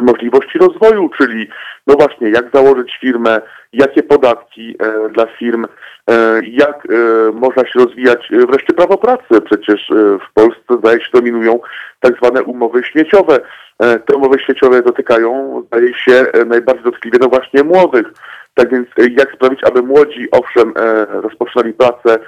[0.00, 1.48] możliwości rozwoju, czyli
[1.86, 3.40] no właśnie jak założyć firmę,
[3.72, 5.66] jakie podatki e, dla firm,
[6.10, 9.40] e, jak e, można się rozwijać wreszcie prawo pracy.
[9.44, 11.60] Przecież e, w Polsce zdaje się dominują
[12.00, 13.40] tak zwane umowy śmieciowe.
[13.78, 18.06] E, te umowy śmieciowe dotykają, zdaje się, e, najbardziej dotkliwie no właśnie młodych.
[18.54, 18.88] Tak więc
[19.18, 20.74] jak sprawić, aby młodzi owszem
[21.10, 22.18] rozpoczynali pracę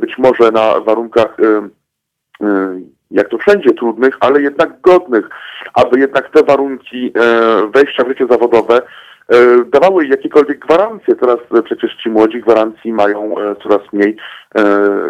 [0.00, 1.36] być może na warunkach
[3.14, 5.28] jak to wszędzie, trudnych, ale jednak godnych,
[5.74, 9.36] aby jednak te warunki e, wejścia w życie zawodowe e,
[9.72, 11.14] dawały jakiekolwiek gwarancje.
[11.14, 14.16] Teraz przecież ci młodzi gwarancji mają e, coraz mniej,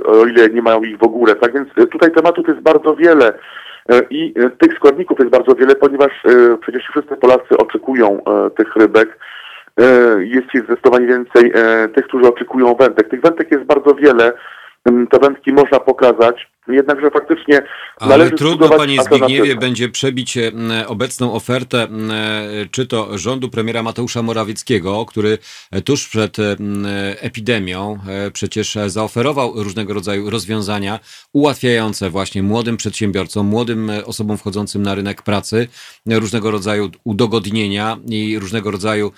[0.05, 1.35] o ile nie mają ich w ogóle.
[1.35, 3.33] Tak więc tutaj tematów jest bardzo wiele.
[4.11, 6.13] I tych składników jest bardzo wiele, ponieważ
[6.61, 8.23] przecież wszyscy Polacy oczekują
[8.57, 9.19] tych rybek.
[10.19, 11.53] Jest ich zdecydowanie więcej
[11.95, 13.09] tych, którzy oczekują wędek.
[13.09, 14.33] Tych wędek jest bardzo wiele.
[14.85, 16.54] Te wędki można pokazać.
[16.69, 17.63] Jednakże faktycznie
[17.97, 20.53] Ale trudno, panie Zbigniewie, będzie przebić e,
[20.87, 21.89] obecną ofertę
[22.71, 25.39] czy to rządu premiera Mateusza Morawieckiego, który
[25.71, 26.57] e, tuż przed e,
[27.21, 27.99] epidemią
[28.33, 31.01] przecież zaoferował różnego rodzaju rozwiązania
[31.33, 35.69] ułatwiające właśnie młodym przedsiębiorcom, młodym osobom wchodzącym na rynek pracy,
[36.07, 39.13] różnego rodzaju udogodnienia i różnego rodzaju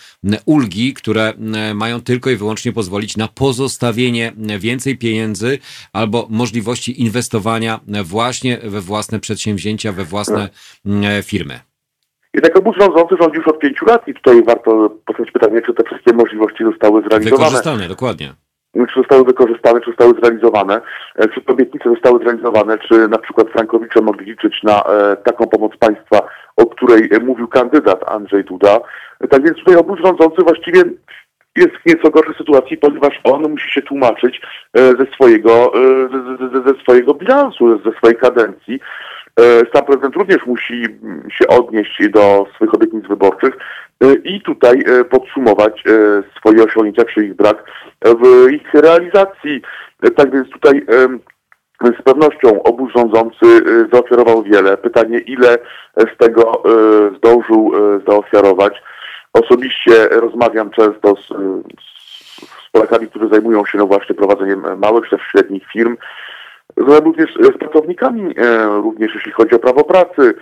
[0.47, 1.33] ulgi, które
[1.75, 5.59] mają tylko i wyłącznie pozwolić na pozostawienie więcej pieniędzy
[5.93, 10.49] albo możliwości inwestowania inwestowania właśnie we własne przedsięwzięcia, we własne
[10.87, 11.61] mm, firmy.
[12.35, 15.85] Jednak obóz rządzący rządzi już od pięciu lat i tutaj warto postawić pytanie, czy te
[15.85, 17.45] wszystkie możliwości zostały zrealizowane.
[17.45, 18.33] Wykorzystane, dokładnie.
[18.75, 20.81] Czy zostały wykorzystane, czy zostały zrealizowane,
[21.17, 25.73] e, czy obietnice zostały zrealizowane, czy na przykład Frankowicze mogli liczyć na e, taką pomoc
[25.77, 28.81] państwa, o której mówił kandydat Andrzej Duda.
[29.31, 30.83] Tak więc tutaj obóz rządzący właściwie
[31.57, 34.41] jest w nieco gorszej sytuacji, ponieważ on musi się tłumaczyć
[34.75, 36.09] e, ze swojego, e,
[36.53, 38.81] ze, ze swojego bilansu, ze swojej kadencji.
[39.41, 39.43] E,
[39.75, 40.83] sam prezydent również musi
[41.31, 43.57] się odnieść do swoich obietnic wyborczych
[44.25, 45.85] i tutaj podsumować
[46.39, 47.65] swoje osiągnięcia czy ich brak
[48.05, 49.63] w ich realizacji.
[50.17, 50.87] Tak więc tutaj
[51.83, 53.47] z pewnością obóz rządzący
[53.93, 54.77] zaoferował wiele.
[54.77, 55.59] Pytanie, ile
[55.97, 56.63] z tego
[57.17, 57.73] zdążył
[58.09, 58.83] zaofiarować.
[59.33, 61.29] Osobiście rozmawiam często z,
[62.67, 65.97] z Polakami, którzy zajmują się no właśnie prowadzeniem małych czy średnich firm,
[66.77, 70.35] również z pracownikami, e, również jeśli chodzi o prawo pracy.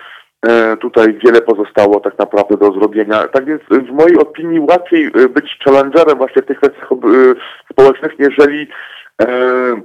[0.47, 3.29] E, tutaj wiele pozostało tak naprawdę do zrobienia.
[3.29, 6.89] Tak więc w mojej opinii łatwiej e, być challengerem właśnie w tych kwestiach
[7.73, 8.69] społecznych, jeżeli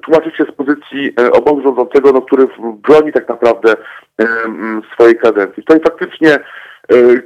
[0.04, 3.74] tłumaczyć się z pozycji obozu rządzącego, no, który broni tak naprawdę
[4.94, 5.64] swojej kadencji.
[5.64, 6.40] Tutaj faktycznie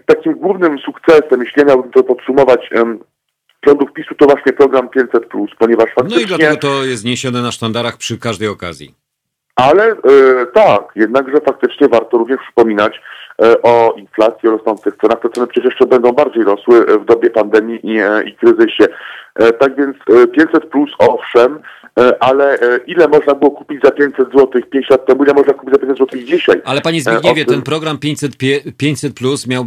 [0.05, 2.69] takim głównym sukcesem, jeśli miałbym to podsumować,
[3.65, 6.17] rządów PiSu to właśnie program 500+, ponieważ faktycznie...
[6.17, 8.95] No i dlatego to jest niesione na sztandarach przy każdej okazji.
[9.55, 9.95] Ale e,
[10.53, 13.01] tak, jednakże faktycznie warto również przypominać
[13.41, 15.19] e, o inflacji, o rosnących cenach.
[15.19, 18.85] Te ceny przecież jeszcze będą bardziej rosły w dobie pandemii i, e, i kryzysie.
[19.35, 19.97] E, tak więc
[20.31, 21.82] 500 e, plus owszem, E,
[22.19, 25.73] ale e, ile można było kupić za 500 zł 5 lat temu, ile można kupić
[25.73, 26.61] za 500 zł dzisiaj?
[26.65, 28.31] Ale panie Zbigniewie, ten program 500,
[28.77, 29.65] 500 plus miał,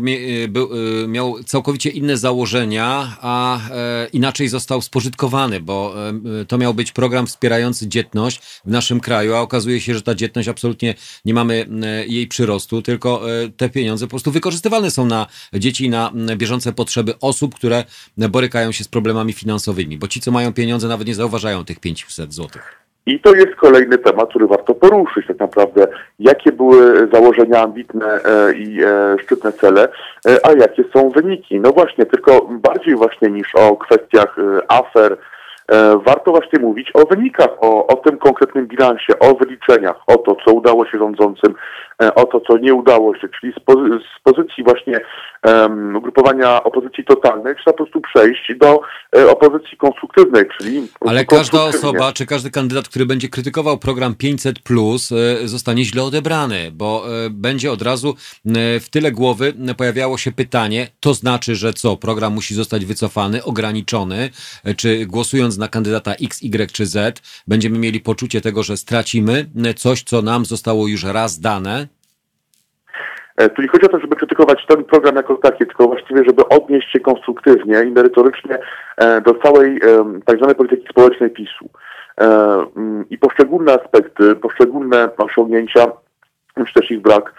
[1.09, 3.59] miał całkowicie inne założenia, a
[4.12, 5.94] inaczej został spożytkowany, bo
[6.48, 10.48] to miał być program wspierający dzietność w naszym kraju, a okazuje się, że ta dzietność
[10.48, 10.94] absolutnie
[11.24, 11.66] nie mamy
[12.09, 13.20] jej przyrostu, tylko
[13.57, 17.85] te pieniądze po prostu wykorzystywane są na dzieci i na bieżące potrzeby osób, które
[18.16, 22.15] borykają się z problemami finansowymi, bo ci, co mają pieniądze, nawet nie zauważają tych 500
[22.16, 22.62] zł.
[23.06, 25.86] I to jest kolejny temat, który warto poruszyć tak naprawdę.
[26.18, 29.88] Jakie były założenia ambitne e, i e, szczytne cele,
[30.28, 31.60] e, a jakie są wyniki?
[31.60, 34.36] No właśnie, tylko bardziej właśnie niż o kwestiach
[34.68, 35.16] afer,
[36.06, 40.52] warto właśnie mówić o wynikach, o, o tym konkretnym bilansie, o wyliczeniach, o to, co
[40.52, 41.55] udało się rządzącym,
[42.14, 45.01] o to, co nie udało się, czyli z, pozy z pozycji właśnie
[45.44, 48.81] um, ugrupowania opozycji totalnej trzeba po prostu przejść do
[49.16, 50.89] e, opozycji konstruktywnej, czyli...
[51.01, 55.12] Ale każda osoba, czy każdy kandydat, który będzie krytykował program 500, plus,
[55.44, 58.14] zostanie źle odebrany, bo będzie od razu
[58.81, 64.31] w tyle głowy pojawiało się pytanie, to znaczy, że co, program musi zostać wycofany, ograniczony,
[64.77, 69.47] czy głosując na kandydata X, Y czy Z, będziemy mieli poczucie tego, że stracimy
[69.77, 71.85] coś, co nam zostało już raz dane?
[73.36, 76.48] E, tu nie chodzi o to, żeby krytykować ten program jako taki, tylko właściwie, żeby
[76.48, 78.58] odnieść się konstruktywnie i merytorycznie
[78.96, 79.80] e, do całej
[80.24, 81.68] tak zwanej polityki społecznej PiSu.
[82.20, 82.24] E,
[82.76, 85.86] mm, I poszczególne aspekty, poszczególne osiągnięcia,
[86.56, 87.34] już też ich brak,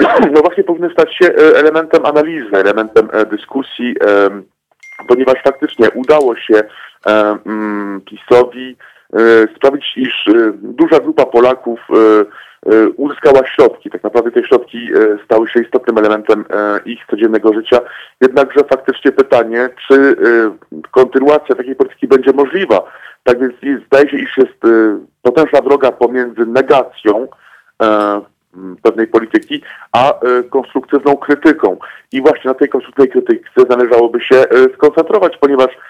[0.34, 3.96] no właśnie powinny stać się elementem analizy, elementem dyskusji,
[5.08, 6.62] ponieważ faktycznie udało się
[7.06, 8.76] E, mm, PiSowi e,
[9.56, 11.80] sprawić, iż e, duża grupa Polaków
[12.96, 13.90] uzyskała środki.
[13.90, 14.88] Tak naprawdę te środki
[15.24, 16.44] stały się istotnym elementem
[16.84, 17.80] ich codziennego życia.
[18.20, 20.16] Jednakże faktycznie pytanie, czy
[20.90, 22.82] kontynuacja takiej polityki będzie możliwa.
[23.24, 23.54] Tak więc
[23.86, 24.62] zdaje się, iż jest
[25.22, 27.28] potężna droga pomiędzy negacją
[28.82, 29.62] pewnej polityki,
[29.92, 30.14] a
[30.50, 31.76] konstruktywną krytyką.
[32.12, 35.89] I właśnie na tej konstruktywnej krytyce należałoby się skoncentrować, ponieważ E,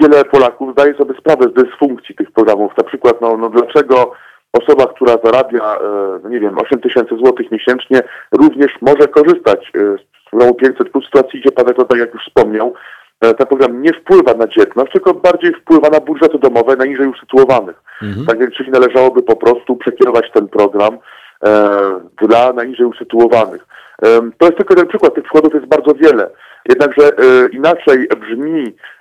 [0.00, 2.72] wiele Polaków zdaje sobie sprawę z dysfunkcji tych programów.
[2.78, 4.12] Na przykład, no, no dlaczego
[4.52, 5.78] osoba, która zarabia,
[6.24, 8.02] e, nie wiem, 8 tysięcy złotych miesięcznie,
[8.32, 12.22] również może korzystać e, z programu 500 plus w sytuacji, gdzie Pan tak jak już
[12.22, 12.74] wspomniał,
[13.20, 17.82] ten program nie wpływa na dzietność, tylko bardziej wpływa na budżety domowe najniżej usytuowanych.
[18.02, 18.26] Mhm.
[18.26, 20.98] Tak więc czyli należałoby po prostu przekierować ten program
[21.44, 23.66] e, dla najniżej usytuowanych.
[24.02, 24.06] E,
[24.38, 26.30] to jest tylko ten przykład, tych przykładów jest bardzo wiele.
[26.68, 28.99] Jednakże e, inaczej brzmi E,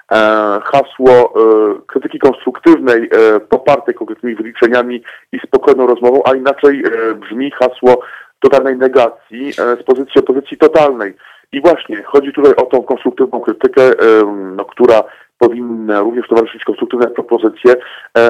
[0.64, 6.84] hasło e, krytyki konstruktywnej e, popartej konkretnymi wyliczeniami i spokojną rozmową, a inaczej
[7.16, 8.02] brzmi hasło
[8.40, 11.14] totalnej negacji z pozycji opozycji totalnej.
[11.52, 13.82] I właśnie chodzi tutaj o tą konstruktywną krytykę,
[14.56, 15.04] no, która
[15.40, 17.76] powinna również towarzyszyć konstruktywne propozycje,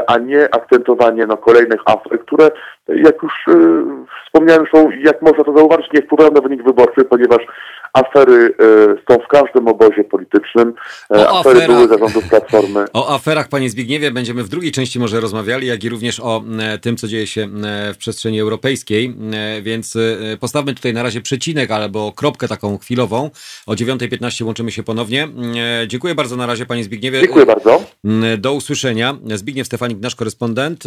[0.08, 2.52] a nie akcentowanie no, kolejnych afer, które,
[2.88, 3.34] jak już
[4.26, 7.42] wspomniałem, są, jak można to zauważyć, nie wpływają na wynik wyborczy, ponieważ
[7.94, 10.74] Afery e, są w każdym obozie politycznym.
[11.12, 12.86] E, o Afery aferach, były zarządów Platformy.
[12.94, 16.78] O aferach, panie Zbigniewie, będziemy w drugiej części może rozmawiali, jak i również o e,
[16.78, 17.48] tym, co dzieje się
[17.94, 19.16] w przestrzeni europejskiej.
[19.62, 19.98] Więc
[20.40, 23.30] postawmy tutaj na razie przecinek albo kropkę taką chwilową.
[23.68, 25.28] O 9.15 łączymy się ponownie.
[25.88, 26.99] Dziękuję bardzo na razie, panie Zbigniewie.
[27.00, 27.84] Dziękuję bardzo.
[28.38, 29.18] Do usłyszenia.
[29.36, 30.84] Zbigniew Stefanik, nasz korespondent.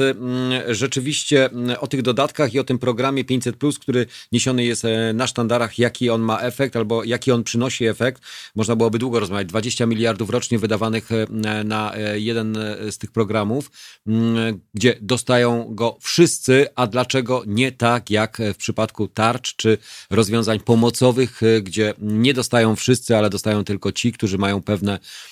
[0.69, 6.11] Rzeczywiście o tych dodatkach i o tym programie 500, który niesiony jest na sztandarach, jaki
[6.11, 8.23] on ma efekt, albo jaki on przynosi efekt,
[8.55, 9.49] można byłoby długo rozmawiać.
[9.49, 13.71] 20 miliardów rocznie wydawanych e, na e, jeden e, z tych programów,
[14.07, 19.79] mm, gdzie dostają go wszyscy, a dlaczego nie tak jak w przypadku tarcz czy
[20.11, 25.32] rozwiązań pomocowych, gdzie nie dostają wszyscy, ale dostają tylko ci, którzy mają pewne Mm, e,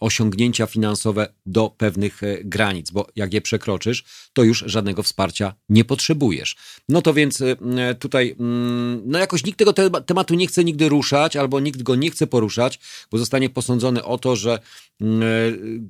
[0.00, 5.84] osiągnięcia finansowe do pewnych e, granic, bo jak je przekroczysz, to już żadnego wsparcia nie
[5.84, 6.56] potrzebujesz.
[6.88, 7.56] No to więc e,
[7.94, 9.72] tutaj, mm, no jakoś nikt tego
[10.06, 12.78] tematu nie chce nigdy ruszać, albo nikt go nie chce poruszać,
[13.10, 14.58] bo zostanie posądzony o to, że
[15.00, 15.22] mm,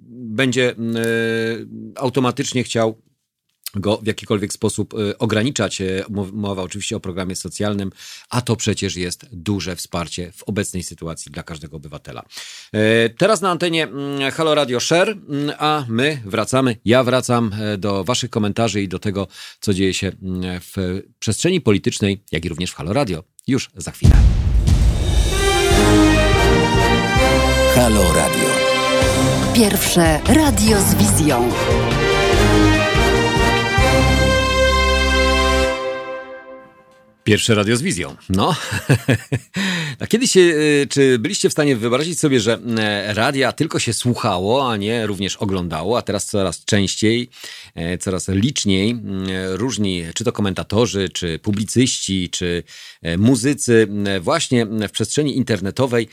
[0.08, 0.74] będzie
[1.96, 3.02] automatycznie chciał
[3.80, 5.80] go w jakikolwiek sposób y, ograniczać.
[5.80, 7.90] Y, mowa oczywiście o programie socjalnym,
[8.30, 12.22] a to przecież jest duże wsparcie w obecnej sytuacji dla każdego obywatela.
[12.74, 18.04] Y, teraz na antenie mm, Halo Radio Share, mm, a my wracamy, ja wracam do
[18.04, 19.28] Waszych komentarzy i do tego,
[19.60, 23.24] co dzieje się mm, w przestrzeni politycznej, jak i również w Halo Radio.
[23.46, 24.16] Już za chwilę.
[27.74, 28.48] Halo Radio.
[29.54, 31.48] Pierwsze radio z wizją.
[37.26, 38.16] Pierwsze radio z wizją.
[38.28, 38.56] No.
[40.00, 40.32] A kiedyś,
[40.88, 45.36] czy byliście w stanie wyobrazić sobie, że e, radia tylko się słuchało, a nie również
[45.36, 47.28] oglądało, a teraz coraz częściej,
[47.74, 48.96] e, coraz liczniej
[49.52, 52.62] różni, czy to komentatorzy, czy publicyści, czy
[53.18, 53.88] muzycy,
[54.20, 56.08] właśnie w przestrzeni internetowej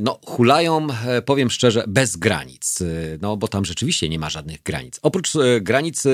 [0.00, 0.86] no, hulają,
[1.24, 2.78] powiem szczerze, bez granic.
[3.20, 4.98] No, bo tam rzeczywiście nie ma żadnych granic.
[5.02, 6.04] Oprócz granic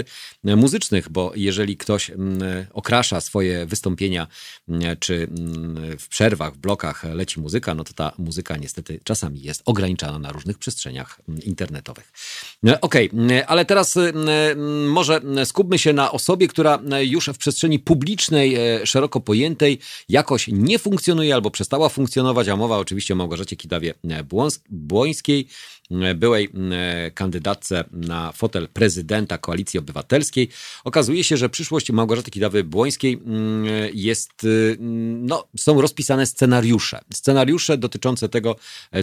[0.44, 2.10] muzycznych, bo jeżeli ktoś
[2.72, 4.26] okrasza swoje wystąpienia,
[5.00, 5.28] czy
[5.98, 10.32] w przerwach, w blokach leci muzyka, no to ta muzyka niestety czasami jest ograniczana na
[10.32, 12.12] różnych przestrzeniach internetowych.
[12.66, 13.94] E, okej, okay, ale teraz
[14.86, 19.78] może skupmy się na osobie, która już w przestrzeni publicznej, e, szeroko pojętej,
[20.08, 25.46] jakoś nie funkcjonuje albo przestała funkcjonować, a mowa oczywiście Małgorzacie Kidawie-Błońskiej,
[26.14, 26.48] byłej
[27.14, 30.48] kandydatce na fotel prezydenta Koalicji Obywatelskiej.
[30.84, 33.18] Okazuje się, że przyszłość Małgorzaty Kidawy-Błońskiej
[33.94, 37.00] jest, y, no, są rozpisane scenariusze.
[37.12, 38.56] Scenariusze dotyczące tego,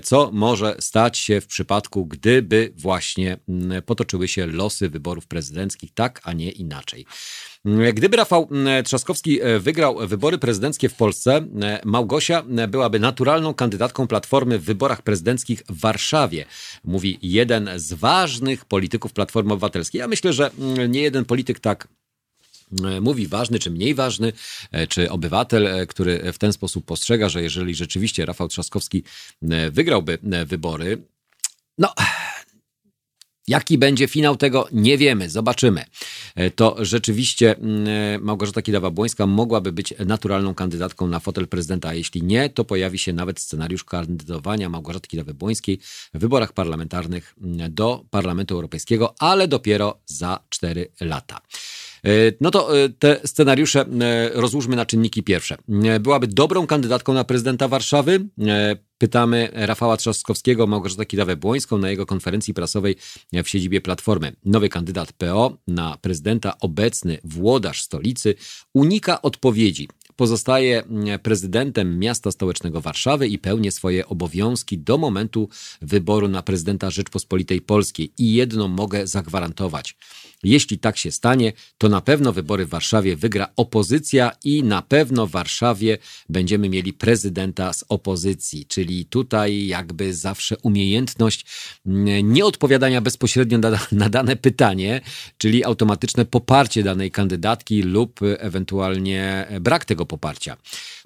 [0.04, 3.38] co może stać się w przypadku, gdyby właśnie
[3.86, 7.06] potoczyły się losy wyborów prezydenckich tak, a nie inaczej.
[7.94, 8.50] Gdyby Rafał
[8.86, 14.64] Trzaskowski e, wygrał wybory prezydenckie w Polsce, e, Małgosia e, byłaby naturalną kandydatką Platformy w
[14.64, 16.46] wyborach prezydenckich w Warszawie,
[16.84, 20.00] mówi jeden z ważnych polityków Platformy Obywatelskiej.
[20.00, 20.52] Ja myślę, że
[20.90, 21.88] nie jeden polityk tak
[23.02, 24.34] mówi ważny czy mniej ważny,
[24.90, 29.04] czy obywatel, który w ten sposób postrzega, że jeżeli rzeczywiście Rafał Trzaskowski
[29.72, 31.02] wygrałby wybory,
[31.78, 31.94] no
[33.48, 35.86] Jaki będzie finał tego, nie wiemy, zobaczymy.
[36.36, 41.94] E, to rzeczywiście mm, e, Małgorzata Kidawa-Błońska mogłaby być naturalną kandydatką na fotel prezydenta, a
[41.94, 45.78] jeśli nie, to pojawi się nawet scenariusz kandydowania Małgorzaty Kidawy-Błońskiej
[46.14, 51.42] w wyborach parlamentarnych mm, do Parlamentu Europejskiego, ale dopiero za cztery lata.
[52.06, 52.10] E,
[52.42, 52.70] no to
[53.00, 53.86] te scenariusze
[54.34, 55.58] rozłóżmy na czynniki pierwsze.
[56.00, 58.28] Byłaby dobrą kandydatką na prezydenta Warszawy.
[58.98, 62.96] Pytamy Rafała Trzaskowskiego, Małgorzatę Kidawę-Błońską na jego konferencji prasowej
[63.44, 64.36] w siedzibie Platformy.
[64.46, 68.36] Nowy kandydat PO na prezydenta, obecny włodarz stolicy,
[68.74, 70.84] unika odpowiedzi pozostaje
[71.24, 75.50] prezydentem miasta stołecznego Warszawy i pełni swoje obowiązki do momentu
[75.82, 78.12] wyboru na prezydenta Rzeczpospolitej Polskiej.
[78.18, 79.96] I jedno mogę zagwarantować.
[80.44, 85.28] Jeśli tak się stanie, to na pewno wybory w Warszawie wygra opozycja i na pewno
[85.28, 85.98] w Warszawie
[86.30, 91.46] będziemy mieli prezydenta z opozycji, czyli tutaj jakby zawsze umiejętność
[91.86, 95.02] mm, nieodpowiadania bezpośrednio na, na dane pytanie,
[95.38, 100.58] czyli automatyczne poparcie danej kandydatki lub ewentualnie brak tego poparcia.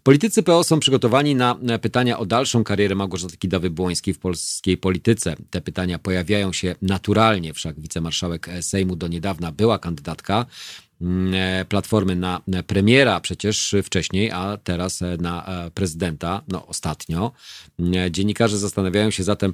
[0.03, 5.35] Politycy PO są przygotowani na pytania o dalszą karierę Małgorzaty Kidawy-Błońskiej w polskiej polityce.
[5.49, 10.45] Te pytania pojawiają się naturalnie, wszak wicemarszałek Sejmu do niedawna była kandydatka
[11.01, 11.33] mm,
[11.65, 17.31] Platformy na premiera przecież wcześniej, a teraz na prezydenta, no ostatnio.
[18.11, 19.53] Dziennikarze zastanawiają się zatem,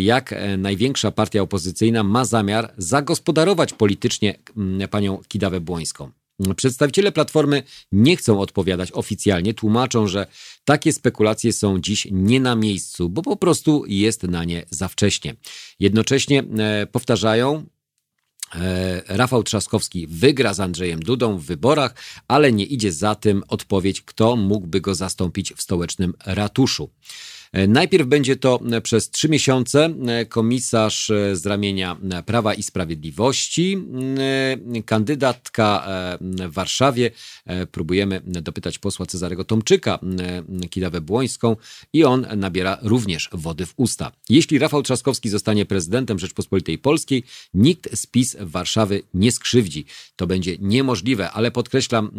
[0.00, 6.23] jak największa partia opozycyjna ma zamiar zagospodarować politycznie mm, panią Kidawę-Błońską.
[6.56, 7.62] Przedstawiciele Platformy
[7.92, 10.26] nie chcą odpowiadać oficjalnie, tłumaczą, że
[10.64, 15.34] takie spekulacje są dziś nie na miejscu, bo po prostu jest na nie za wcześnie.
[15.80, 17.66] Jednocześnie e, powtarzają,
[18.54, 21.94] e, Rafał Trzaskowski wygra z Andrzejem Dudą w wyborach,
[22.28, 26.90] ale nie idzie za tym odpowiedź, kto mógłby go zastąpić w stołecznym ratuszu.
[27.68, 29.94] Najpierw będzie to przez trzy miesiące
[30.28, 33.78] komisarz z ramienia Prawa i Sprawiedliwości,
[34.86, 35.86] kandydatka
[36.20, 37.10] w Warszawie.
[37.72, 39.98] Próbujemy dopytać posła Cezarego Tomczyka,
[40.70, 41.56] Kidawę Błońską
[41.92, 44.12] i on nabiera również wody w usta.
[44.28, 47.22] Jeśli Rafał Trzaskowski zostanie prezydentem Rzeczpospolitej Polskiej,
[47.54, 49.84] nikt z PiS Warszawy nie skrzywdzi.
[50.16, 52.10] To będzie niemożliwe, ale podkreślam,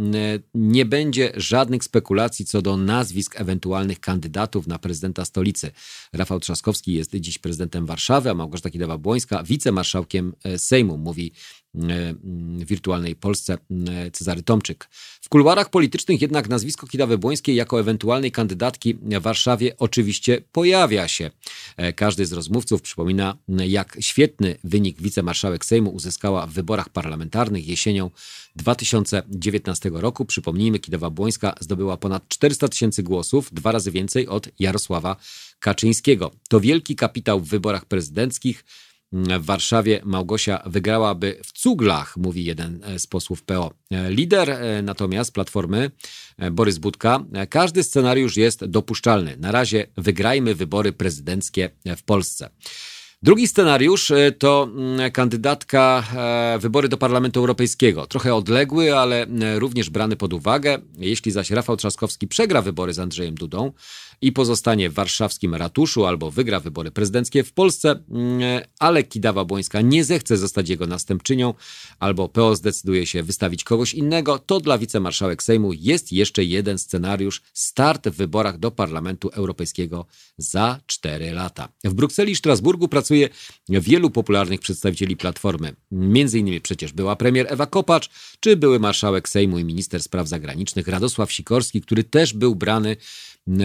[0.54, 5.72] nie będzie żadnych spekulacji co do nazwisk ewentualnych kandydatów na prezydenta stolicy.
[6.14, 11.32] Rafał Trzaskowski jest dziś prezydentem Warszawy, a Małgorzata Kidawa-Błońska wicemarszałkiem e, Sejmu, mówi
[12.66, 14.90] wirtualnej Polsce e, Cezary Tomczyk.
[15.22, 21.32] W kuluarach politycznych jednak nazwisko Kidawy-Błońskiej jako ewentualnej kandydatki w Warszawie oczywiście pojawia się.
[21.96, 28.12] Każdy z rozmówców przypomina, jak świetny wynik wicemarszałek Sejmu uzyskała w wyborach parlamentarnych jesienią
[28.56, 30.26] 2019 roku.
[30.26, 35.16] Przypomnijmy, Kidawa-Błońska zdobyła ponad 400 tysięcy głosów, dwa razy więcej od Jarosława
[35.60, 36.32] Kaczyńskiego.
[36.50, 38.66] To wielki kapitał w wyborach prezydenckich.
[39.40, 43.72] W Warszawie Małgosia wygrałaby w cuglach, mówi jeden z posłów PO.
[44.10, 45.92] Lider e, natomiast Platformy,
[46.38, 47.20] e, Borys Budka,
[47.50, 49.38] każdy scenariusz jest dopuszczalny.
[49.38, 52.50] Na razie wygrajmy wybory prezydenckie w Polsce.
[53.26, 58.08] Drugi scenariusz e, to mm, kandydatka e, wybory do Parlamentu Europejskiego.
[58.08, 60.78] Trochę odległy, ale e, również brany pod uwagę.
[60.98, 63.72] Jeśli zaś Rafał Trzaskowski przegra wybory z Andrzejem Dudą
[64.22, 70.04] i pozostanie w warszawskim ratuszu albo wygra wybory prezydenckie w Polsce, mm, ale Kidawa-Błońska nie
[70.04, 71.54] zechce zostać jego następczynią
[72.00, 77.42] albo PO zdecyduje się wystawić kogoś innego, to dla wicemarszałek Sejmu jest jeszcze jeden scenariusz
[77.54, 80.06] start w wyborach do Parlamentu Europejskiego
[80.38, 81.70] za 4 lata.
[81.84, 83.30] W Brukseli i Strasburgu pracuje
[83.70, 85.76] wielu popularnych przedstawicieli Platformy.
[85.92, 88.10] Między innymi przecież była premier Ewa Kopacz,
[88.40, 92.96] czy były marszałek Sejmu i minister spraw zagranicznych Radosław Sikorski, który też był brany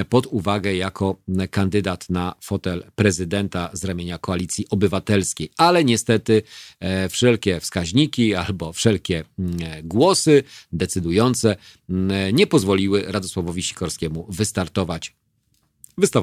[0.08, 1.16] pod uwagę jako
[1.50, 5.50] kandydat na fotel prezydenta z ramienia koalicji obywatelskiej.
[5.56, 6.42] Ale niestety
[6.80, 10.42] e, wszelkie wskaźniki albo wszelkie mm, głosy
[10.72, 11.56] decydujące
[11.90, 15.14] mm, nie pozwoliły Radosławowi Sikorskiemu wystartować.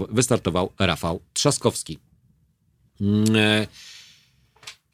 [0.09, 1.99] Wystartował Rafał Trzaskowski.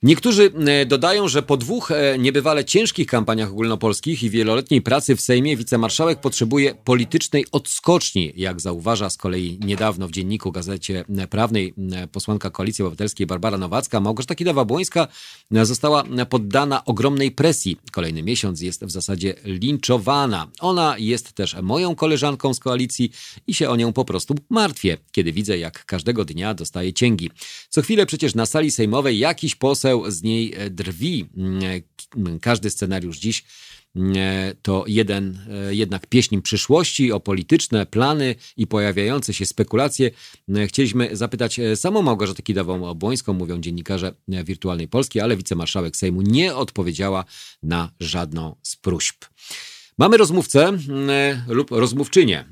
[0.04, 5.16] E, Niektórzy e, dodają, że po dwóch e, niebywale ciężkich kampaniach ogólnopolskich i wieloletniej pracy
[5.16, 11.74] w Sejmie wicemarszałek potrzebuje politycznej odskoczni, jak zauważa z kolei niedawno w dzienniku Gazecie Prawnej
[12.12, 14.00] posłanka Koalicji Obywatelskiej Barbara Nowacka.
[14.00, 15.08] Małgorzata Kidawa-Błońska
[15.52, 17.78] została poddana ogromnej presji.
[17.92, 20.48] Kolejny miesiąc jest w zasadzie linczowana.
[20.60, 23.12] Ona jest też moją koleżanką z koalicji
[23.48, 27.30] i się o nią po prostu martwię, kiedy widzę, jak każdego dnia dostaje cięgi.
[27.70, 31.26] Co chwilę przecież na sali sejmowej jakiś poseł z niej e, drwi.
[31.38, 33.44] Mm, e, każdy scenariusz dziś
[33.96, 35.38] mm, e, to jeden
[35.70, 40.12] jednak pieśń przyszłości o polityczne plany i pojawiające się spekulacje.
[40.68, 47.26] Chcieliśmy zapytać samą Małgorzatę Kidawą-Obłońską, mówią dziennikarze Wirtualnej Polski, ale wicemarszałek Sejmu nie odpowiedziała
[47.64, 49.26] na żadną z próśb.
[49.98, 50.80] Mamy rozmówcę mm,
[51.48, 52.46] lub rozmówczynię.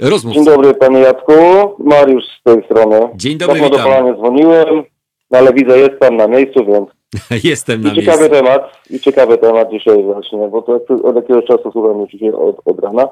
[0.00, 0.44] Rozmówcę.
[0.44, 1.32] Dzień dobry panie Jacku,
[1.78, 3.08] Mariusz z tej strony.
[3.14, 3.70] Dzień dobry, witam.
[3.70, 4.84] do pana nie dzwoniłem.
[5.34, 6.88] No ale widzę, jest pan na miejscu, więc...
[7.50, 8.36] Jestem na I ciekawy miejscu.
[8.36, 12.60] temat, i ciekawy temat dzisiaj właśnie, bo to od jakiegoś czasu słucham już dzisiaj od,
[12.64, 13.08] od rana.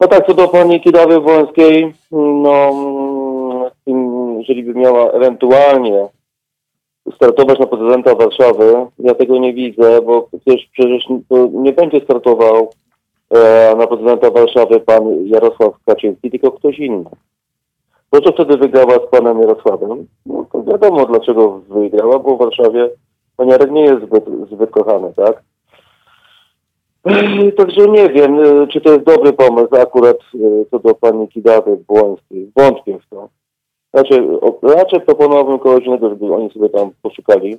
[0.00, 2.72] No tak, co do pani Kidawy Włońskiej, no,
[4.38, 6.08] jeżeli by miała ewentualnie
[7.14, 11.04] startować na prezydenta Warszawy, ja tego nie widzę, bo przecież, przecież
[11.52, 12.70] nie będzie startował
[13.30, 17.10] e, na prezydenta Warszawy pan Jarosław Kaczyński, tylko ktoś inny.
[18.12, 22.90] To, co wtedy wygrała z panem Jarosławem, no to wiadomo dlaczego wygrała, bo w Warszawie
[23.36, 25.42] pan Jarek nie jest zbyt, zbyt kochany, tak?
[27.58, 31.76] Także nie wiem, y, czy to jest dobry pomysł akurat y, co do pani Kidawy
[31.88, 32.52] Błońskiej.
[32.56, 33.28] Wątpię w to.
[33.92, 34.28] Raczej,
[34.62, 37.56] raczej proponowałbym kogoś innego, żeby oni sobie tam poszukali.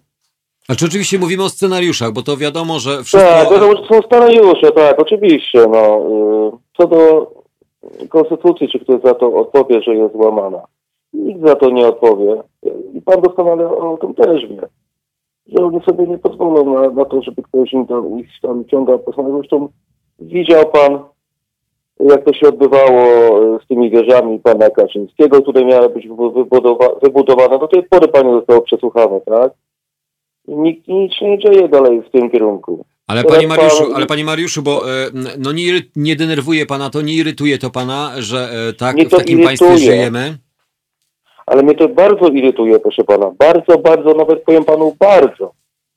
[0.67, 3.29] A czy oczywiście mówimy o scenariuszach, bo to wiadomo, że wszystko...
[3.29, 5.65] Tak, wiadomo, że są scenariusze, tak, oczywiście.
[5.71, 5.97] No.
[5.97, 7.31] Y, co do
[8.09, 10.61] Konstytucji, czy ktoś za to odpowie, że jest złamana.
[11.13, 12.43] Nikt za to nie odpowie.
[12.93, 14.61] I pan doskonale o tym też wie.
[15.47, 18.99] Że oni sobie nie pozwolą na, na to, żeby ktoś im tam, ich tam ciągał
[18.99, 19.67] po Zresztą
[20.19, 20.99] widział pan,
[21.99, 23.01] jak to się odbywało
[23.63, 27.59] z tymi wieżami pana Kaczyńskiego, które miały być wybudowa wybudowane.
[27.59, 29.53] Do tej pory panie zostało przesłuchane, tak?
[30.47, 32.85] Nikt nic nie dzieje dalej w tym kierunku.
[33.07, 37.13] Ale panie Mariuszu, ale panie Mariuszu, bo e, no nie, nie denerwuje pana to, nie
[37.13, 39.45] irytuje to pana, że e, tak w takim irytuje.
[39.45, 40.37] państwie żyjemy?
[41.45, 43.31] Ale mnie to bardzo irytuje, proszę pana.
[43.39, 45.51] Bardzo, bardzo, nawet powiem panu bardzo.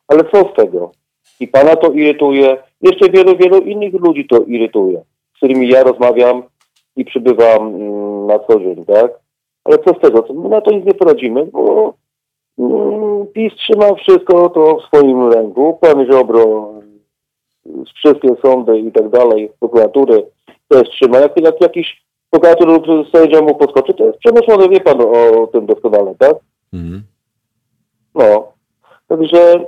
[0.09, 0.93] Ale co z tego?
[1.41, 5.03] I pana to irytuje, jeszcze wielu, wielu innych ludzi to irytuje,
[5.35, 6.43] z którymi ja rozmawiam
[6.97, 9.13] i przybywam mm, na co dzień, tak?
[9.65, 10.27] Ale co z tego?
[10.35, 11.95] My na to nic nie poradzimy, bo
[12.59, 15.79] mm, PiS trzyma wszystko to w swoim ręku.
[15.81, 16.73] Pan Ziobro
[17.95, 20.27] wszystkie sądy i tak dalej, prokuratury
[20.69, 21.19] też trzyma.
[21.19, 25.67] Jak, jak jakiś prokurator lub sędzia mu podskoczy, to jest przemyślone, wie pan o tym
[25.67, 26.35] doskonale, tak?
[26.73, 27.03] Mhm.
[28.15, 28.53] No.
[29.09, 29.67] Także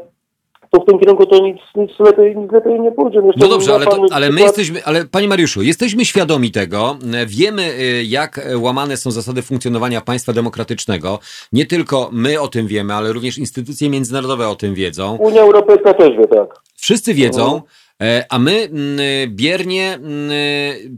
[0.71, 3.19] to w tym kierunku to nic, nic, lepiej, nic lepiej nie pójdzie.
[3.19, 6.97] Jeszcze no dobrze, ale, to, ale my jesteśmy, ale panie Mariuszu, jesteśmy świadomi tego,
[7.27, 11.19] wiemy y, jak łamane są zasady funkcjonowania państwa demokratycznego.
[11.53, 15.17] Nie tylko my o tym wiemy, ale również instytucje międzynarodowe o tym wiedzą.
[15.17, 16.61] Unia Europejska też wie, tak.
[16.77, 17.45] Wszyscy wiedzą.
[17.45, 17.63] Mhm.
[18.03, 18.99] E, a my mm,
[19.29, 20.31] biernie mm,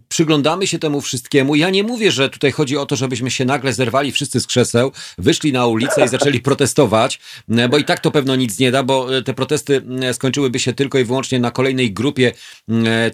[0.09, 1.55] przyglądamy się temu wszystkiemu.
[1.55, 4.93] Ja nie mówię, że tutaj chodzi o to, żebyśmy się nagle zerwali wszyscy z krzeseł,
[5.19, 7.21] wyszli na ulicę i zaczęli protestować,
[7.71, 9.83] bo i tak to pewno nic nie da, bo e, te protesty
[10.13, 12.33] skończyłyby się tylko i wyłącznie na kolejnej grupie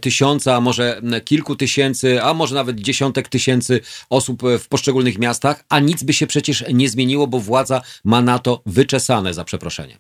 [0.00, 3.80] tysiąca, a może kilku tysięcy, a może nawet dziesiątek tysięcy
[4.10, 8.38] osób w poszczególnych miastach, a nic by się przecież nie zmieniło, bo władza ma na
[8.38, 9.98] to wyczesane, za przeproszeniem.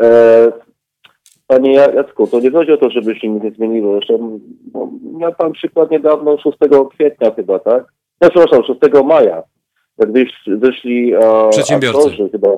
[0.00, 0.65] E
[1.46, 3.94] Panie Jacku, to nie chodzi o to, żeby się nic nie zmieniło.
[3.96, 4.40] Zresztą
[4.74, 6.56] no, miał pan przykład niedawno 6
[6.94, 7.84] kwietnia chyba, tak?
[8.20, 9.42] No, przepraszam, 6 maja.
[9.98, 11.98] jak wysz- wyszli e, Przedsiębiorcy.
[11.98, 12.48] aktorzy chyba.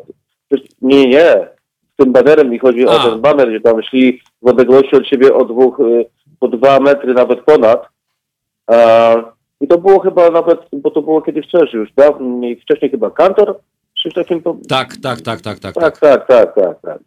[0.82, 1.48] Nie, nie.
[1.92, 2.90] Z tym banerem mi chodzi A.
[2.90, 6.04] o ten baner, gdzie tam szli w odległości od siebie o dwóch, y,
[6.40, 7.86] po dwa metry, nawet ponad.
[8.70, 9.14] E,
[9.60, 13.58] I to było chyba nawet, bo to było kiedyś też już, dawniej, wcześniej chyba kantor,
[14.02, 14.42] czy takim...
[14.42, 15.74] po- Tak, tak, tak, tak, tak.
[15.74, 16.98] tak, tak, tak, tak, tak.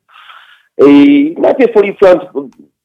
[0.88, 2.22] I najpierw policjant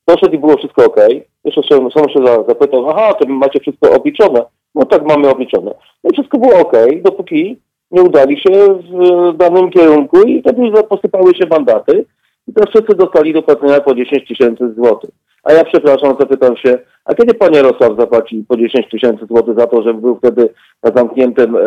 [0.04, 0.96] poszedł i było wszystko ok.
[1.44, 4.42] Jeszcze się, sam się za- zapytał, aha, to macie wszystko obliczone.
[4.74, 5.74] No tak, mamy obliczone.
[6.04, 7.56] No i wszystko było ok, dopóki
[7.90, 8.50] nie udali się
[8.92, 12.04] w danym kierunku i wtedy posypały się mandaty.
[12.48, 15.10] I teraz wszyscy dostali do płacenia po 10 tysięcy złotych.
[15.44, 19.66] A ja przepraszam, zapytam się, a kiedy pan Jarosław zapłaci po 10 tysięcy złotych za
[19.66, 20.48] to, że był wtedy
[20.82, 21.60] na zamkniętym e,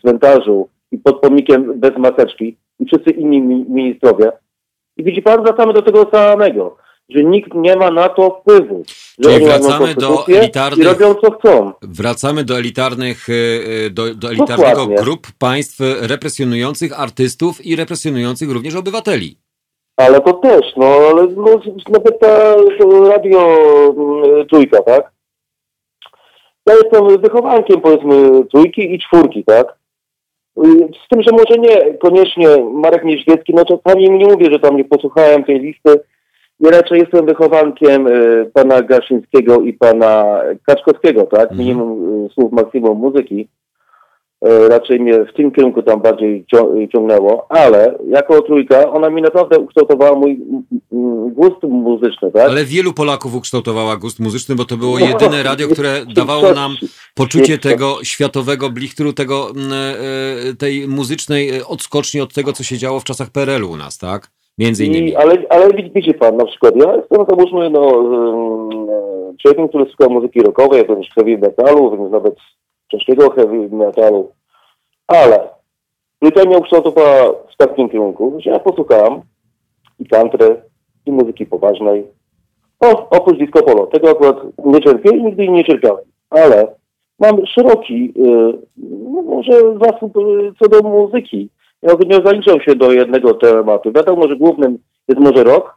[0.00, 4.32] cmentarzu i pod pomnikiem bez maseczki i wszyscy inni mi- ministrowie?
[4.96, 6.76] I widzi pan, wracamy do tego samego,
[7.08, 8.82] że nikt nie ma na to wpływu.
[9.18, 11.72] Że Czyli łamią wracamy do elitarnych- I robią co chcą.
[11.82, 14.96] Wracamy do elitarnych, y, do, do elitarnego Dokładnie.
[14.96, 19.38] grup państw represjonujących artystów i represjonujących również obywateli.
[19.96, 22.54] Ale to też, no ale no, nawet ta
[23.08, 23.40] radio
[23.96, 25.10] mm, trójka, tak?
[26.66, 29.76] Ja jestem wychowankiem powiedzmy trójki i czwórki, tak?
[31.04, 34.76] Z tym, że może nie koniecznie Marek Niedźwiecki, no czasami mi nie mówię, że tam
[34.76, 36.00] nie posłuchałem tej listy.
[36.60, 41.50] Ja raczej jestem wychowankiem y, pana Gaszyńskiego i pana Kaczkowskiego, tak?
[41.50, 41.58] Mhm.
[41.58, 43.48] Minimum y, słów maksimum muzyki.
[44.44, 49.22] E, raczej mnie w tym kierunku tam bardziej cią- ciągnęło, ale jako trójka ona mi
[49.22, 52.50] naprawdę ukształtowała mój mm, mm, gust muzyczny, tak?
[52.50, 56.74] Ale wielu Polaków ukształtowała gust muzyczny, bo to było No, jedyne radio, które dawało nam
[57.14, 59.72] poczucie tego światowego blichtru, tego, mm,
[60.50, 63.98] e, tej muzycznej e, odskoczni od tego, co się działo w czasach PRL-u u nas,
[63.98, 64.28] tak?
[64.58, 65.08] Między innymi.
[65.10, 70.12] I, ale, ale widzi- pan, na przykład ja jestem załóżmy no, e, człowiekiem, który słucha
[70.12, 72.34] muzyki rockowej, wręcz heavy metalu, wręcz nawet
[72.90, 74.32] ciężkiego heavy metalu,
[75.06, 75.48] ale
[76.20, 79.20] trójka mnie ukształtowała w takim kierunku, że ja posłuchałem
[79.98, 80.62] i country,
[81.06, 82.06] i muzyki poważnej,
[82.80, 83.86] o, oprócz disco polo.
[83.86, 86.04] Tego akurat nie cierpię i nigdy nie cierpiałem.
[86.30, 86.74] Ale
[87.18, 88.58] mam szeroki, y,
[89.12, 91.50] no może zasób y, co do muzyki.
[91.82, 93.92] Ja nie zaliczam się do jednego tematu.
[93.92, 95.74] Wiadomo, że głównym jest może rock,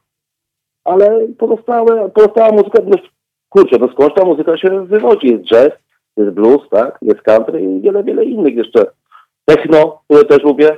[0.83, 2.97] ale pozostała muzyka, no,
[3.49, 5.27] kurczę, no skąd ta muzyka się wywodzi?
[5.27, 5.69] Jest jazz,
[6.19, 6.97] jest blues, tak?
[7.01, 8.85] Jest country i wiele, wiele innych jeszcze.
[9.45, 10.77] Techno, które też lubię.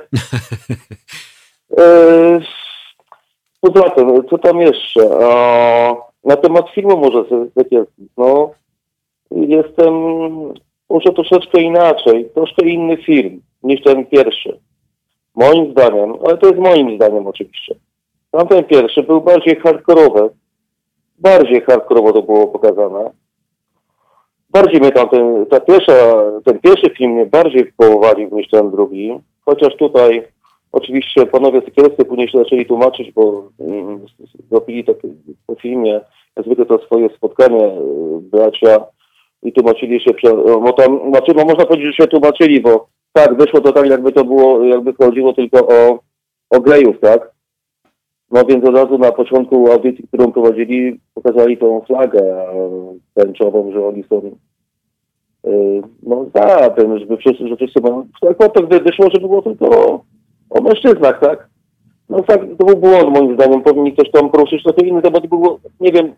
[1.78, 2.40] E,
[3.62, 5.00] Poza tym, co tam jeszcze?
[5.22, 5.94] A,
[6.24, 7.24] na temat filmu może
[7.54, 7.84] takie,
[8.16, 8.50] no,
[9.30, 9.94] jestem
[10.90, 14.60] może troszeczkę inaczej, troszkę inny film niż ten pierwszy.
[15.34, 17.74] Moim zdaniem, ale to jest moim zdaniem oczywiście.
[18.30, 20.30] Tamten pierwszy był bardziej hardkorowy.
[21.18, 23.10] Bardziej hardkorowo to było pokazane.
[24.52, 25.92] Bardziej mnie tamten, ta pierwsza,
[26.44, 29.18] ten pierwszy film mnie bardziej wpływalił niż ten drugi.
[29.44, 30.22] Chociaż tutaj
[30.72, 34.00] oczywiście panowie Sekielscy później się zaczęli tłumaczyć, bo mm,
[34.50, 34.96] zrobili tak
[35.46, 36.00] po filmie,
[36.36, 38.84] jak zwykle to swoje spotkanie y, bracia
[39.42, 40.10] i tłumaczyli się,
[40.44, 44.12] bo tam, znaczy, no można powiedzieć, że się tłumaczyli, bo tak, wyszło to tak, jakby
[44.12, 45.98] to było, jakby chodziło tylko o,
[46.50, 47.31] o gejów, tak?
[48.32, 52.46] No więc od razu na początku audycji, którą prowadzili, pokazali tą flagę
[53.14, 54.22] tęczową, że oni są
[55.46, 58.06] y, no za tym, żeby wszyscy, że wszyscy mają...
[58.38, 60.04] Tak to wyszło, że było tylko o,
[60.50, 61.48] o mężczyznach, tak?
[62.08, 65.58] No tak, to był błąd moim zdaniem, powinni ktoś tam poruszyć trochę inny temat, było,
[65.80, 66.14] nie wiem,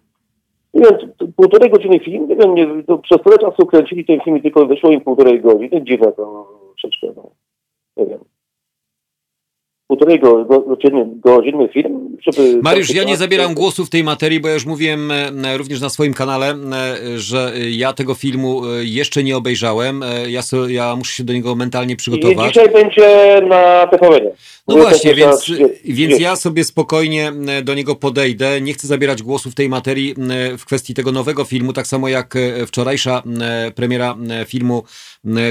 [0.74, 4.20] nie wiem, to półtorej godziny film, nie wiem, nie, to przez tyle czasu kręcili ten
[4.20, 7.31] film i tylko wyszło im półtorej godziny, dziwne to troszeczkę, no,
[7.97, 8.19] nie wiem.
[9.86, 12.61] Półtorej go, go, godziny, godzinny film, żeby...
[12.62, 15.89] Mariusz, ja nie zabieram głosu w tej materii, bo ja już mówiłem e, również na
[15.89, 20.02] swoim kanale, e, że ja tego filmu e, jeszcze nie obejrzałem.
[20.02, 22.48] E, Ja, so, ja muszę się do niego mentalnie I przygotować.
[22.48, 24.31] dzisiaj będzie na TVN.
[24.69, 25.53] No właśnie, więc,
[25.85, 28.61] więc ja sobie spokojnie e, do niego podejdę.
[28.61, 32.09] Nie chcę zabierać głosu w tej materii e, w kwestii tego nowego filmu, tak samo
[32.09, 33.23] jak e, wczorajsza
[33.74, 34.16] premiera
[34.47, 34.82] filmu,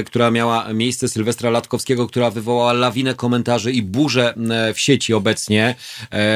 [0.06, 4.34] która miała miejsce Sylwestra Latkowskiego, która wywołała lawinę komentarzy i burzę
[4.74, 5.74] w sieci obecnie.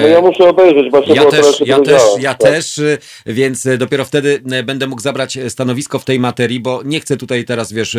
[0.02, 2.50] No ja muszę obejrzeć, właśnie ja bo też, ja też, ja Tak.
[2.50, 2.80] też,
[3.26, 7.72] więc dopiero wtedy będę mógł zabrać stanowisko w tej materii, bo nie chcę tutaj teraz,
[7.72, 7.96] wiesz,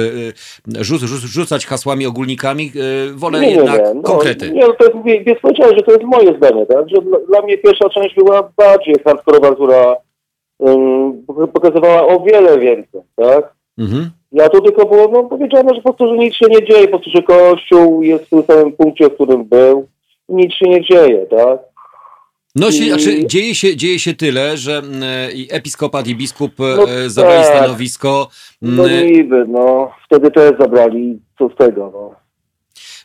[0.79, 2.71] rzuc, rzuc, rzucać hasłami, ogólnikami,
[3.13, 4.51] wolę jednak No, konkrety.
[4.51, 6.89] Nie, to jest, wie- więc powiedziałem, że to jest moje zdanie, tak?
[6.89, 9.95] Że dla, dla mnie pierwsza część była bardziej hardkorowa, która
[10.59, 11.23] um,
[11.53, 13.53] pokazywała o wiele więcej, tak?
[13.77, 14.09] Mhm.
[14.31, 16.99] Ja tu tylko było, no powiedziano, że po prostu, że nic się nie dzieje, po
[16.99, 19.87] prostu, że Kościół jest w tym samym punkcie, w którym był
[20.29, 21.59] i nic się nie dzieje, tak?
[22.55, 26.63] No, się, znaczy, dzieje, się, dzieje się tyle, że mm, i episkopat i biskup e,
[26.77, 27.57] No zabrali tak.
[27.57, 28.27] stanowisko.
[28.61, 29.91] No mm, niby, no.
[30.05, 32.15] Wtedy też zabrali, co z tego, no.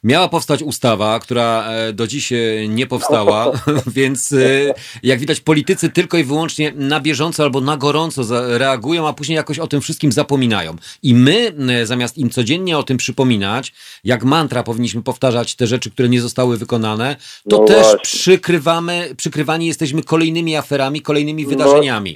[0.05, 2.36] Miała powstać ustawa, która e, do dziś e,
[2.68, 3.52] nie powstała,
[3.97, 8.22] więc e, jak widać politycy tylko i wyłącznie na bieżąco albo na gorąco
[8.59, 10.76] reagują, a później jakoś o tym wszystkim zapominają.
[11.02, 11.55] I my
[11.85, 13.72] zamiast im codziennie o tym przypominać,
[14.05, 17.16] jak mantra powinniśmy powtarzać te rzeczy, które nie zostały wykonane,
[17.48, 22.14] to no też przykrywamy, przykrywani jesteśmy kolejnymi aferami, kolejnymi no.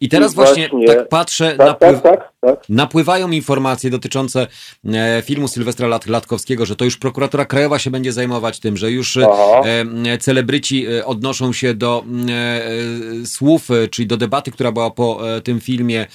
[0.00, 4.46] I teraz właśnie, właśnie, tak patrzę, tak, napływ, tak, tak, tak, napływają informacje dotyczące
[4.84, 8.90] e, filmu Sylwestra Lat, Latkowskiego, że to już prokuratura krajowa się będzie zajmować tym, że
[8.90, 9.26] już e,
[10.06, 12.04] e celebryci e, odnoszą się do
[13.22, 16.06] e, słów, e, czyli do debaty, która była po tym filmie,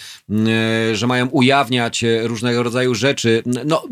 [0.94, 3.44] że mają ujawniać różnego rodzaju rzeczy.
[3.66, 3.84] No,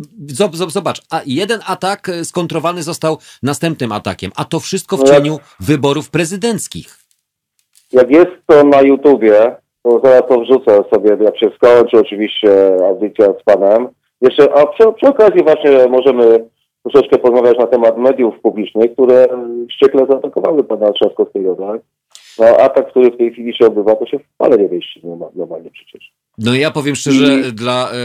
[0.68, 6.10] zobacz, a jeden atak skontrowany został następnym atakiem, a to wszystko w no cieniu wyborów
[6.10, 6.98] prezydenckich.
[7.92, 9.56] Jak jest to na YouTubie,
[9.86, 13.88] to zaraz to wrzucę sobie, jak się skończy oczywiście audycja z panem.
[14.22, 16.50] Jeszcze, a przy, przy okazji właśnie możemy
[16.84, 19.28] troszeczkę porozmawiać na temat mediów publicznych, które
[19.72, 21.82] ściekle zaatakowały pana Trzaskowskiego, tak?
[22.40, 25.02] No atak, który w tej chwili się odbywa, to się wcale nie wieści
[25.36, 26.12] normalnie przecież.
[26.38, 27.54] No ja powiem szczerze, I...
[27.54, 27.96] dla e,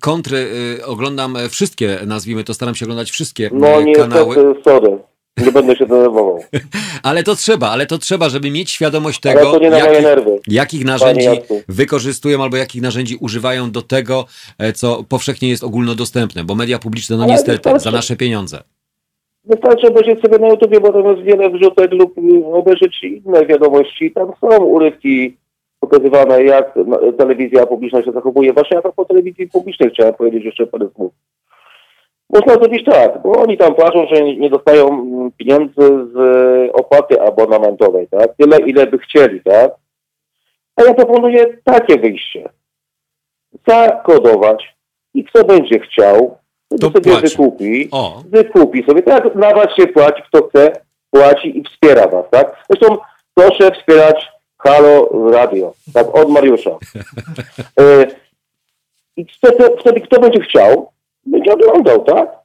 [0.00, 0.46] kontry
[0.80, 4.36] e, oglądam wszystkie, nazwijmy to, staram się oglądać wszystkie no, e, kanały.
[4.36, 4.98] No niestety, sorry.
[5.36, 6.40] Nie będę się denerwował.
[7.02, 10.06] ale to trzeba, ale to trzeba, żeby mieć świadomość tego, jakich,
[10.48, 11.28] jakich narzędzi
[11.68, 14.24] wykorzystują albo jakich narzędzi używają do tego,
[14.58, 18.62] e, co powszechnie jest ogólnodostępne, bo media publiczne, no ale niestety, wystarczy, za nasze pieniądze.
[19.44, 22.14] Wystarczy obejrzeć sobie na YouTubie, bo tam jest wiele wrzutek lub
[22.52, 24.12] obejrzeć inne wiadomości.
[24.12, 25.36] Tam są urywki
[25.80, 26.74] pokazywane, jak
[27.18, 28.52] telewizja publiczna się zachowuje.
[28.52, 31.12] Właśnie ja po telewizji publicznej chciałem powiedzieć jeszcze parę słów.
[32.32, 34.90] Można zrobić tak, bo oni tam płaczą, że nie dostają
[35.36, 36.16] pieniędzy z
[36.72, 38.34] opłaty abonamentowej, tak?
[38.36, 39.72] Tyle, ile by chcieli, tak?
[40.76, 42.48] A ja proponuję takie wyjście.
[43.68, 44.76] Zakodować
[45.14, 46.38] i kto będzie chciał,
[46.80, 47.28] to sobie płaci.
[47.28, 47.88] wykupi.
[47.92, 48.22] O.
[48.26, 49.02] Wykupi sobie.
[49.02, 50.72] Tak, nawet się płaci, kto chce,
[51.10, 52.64] płaci i wspiera was, tak?
[52.70, 52.96] Zresztą
[53.34, 54.28] proszę wspierać
[54.58, 56.70] Halo Radio, tak, od Mariusza.
[57.80, 58.06] E,
[59.16, 60.92] I wtedy, wtedy kto będzie chciał,
[61.26, 62.40] będzie oglądał, tak?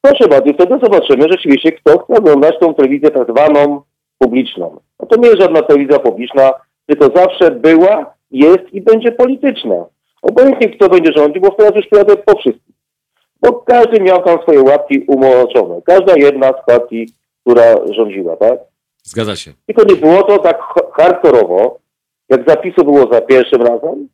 [0.00, 3.82] Proszę bardzo, wtedy zobaczymy rzeczywiście, kto chce oglądać tą telewizję tak zwaną
[4.18, 4.80] publiczną.
[5.00, 6.52] No to nie jest żadna telewizja publiczna,
[6.86, 9.84] tylko zawsze była, jest i będzie polityczna.
[10.22, 12.74] Obojętnie kto będzie rządził, bo teraz już pojadę po wszystkim.
[13.42, 15.82] Bo każdy miał tam swoje łapki umoczone.
[15.84, 17.08] Każda jedna z partii,
[17.40, 18.58] która rządziła, tak?
[19.02, 19.52] Zgadza się.
[19.66, 20.60] Tylko nie było to tak
[20.92, 21.78] hardkorowo,
[22.28, 24.08] jak zapisu było za pierwszym razem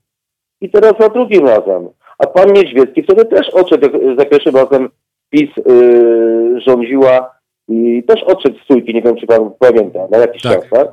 [0.61, 1.89] i teraz za drugim razem.
[2.19, 4.89] A pan Niedźwiecki wtedy też odszedł za pierwszym razem
[5.31, 7.37] PiS yy, rządziła
[7.69, 10.53] i też odszedł z stójki, nie wiem czy pan pamięta, na jakiś tak.
[10.53, 10.89] czas, tak?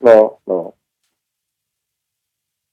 [0.00, 0.72] No, no.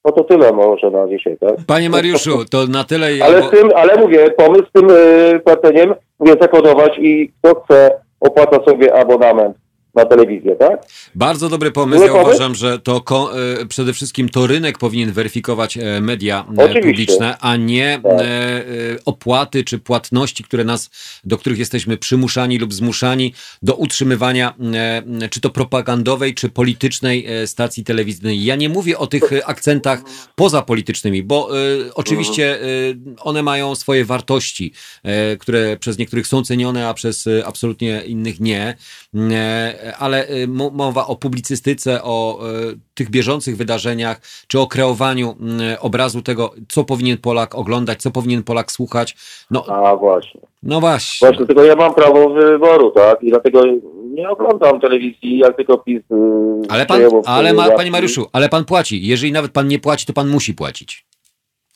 [0.05, 1.55] No to tyle może na dzisiaj, tak?
[1.67, 3.07] Panie Mariuszu, to na tyle...
[3.23, 8.01] Ale, z tym, ale mówię, pomysł z tym yy, płaceniem, mówię, zakodować i kto chce,
[8.19, 9.57] opłaca sobie abonament
[9.95, 10.85] na telewizję, tak?
[11.15, 12.03] Bardzo dobry pomysł.
[12.03, 13.03] Ja uważam, że to
[13.61, 16.81] e, przede wszystkim to rynek powinien weryfikować e, media e, Oczywiście.
[16.81, 18.11] publiczne, a nie tak.
[19.05, 20.89] opłaty czy płatności, które nas,
[21.23, 24.53] do których jesteśmy przymuszani lub zmuszani do utrzymywania
[25.29, 28.43] czy to propagandowej, czy politycznej stacji telewizyjnej.
[28.43, 30.01] Ja nie mówię o tych akcentach
[30.35, 31.49] pozapolitycznymi, bo
[31.95, 32.59] oczywiście
[33.19, 34.73] one mają swoje wartości,
[35.39, 38.75] które przez niektórych są cenione, a przez absolutnie innych nie
[39.99, 42.39] ale y, mowa o publicystyce, o
[42.71, 45.35] y, tych bieżących wydarzeniach, czy o kreowaniu
[45.75, 49.15] y, obrazu tego, co powinien Polak oglądać, co powinien Polak słuchać.
[49.51, 50.41] No, A właśnie.
[50.63, 51.27] No właśnie.
[51.27, 53.23] Właśnie, tylko ja mam prawo wyboru, tak?
[53.23, 53.63] I dlatego
[54.13, 56.01] nie oglądam telewizji, jak tylko PiS...
[56.69, 59.07] Ale pan, ale ma, panie Mariuszu, ale pan płaci.
[59.07, 61.05] Jeżeli nawet pan nie płaci, to pan musi płacić.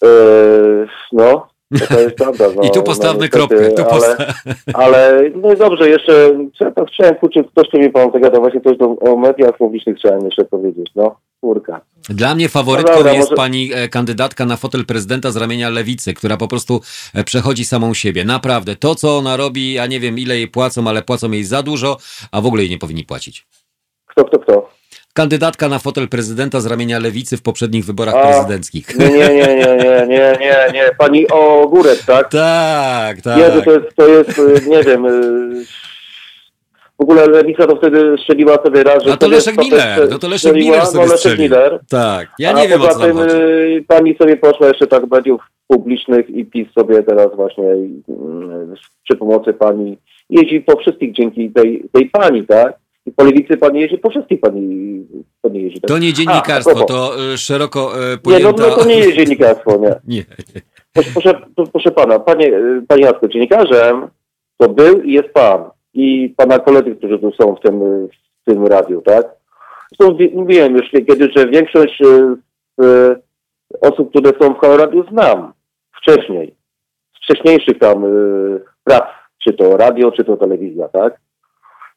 [0.01, 1.47] Yy, no,
[1.89, 2.45] to jest prawda.
[2.55, 3.71] No, I tu postawmy no, kropkę.
[3.71, 4.33] Tu ale,
[4.73, 6.39] ale no dobrze, jeszcze
[6.75, 10.45] to chciałem kurczę, ktoś mi pan zagadał, właśnie coś do, o mediach publicznych chciałem jeszcze
[10.45, 10.91] powiedzieć.
[10.95, 11.81] No, kurka.
[12.09, 13.35] Dla mnie faworytką no dobra, jest może...
[13.35, 16.81] pani e, kandydatka na fotel prezydenta z ramienia lewicy, która po prostu
[17.13, 18.25] e, przechodzi samą siebie.
[18.25, 21.63] Naprawdę, to co ona robi, ja nie wiem ile jej płacą, ale płacą jej za
[21.63, 21.97] dużo,
[22.31, 23.47] a w ogóle jej nie powinni płacić.
[24.05, 24.69] Kto, kto, kto?
[25.15, 28.99] Kandydatka na fotel prezydenta z ramienia lewicy w poprzednich wyborach A, prezydenckich.
[28.99, 30.83] Nie, nie, nie, nie, nie, nie, nie, nie.
[30.97, 32.29] Pani Ogórek, tak?
[32.29, 33.37] Tak, tak.
[33.37, 35.65] Nie, to jest, to jest, y, nie wiem, y,
[36.99, 39.13] w ogóle Lewica to wtedy strzeliła sobie raz, że...
[39.13, 41.79] A to Leszek Miller, no to Leszek Miller sobie no, Leszek Miller.
[41.89, 43.19] Tak, ja nie A wiem o co tym.
[43.19, 47.65] Y, pani sobie poszła jeszcze tak mediów publicznych i PiS sobie teraz właśnie
[49.03, 49.97] przy pomocy pani
[50.29, 52.84] jeździ po wszystkich dzięki tej, tej pani, tak?
[53.05, 54.53] I po lewicy pan jeździ, po wszystkich pan,
[55.41, 55.81] pan jeździ.
[55.81, 55.87] Tak?
[55.87, 57.91] To nie dziennikarstwo, A, to y, szeroko
[58.23, 58.47] pojęta...
[58.47, 59.95] Nie, no, no to nie jest dziennikarstwo, nie.
[60.15, 60.23] nie.
[60.93, 62.51] Proszę, proszę, proszę pana, panie,
[62.87, 64.07] panie Jacku, dziennikarzem
[64.57, 65.63] To był i jest pan.
[65.93, 69.25] I pana koledzy, którzy tu są w tym, w tym radiu, tak?
[69.91, 73.15] Zresztą mówiłem już kiedyś, że większość y,
[73.81, 75.53] osób, które są w Halo Radiu znam
[76.01, 76.55] wcześniej.
[77.15, 79.03] Z wcześniejszych tam y, prac,
[79.43, 81.24] czy to radio, czy to telewizja, tak?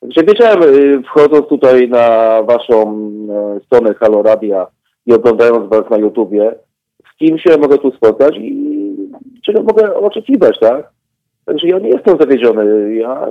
[0.00, 2.08] Także wiedziałem, y, wchodząc tutaj na
[2.42, 2.98] waszą
[3.56, 4.66] y, stronę Halo Radia
[5.06, 6.54] i oglądając was na YouTubie,
[7.14, 8.78] z kim się mogę tu spotkać i
[9.46, 10.90] czego mogę oczekiwać, tak?
[11.44, 12.94] Także ja nie jestem zawiedziony.
[12.94, 13.26] Ja,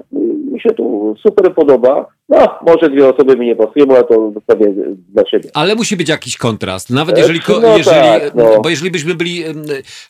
[0.57, 2.05] mi się tu super podoba.
[2.29, 4.73] No, może dwie osoby mi nie pasują, ale to zostawię
[5.09, 5.49] dla siebie.
[5.53, 6.89] Ale musi być jakiś kontrast.
[6.89, 8.61] Nawet jeżeli, no jeżeli tak, no.
[8.63, 9.43] bo jeżeli byśmy byli,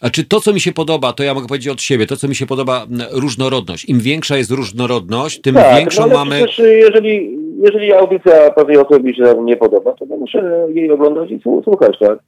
[0.02, 2.28] a czy to, co mi się podoba, to ja mogę powiedzieć od siebie, to, co
[2.28, 3.90] mi się podoba, różnorodność.
[3.90, 6.36] Im większa jest różnorodność, tym tak, większą no, mamy...
[6.36, 11.40] Przecież jeżeli, jeżeli audycja pewnej osoby mi się nie podoba, to muszę jej oglądać i
[11.64, 12.20] słuchać, tak?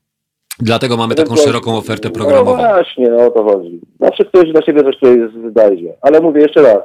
[0.61, 2.51] Dlatego mamy taką szeroką ofertę programową.
[2.51, 3.79] No właśnie, no o to chodzi.
[3.99, 5.19] Zawsze ktoś dla siebie coś
[5.51, 5.93] znajdzie.
[6.01, 6.79] Ale mówię jeszcze raz,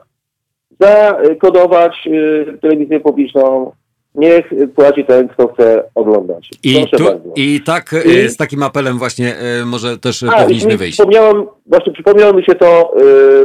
[0.80, 3.72] zakodować y, telewizję publiczną,
[4.14, 6.50] niech płaci ten, kto chce oglądać.
[6.62, 7.04] I, tu,
[7.36, 10.96] I tak y, I, z takim apelem właśnie y, może też a, powinniśmy wyjść.
[10.96, 12.94] Przypomniałem, właśnie przypomniało mi się to,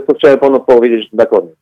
[0.07, 1.56] co chciałem panu powiedzieć na koniec.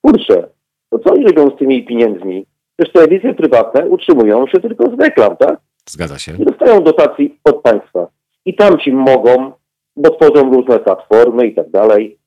[0.00, 0.48] Kurczę,
[0.90, 2.46] to co oni robią z tymi pieniędzmi?
[2.76, 5.58] Przecież telewizje prywatne utrzymują się tylko z reklam, tak?
[5.88, 6.32] Zgadza się.
[6.32, 8.06] Nie dostają dotacji od państwa.
[8.44, 9.52] I tam ci mogą,
[9.96, 12.18] bo tworzą różne platformy i tak dalej,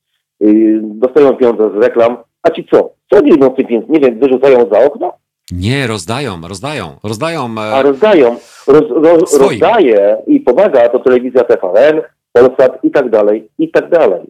[0.80, 2.92] dostają pieniądze z reklam, a ci co?
[3.10, 3.86] Co robią z pieniędzy?
[3.92, 5.12] Nie wiem, wyrzucają za okno?
[5.52, 7.54] Nie, rozdają, rozdają, rozdają.
[7.58, 7.60] E...
[7.60, 8.36] A rozdają,
[8.66, 12.02] roz, roz, rozdaje i pomaga to telewizja TVN,
[12.32, 14.20] Polsat i tak dalej, i tak dalej.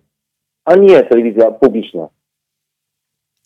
[0.64, 2.08] A nie telewizja publiczna.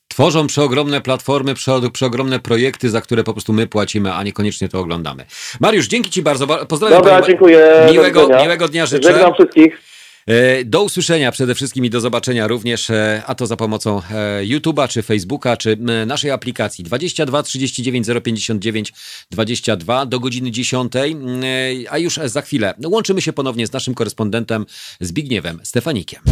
[0.09, 4.81] Tworzą przeogromne platformy, prze, przeogromne projekty, za które po prostu my płacimy, a niekoniecznie to
[4.81, 5.25] oglądamy.
[5.61, 6.47] Mariusz, dzięki Ci bardzo.
[6.67, 6.99] Pozdrawiam.
[6.99, 7.87] Dobra, dziękuję.
[7.93, 9.13] Miłego, miłego dnia życzę.
[9.13, 9.94] Żegnam wszystkich.
[10.27, 14.45] E, do usłyszenia przede wszystkim i do zobaczenia również, e, a to za pomocą e,
[14.45, 15.77] YouTube'a, czy Facebooka, czy
[16.07, 18.93] naszej aplikacji 22 39 059
[19.31, 20.93] 22 do godziny 10,
[21.91, 24.67] a już za chwilę łączymy się ponownie z naszym korespondentem
[25.01, 26.23] Zbigniewem Stefanikiem.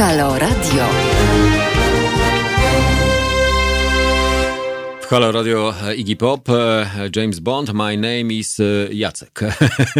[0.00, 0.99] Halo Radio.
[5.10, 9.40] Halo Radio Iggy Pop, e, James Bond, my name is e, Jacek.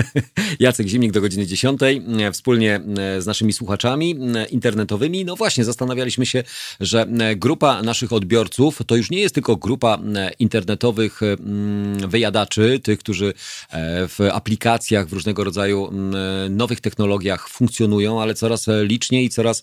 [0.60, 1.80] Jacek Zimnik do godziny 10.
[1.82, 2.80] E, wspólnie
[3.18, 4.16] z naszymi słuchaczami
[4.50, 5.24] internetowymi.
[5.24, 6.42] No właśnie, zastanawialiśmy się,
[6.80, 7.06] że
[7.36, 9.98] grupa naszych odbiorców to już nie jest tylko grupa
[10.38, 11.20] internetowych
[12.08, 13.34] wyjadaczy, tych, którzy
[14.08, 15.90] w aplikacjach, w różnego rodzaju
[16.50, 19.62] nowych technologiach funkcjonują, ale coraz liczniej i coraz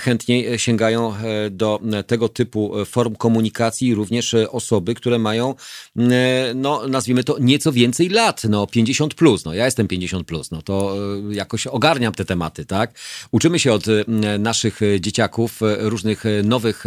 [0.00, 1.14] chętniej sięgają
[1.50, 5.54] do tego typu form komunikacji, również osoby, które mają,
[5.96, 10.50] e, no nazwijmy to, nieco więcej lat, no 50 plus, no ja jestem 50 plus,
[10.50, 10.96] no to
[11.30, 12.98] e, jakoś ogarniam te tematy, tak?
[13.30, 14.04] Uczymy się od e,
[14.38, 16.84] naszych dzieciaków różnych nowych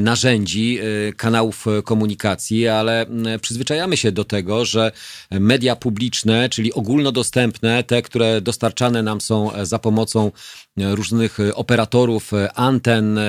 [0.00, 0.78] narzędzi,
[1.16, 3.06] kanałów komunikacji, ale
[3.40, 4.92] przyzwyczajamy się do tego, że
[5.30, 10.30] media publiczne, czyli ogólnodostępne, te, które dostarczane nam są za pomocą
[10.76, 13.20] różnych operatorów, anten,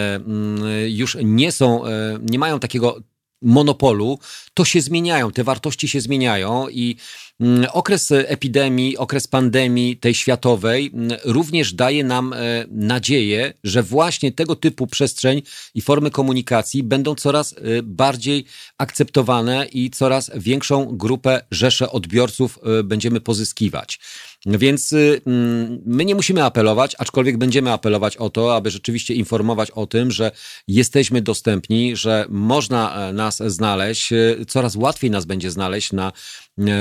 [0.88, 1.84] już nie są,
[2.22, 2.99] nie mają takiego
[3.44, 4.20] monopolu,
[4.53, 6.95] to się zmieniają, te wartości się zmieniają i
[7.32, 7.32] mm,
[7.72, 14.55] okres epidemii, okres pandemii tej światowej mm, również daje nam e, nadzieję, że właśnie tego
[14.55, 15.41] typu przestrzeń
[15.76, 18.45] i formy komunikacji będą coraz e, bardziej
[18.77, 23.99] akceptowane i coraz większą grupę, rzeszę odbiorców e, będziemy pozyskiwać.
[24.45, 29.72] Więc y, mm, my nie musimy apelować, aczkolwiek będziemy apelować o to, aby rzeczywiście informować
[29.72, 30.31] o tym, że
[30.68, 34.14] jesteśmy dostępni, że można e, nas znaleźć.
[34.14, 36.11] E, coraz łatwiej nas będzie znaleźć na e,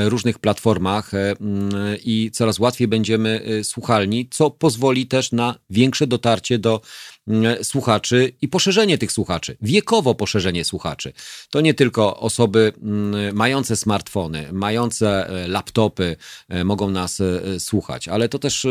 [0.05, 1.71] różnych platformach mm,
[2.05, 6.81] i coraz łatwiej będziemy słuchalni, co pozwoli też na większe dotarcie do
[7.63, 11.13] słuchaczy i poszerzenie tych słuchaczy, wiekowo poszerzenie słuchaczy.
[11.51, 16.17] To nie tylko osoby mm, mające smartfony, mające e, laptopy
[16.49, 18.67] e, mogą nas e, słuchać, ale to też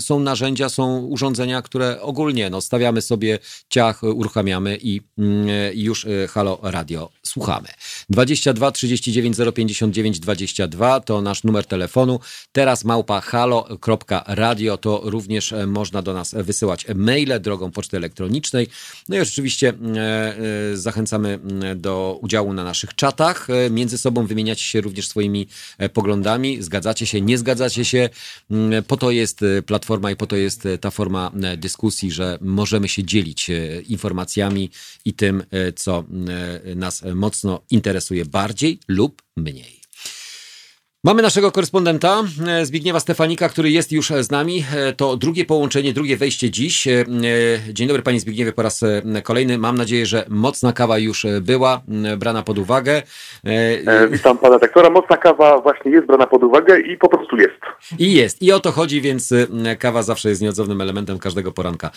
[0.00, 3.38] są narzędzia, są urządzenia, które ogólnie no, stawiamy sobie
[3.68, 7.68] ciach, uruchamiamy i mm, już Halo Radio słuchamy.
[8.10, 12.20] 22 39 059 22 to nasz numer telefonu.
[12.52, 18.66] Teraz małpa halo.radio to również można do nas wysyłać maile drogą pocztową poczty elektronicznej.
[19.08, 19.72] No i oczywiście
[20.74, 21.38] zachęcamy
[21.76, 23.48] do udziału na naszych czatach.
[23.70, 25.48] Między sobą wymieniacie się również swoimi
[25.92, 26.62] poglądami.
[26.62, 28.08] Zgadzacie się, nie zgadzacie się.
[28.86, 33.50] Po to jest platforma i po to jest ta forma dyskusji, że możemy się dzielić
[33.88, 34.70] informacjami
[35.04, 35.42] i tym,
[35.76, 36.04] co
[36.76, 39.77] nas mocno interesuje bardziej lub mniej.
[41.04, 44.64] Mamy naszego korespondenta e, Zbigniewa Stefanika, który jest już z nami.
[44.76, 46.88] E, to drugie połączenie, drugie wejście dziś.
[46.88, 47.04] E,
[47.72, 48.84] dzień dobry Panie Zbigniewie po raz
[49.24, 49.58] kolejny.
[49.58, 51.82] Mam nadzieję, że mocna kawa już była
[52.16, 53.02] brana pod uwagę.
[54.10, 54.90] Witam Pana doktora.
[54.90, 57.60] Mocna kawa właśnie jest brana pod uwagę i po prostu jest.
[57.98, 58.42] I jest.
[58.42, 59.34] I o to chodzi, więc
[59.78, 61.90] kawa zawsze jest nieodzownym elementem każdego poranka.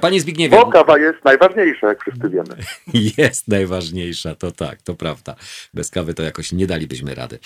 [0.00, 0.56] Panie Zbigniewie...
[0.56, 2.56] Bo kawa jest najważniejsza, jak wszyscy wiemy.
[3.18, 5.34] Jest najważniejsza, to tak, to prawda.
[5.74, 7.38] Bez kawy to jakoś nie dalibyśmy rady.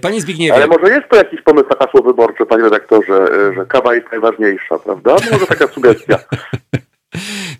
[0.00, 3.54] Panie Zbigniewie nie Ale może jest to jakiś pomysł na hasło wyborcze, panie redaktorze, y,
[3.54, 5.16] że kawa jest najważniejsza, prawda?
[5.32, 6.18] Może taka sugestia.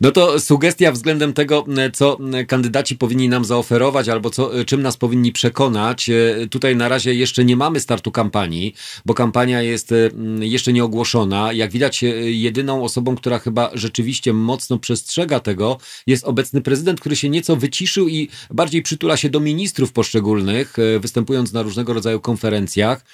[0.01, 2.19] No to sugestia względem tego, co
[2.49, 6.11] kandydaci powinni nam zaoferować albo co, czym nas powinni przekonać.
[6.11, 8.75] E, tutaj na razie jeszcze nie mamy startu kampanii,
[9.07, 9.97] bo kampania jest e,
[10.41, 11.53] jeszcze nie ogłoszona.
[11.53, 17.17] Jak widać, e, jedyną osobą, która chyba rzeczywiście mocno przestrzega tego, jest obecny prezydent, który
[17.17, 23.05] się nieco wyciszył i bardziej przytula się do ministrów poszczególnych, występując na różnego rodzaju konferencjach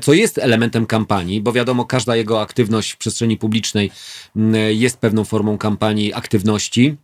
[0.00, 3.90] co jest elementem kampanii, bo wiadomo, każda jego aktywność w przestrzeni publicznej
[4.36, 6.96] mm, jest pewną formą kampanii aktywności.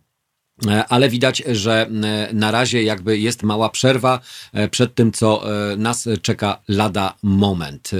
[0.67, 4.19] E, ale widać, że e, na razie jakby jest mała przerwa
[4.53, 5.43] e, przed tym, co
[5.77, 7.91] nas czeka lada moment.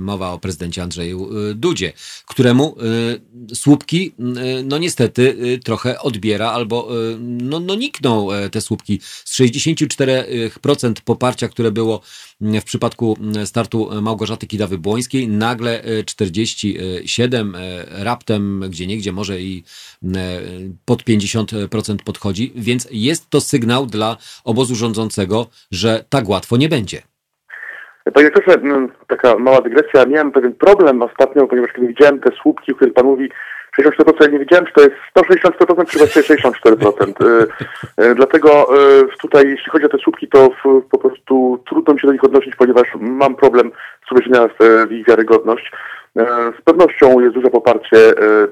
[0.00, 1.92] Mowa o prezydencie Andrzeju Dudzie,
[2.26, 2.76] któremu
[3.54, 4.14] słupki,
[4.64, 6.88] no niestety, trochę odbiera albo
[7.20, 9.00] no, no nikną te słupki.
[9.24, 12.00] Z 64% poparcia, które było
[12.60, 17.56] w przypadku startu Małgorzaty Kidawy-Błońskiej, nagle 47,
[18.04, 19.64] raptem gdzie niegdzie może i
[20.84, 27.02] pod 50% podchodzi, więc jest to sygnał dla obozu rządzącego, że tak łatwo nie będzie.
[28.14, 30.06] Panie doktorze, mm, taka mała dygresja.
[30.06, 33.28] Miałem pewien problem ostatnio, ponieważ kiedy widziałem te słupki, o których Pan mówi,
[33.78, 37.24] 64%, ja nie wiedziałem, czy to jest 164% czy właściwie 64%.
[37.24, 40.50] Y, y, dlatego y, tutaj, jeśli chodzi o te słupki, to
[40.90, 43.72] po prostu trudno mi się do nich odnosić, ponieważ mam problem
[44.08, 44.48] z uwierzeniem
[44.88, 45.72] w ich wiarygodność.
[46.58, 47.96] Z pewnością jest duże poparcie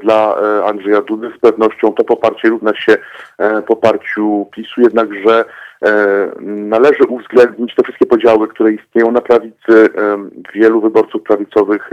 [0.03, 2.97] dla Andrzeja Dudy, z pewnością to poparcie równa się
[3.67, 5.45] poparciu PiSu, jednakże
[6.47, 9.89] należy uwzględnić te wszystkie podziały, które istnieją na prawicy.
[10.55, 11.91] Wielu wyborców prawicowych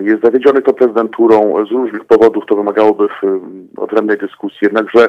[0.00, 3.08] jest zawiedziony tą prezydenturą z różnych powodów, to wymagałoby
[3.76, 4.58] odrębnej dyskusji.
[4.62, 5.08] Jednakże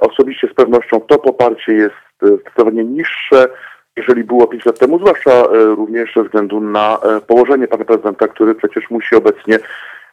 [0.00, 3.48] osobiście z pewnością to poparcie jest zdecydowanie niższe
[3.96, 8.28] jeżeli było 5 lat temu, zwłaszcza e, również ze względu na e, położenie pana prezydenta,
[8.28, 9.58] który przecież musi obecnie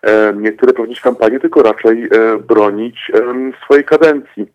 [0.02, 2.10] e, nie tyle prowadzić kampanię, tylko raczej
[2.48, 3.12] bronić
[3.64, 4.46] swojej kadencji,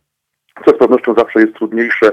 [0.64, 2.12] co z pewnością zawsze jest trudniejsze,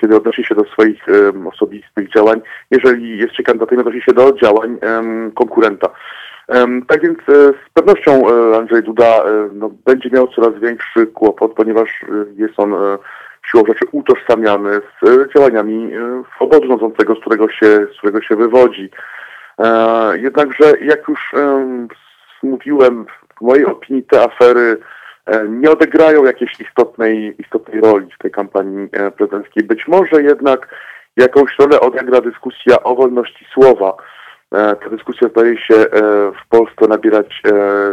[0.00, 1.06] kiedy odnosi się do swoich
[1.52, 2.40] osobistych działań,
[2.70, 4.78] jeżeli jest się kandydatem, odnosi się do działań
[5.34, 5.88] konkurenta.
[6.88, 8.22] Tak więc z pewnością
[8.56, 12.04] Andrzej Duda no, będzie miał coraz większy kłopot, ponieważ
[12.36, 12.74] jest on
[13.50, 18.36] siłą rzeczy utożsamiany z e, działaniami e, obozu rządzącego, z którego się, z którego się
[18.36, 18.90] wywodzi.
[19.58, 21.34] E, jednakże, jak już
[22.42, 23.06] mówiłem,
[23.38, 24.78] w mojej opinii te afery
[25.48, 29.64] nie odegrają jakiejś istotnej, istotnej roli w tej kampanii prezydenckiej.
[29.64, 30.74] Być może jednak
[31.16, 33.96] jakąś rolę odegra dyskusja o wolności słowa.
[34.50, 35.74] Ta dyskusja zdaje się
[36.44, 37.42] w Polsce nabierać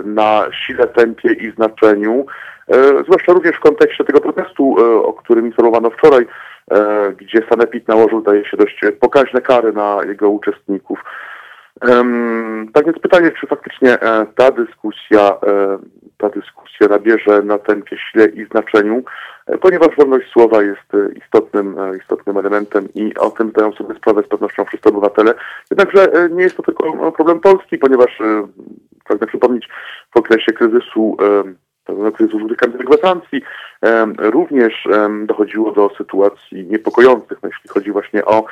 [0.03, 2.25] na sile, tempie i znaczeniu.
[2.71, 6.27] E, zwłaszcza również w kontekście tego protestu, e, o którym informowano wczoraj,
[6.71, 10.99] e, gdzie Sanepid nałożył, daje się, dość pokaźne kary na jego uczestników.
[12.73, 13.97] Tak więc pytanie, czy faktycznie
[14.35, 15.37] ta dyskusja,
[16.17, 19.03] ta dyskusja nabierze na tempie, sile i znaczeniu,
[19.61, 24.65] ponieważ wolność słowa jest istotnym, istotnym elementem i o tym zdają sobie sprawę z pewnością
[24.65, 25.33] wszyscy obywatele.
[25.71, 28.19] Jednakże nie jest to tylko problem Polski, ponieważ
[29.05, 29.69] pragnę przypomnieć,
[30.15, 31.17] w okresie kryzysu
[32.15, 33.41] kryzysu żółtych Gwarancji,
[34.17, 34.87] również
[35.25, 38.45] dochodziło do sytuacji niepokojących, no, jeśli chodzi właśnie o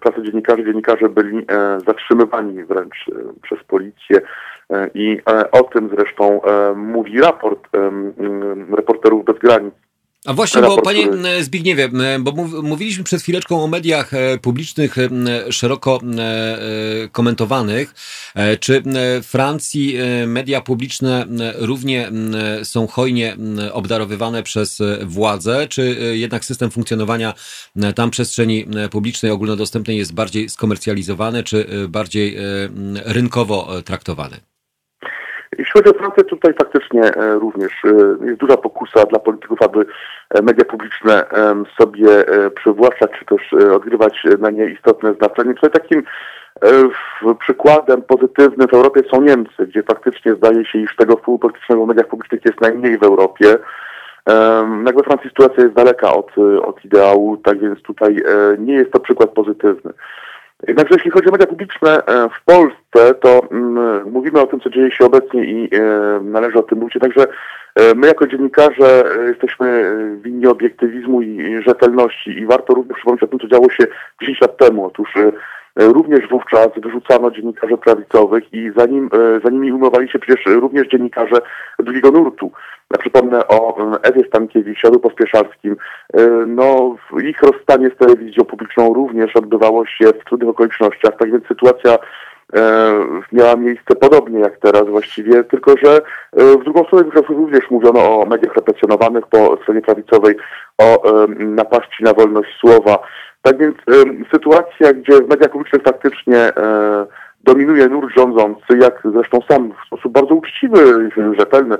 [0.00, 0.64] pracę dziennikarzy.
[0.64, 3.12] Dziennikarze byli e, zatrzymywani wręcz e,
[3.42, 4.20] przez policję
[4.70, 5.20] e, i
[5.52, 6.40] o tym zresztą
[6.76, 7.68] mówi raport
[8.76, 9.74] Reporterów Bez Granic
[10.26, 11.08] a właśnie, bo panie
[11.40, 11.88] Zbigniewie,
[12.20, 12.32] bo
[12.62, 15.08] mówiliśmy przed chwileczką o mediach e, publicznych e,
[15.52, 17.94] szeroko e, komentowanych.
[18.60, 18.82] Czy
[19.22, 19.96] w Francji
[20.26, 22.10] media publiczne równie
[22.62, 23.36] są hojnie
[23.72, 27.34] obdarowywane przez władze, czy jednak system funkcjonowania
[27.94, 32.36] tam przestrzeni publicznej ogólnodostępnej jest bardziej skomercjalizowany, czy bardziej
[33.04, 34.40] rynkowo traktowany?
[35.58, 37.02] Jeśli chodzi o Francję, tutaj faktycznie
[37.40, 37.72] również
[38.24, 39.86] jest duża pokusa dla polityków, aby
[40.42, 41.24] media publiczne
[41.80, 42.08] sobie
[42.54, 45.54] przywłaszczać, czy też odgrywać na nie istotne znaczenie.
[45.54, 46.02] Tutaj takim
[47.38, 51.88] przykładem pozytywnym w Europie są Niemcy, gdzie faktycznie zdaje się, iż tego wpływu politycznego w
[51.88, 53.56] mediach publicznych jest najmniej w Europie.
[54.86, 56.30] Jak we Francji sytuacja jest daleka od,
[56.62, 59.92] od ideału, tak więc tutaj e, nie jest to przykład pozytywny.
[60.66, 64.70] Jednakże jeśli chodzi o media publiczne e, w Polsce, to mm, mówimy o tym, co
[64.70, 65.80] dzieje się obecnie i e,
[66.22, 66.98] należy o tym mówić.
[67.00, 67.26] Także
[67.96, 69.92] my jako dziennikarze jesteśmy
[70.22, 73.86] winni obiektywizmu i rzetelności i warto również przypomnieć o tym, co działo się
[74.20, 74.86] 10 lat temu.
[74.86, 75.14] Otóż
[75.76, 79.10] również wówczas wyrzucano dziennikarzy prawicowych i za, nim,
[79.44, 81.36] za nimi umowali się przecież również dziennikarze
[81.78, 82.52] drugiego nurtu.
[82.92, 85.76] Ja przypomnę o Ewie Stankiewicz, Jadu Pospieszarskim.
[86.14, 91.46] E, no, ich rozstanie z telewizją publiczną również odbywało się w trudnych okolicznościach, tak więc
[91.46, 91.98] sytuacja e,
[93.32, 96.00] miała miejsce podobnie jak teraz właściwie, tylko że e,
[96.56, 100.36] w drugą stronę również mówiono o mediach represjonowanych po stronie prawicowej,
[100.78, 101.02] o
[101.38, 102.98] napaści na wolność słowa.
[103.42, 103.76] Tak więc
[104.32, 106.52] sytuacja, gdzie w mediach publicznych faktycznie
[107.48, 111.76] dominuje nurt rządzący, jak zresztą sam w sposób bardzo uczciwy i rzetelny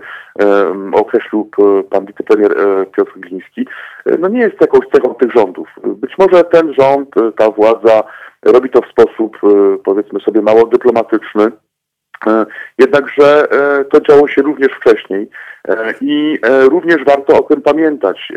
[0.93, 1.51] określił
[1.91, 3.67] pan wicepremier e, Piotr Gliński,
[4.07, 5.69] e, no nie jest jakąś cechą tych rządów.
[5.85, 8.03] Być może ten rząd, e, ta władza
[8.43, 9.37] robi to w sposób,
[9.85, 11.51] powiedzmy sobie, mało dyplomatyczny,
[12.79, 13.49] Jednakże
[13.93, 15.29] to działo się również wcześniej
[16.01, 16.39] i
[16.71, 18.33] również warto o tym pamiętać,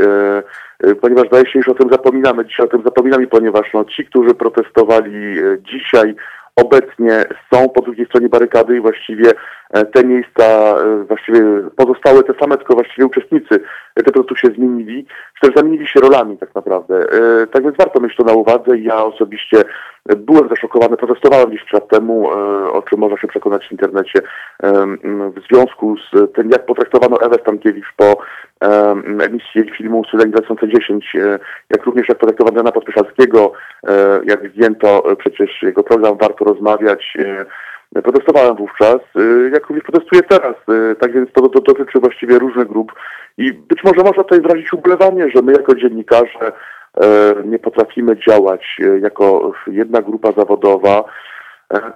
[1.02, 2.46] ponieważ zdaje się, że o tym zapominamy.
[2.46, 6.16] Dzisiaj o tym zapominamy, ponieważ no, ci, którzy protestowali dzisiaj
[6.56, 7.24] obecnie
[7.54, 9.32] są po drugiej stronie barykady i właściwie
[9.72, 11.42] te miejsca, e, właściwie
[11.76, 13.60] pozostałe te same, tylko właściwie uczestnicy
[14.06, 16.96] po prostu się zmienili, czy też zamienili się rolami tak naprawdę.
[16.96, 18.78] E, tak więc warto mieć to na uwadze.
[18.78, 19.64] Ja osobiście
[20.18, 22.30] byłem zaszokowany, protestowałem 10 lat temu,
[22.72, 24.22] o czym można się przekonać w internecie,
[25.36, 28.18] w związku z tym, jak potraktowano Ewę Stankiewicz po
[29.24, 31.14] emisji filmu Sylwek 2010,
[31.70, 33.54] jak również jak potraktowano Jana Podpieszalskiego,
[34.24, 37.18] jak zdjęto przecież jego program Warto Rozmawiać,
[37.94, 39.00] Protestowałem wówczas,
[39.54, 40.56] jak również protestuję teraz.
[41.00, 42.94] Tak więc to, dotyczy właściwie różnych grup
[43.38, 46.52] i być może można tutaj wyrazić ubolewanie, że my jako dziennikarze
[47.46, 51.04] nie potrafimy działać jako jedna grupa zawodowa,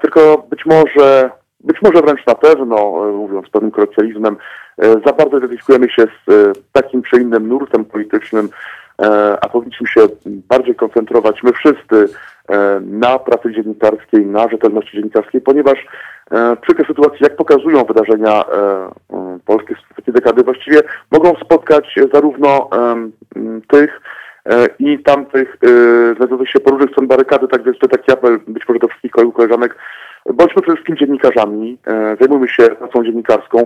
[0.02, 4.38] tylko być może, być może wręcz na pewno, mówiąc pewnym kolokwializmem,
[4.78, 8.50] za bardzo identyfikujemy się z takim czy innym nurtem politycznym,
[9.42, 12.08] a powinniśmy się bardziej koncentrować my wszyscy
[12.50, 15.86] E, na pracy dziennikarskiej, na rzetelności dziennikarskiej, ponieważ
[16.32, 18.90] e, przy tej sytuacji, jak pokazują wydarzenia e,
[19.46, 20.82] polskie z tej dekady, właściwie
[21.12, 22.70] mogą spotkać zarówno
[23.68, 24.02] tych
[24.80, 25.58] i tamtych
[26.18, 29.12] znajdujących się po różnych stron barykady, tak więc to taki apel być może do wszystkich
[29.12, 29.76] kolegów, koleżanek,
[30.26, 31.78] bądźmy przede wszystkim dziennikarzami,
[32.20, 33.66] zajmujmy się pracą dziennikarską,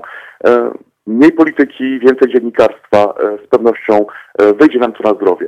[1.10, 3.14] mniej polityki, więcej dziennikarstwa,
[3.46, 4.06] z pewnością
[4.60, 5.48] wyjdzie nam to na zdrowie.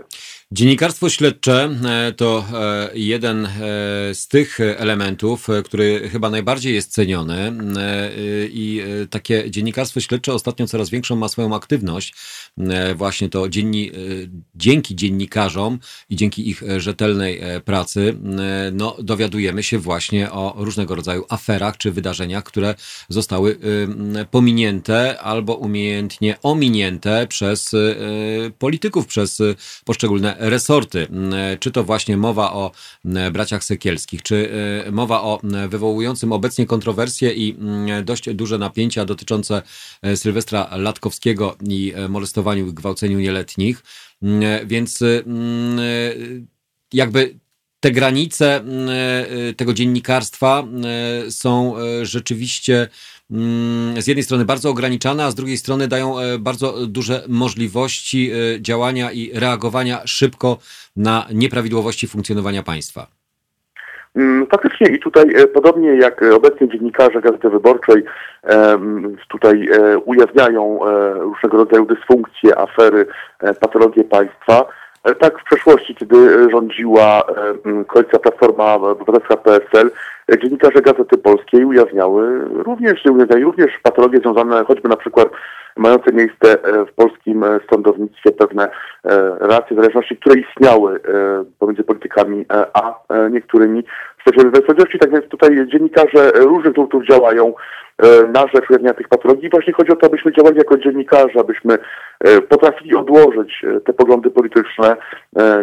[0.53, 3.49] Dziennikarstwo śledcze e, to e, jeden e,
[4.14, 7.53] z tych elementów, który chyba najbardziej jest ceniony
[8.49, 12.14] i takie dziennikarstwo śledcze ostatnio coraz większą ma swoją aktywność.
[12.95, 13.91] Właśnie to dzienni,
[14.56, 15.80] dzięki dziennikarzom
[16.10, 18.18] i dzięki ich rzetelnej pracy
[18.72, 22.76] no, dowiadujemy się właśnie o różnego rodzaju aferach czy wydarzeniach, które
[23.10, 23.57] zostały
[24.32, 27.72] pominięte albo umiejętnie ominięte przez
[28.60, 29.41] polityków, przez
[29.86, 31.08] poszczególne resorty,
[31.60, 32.72] czy to właśnie mowa o
[33.32, 34.52] braciach Sekielskich, czy
[34.88, 37.58] e, mowa o wywołującym obecnie kontrowersje i
[38.04, 39.62] dość duże napięcia dotyczące
[40.02, 43.84] e, Sylwestra Latkowskiego i e, molestowaniu i gwałceniu nieletnich.
[44.66, 45.04] Więc
[46.94, 47.40] jakby
[47.80, 48.64] te granice
[49.58, 50.68] tego dziennikarstwa
[51.30, 53.20] są rzeczywiście Mm,
[53.99, 58.62] z jednej strony bardzo ograniczane, a z drugiej strony dają e, bardzo duże możliwości e,
[58.62, 60.58] działania i reagowania szybko
[60.95, 63.08] na nieprawidłowości funkcjonowania państwa.
[64.16, 68.03] Mm, faktycznie i tutaj e, podobnie jak obecnie dziennikarze Gazety Wyborczej
[69.30, 69.70] tutaj
[70.06, 70.80] ujawniają
[71.20, 73.06] różnego rodzaju dysfunkcje, afery,
[73.60, 74.66] patologie państwa,
[75.20, 77.24] tak w przeszłości, kiedy rządziła
[77.88, 79.91] koalicja Platforma Obywatelska PSL,
[80.38, 83.03] dziennikarze Gazety Polskiej ujawniały również,
[83.44, 85.30] również patologie związane choćby na przykład
[85.78, 88.70] mające miejsce e, w polskim e, sądownictwie pewne e,
[89.40, 90.99] relacje zależności, które istniały
[91.60, 92.94] pomiędzy politykami a
[93.32, 93.84] niektórymi
[94.26, 94.99] przedstawicielami sprawiedliwości.
[94.99, 97.53] Tak więc tutaj dziennikarze różnych nurtów działają
[98.34, 99.49] na rzecz ujawnienia tych patologii.
[99.49, 101.77] Właśnie chodzi o to, abyśmy działali jako dziennikarze, abyśmy
[102.49, 104.95] potrafili odłożyć te poglądy polityczne,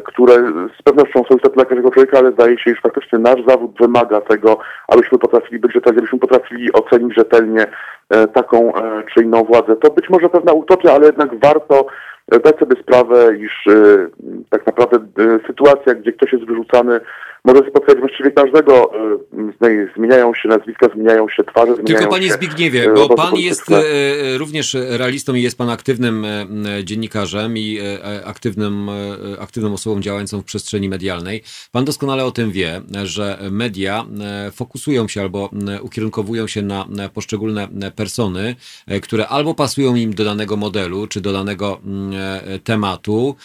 [0.04, 0.34] które
[0.78, 4.20] z pewnością są istotne dla każdego człowieka, ale zdaje się, iż faktycznie nasz zawód wymaga
[4.20, 4.58] tego,
[4.88, 7.66] abyśmy potrafili być rzetelni, abyśmy potrafili ocenić rzetelnie
[8.34, 8.72] taką
[9.14, 9.76] czy inną władzę.
[9.76, 11.86] To być może pewna utopia, ale jednak warto
[12.44, 13.64] dać sobie sprawę, iż
[14.50, 14.98] tak naprawdę
[15.46, 17.00] sytuacja, gdzie ktoś jest wyrzucany
[17.44, 18.92] może spotkać właściwie każdego.
[18.94, 21.74] E, zmieniają się nazwiska, zmieniają się twarze.
[21.76, 23.64] Tylko panie Zbigniewie, e, bo pan jest
[24.38, 26.26] również realistą i jest pan aktywnym
[26.84, 27.78] dziennikarzem i
[28.24, 28.90] aktywnym,
[29.40, 31.42] aktywną osobą działającą w przestrzeni medialnej.
[31.72, 34.04] Pan doskonale o tym wie, że media
[34.52, 35.50] fokusują się albo
[35.82, 38.56] ukierunkowują się na poszczególne persony,
[39.02, 41.80] które albo pasują im do danego modelu, czy do danego
[42.64, 43.36] tematu,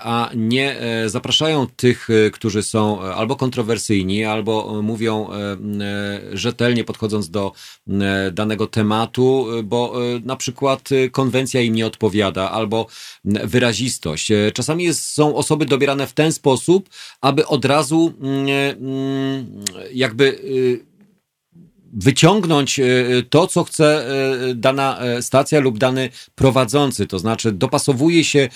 [0.00, 7.52] a nie zapraszają tych, którzy są albo kontrowersyjni, albo mówią e, e, rzetelnie podchodząc do
[7.88, 9.94] e, danego tematu, bo
[10.24, 12.86] na przykład konwencja im nie odpowiada, albo
[13.24, 14.28] wyrazistość.
[14.54, 16.88] Czasami jest, są osoby dobierane w ten sposób,
[17.20, 18.12] aby od razu
[19.92, 20.38] jakby
[21.92, 22.84] wyciągnąć e,
[23.30, 24.06] to, co chce
[24.50, 28.48] e, dana e, stacja lub dany prowadzący, to znaczy dopasowuje się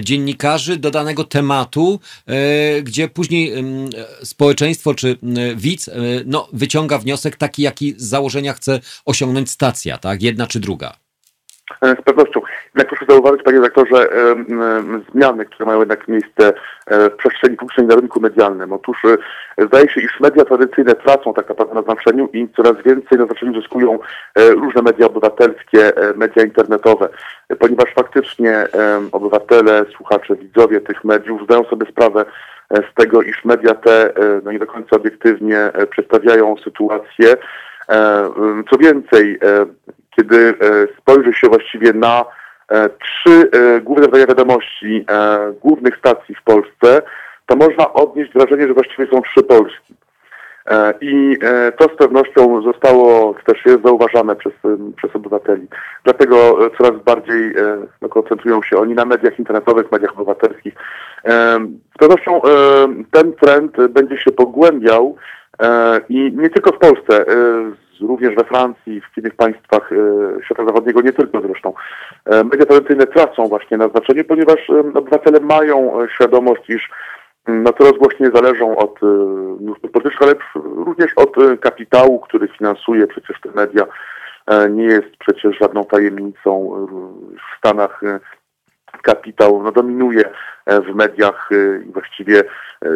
[0.00, 2.00] dziennikarzy do danego tematu,
[2.82, 3.52] gdzie później
[4.22, 5.18] społeczeństwo czy
[5.56, 5.90] widz
[6.26, 10.22] no, wyciąga wniosek taki, jaki z założenia chce osiągnąć stacja, tak?
[10.22, 11.09] Jedna czy druga.
[11.82, 12.40] E, z pewnością.
[12.64, 14.08] Jednak proszę zauważyć, panie redaktorze,
[15.12, 16.52] zmiany, które mają jednak miejsce
[16.86, 18.72] e, w przestrzeni publicznej na rynku medialnym.
[18.72, 23.18] Otóż e, zdaje się, iż media tradycyjne tracą tak naprawdę na znaczeniu i coraz więcej
[23.18, 23.98] na znaczeniu zyskują
[24.36, 27.08] różne media obywatelskie, media internetowe,
[27.58, 28.66] ponieważ faktycznie
[29.12, 32.24] obywatele, słuchacze, widzowie tych mediów zdają sobie sprawę
[32.70, 34.12] z tego, iż media te
[34.44, 37.36] no nie do końca obiektywnie przedstawiają sytuację.
[38.70, 39.38] Co więcej,
[40.20, 40.54] kiedy e,
[40.98, 42.24] spojrzy się właściwie na
[42.68, 45.06] e, trzy e, główne zdania wiadomości
[45.62, 47.02] głównych stacji w Polsce,
[47.46, 49.94] to można odnieść wrażenie, że właściwie są trzy Polski.
[51.00, 51.38] I
[51.78, 54.52] to z pewnością zostało, też jest zauważane przez,
[54.96, 55.66] przez obywateli.
[56.04, 57.54] Dlatego coraz bardziej
[58.02, 60.74] no, koncentrują się oni na mediach internetowych, mediach obywatelskich.
[61.94, 62.40] Z pewnością
[63.10, 65.16] ten trend będzie się pogłębiał
[66.08, 67.24] i nie tylko w Polsce
[68.02, 69.96] również we Francji, w innych państwach e,
[70.44, 71.72] świata zachodniego, nie tylko zresztą.
[72.26, 76.90] E, media tradycyjne tracą właśnie na znaczeniu, ponieważ e, obywatele mają świadomość, iż
[77.48, 79.00] no, coraz głośniej zależą od
[79.60, 80.34] nurtów politycznych, ale
[80.86, 83.86] również od kapitału, który finansuje przecież te media.
[84.70, 86.70] Nie jest przecież żadną tajemnicą
[87.36, 88.00] w Stanach
[89.02, 90.24] kapitał no, dominuje
[90.66, 91.50] w mediach
[91.86, 92.42] i właściwie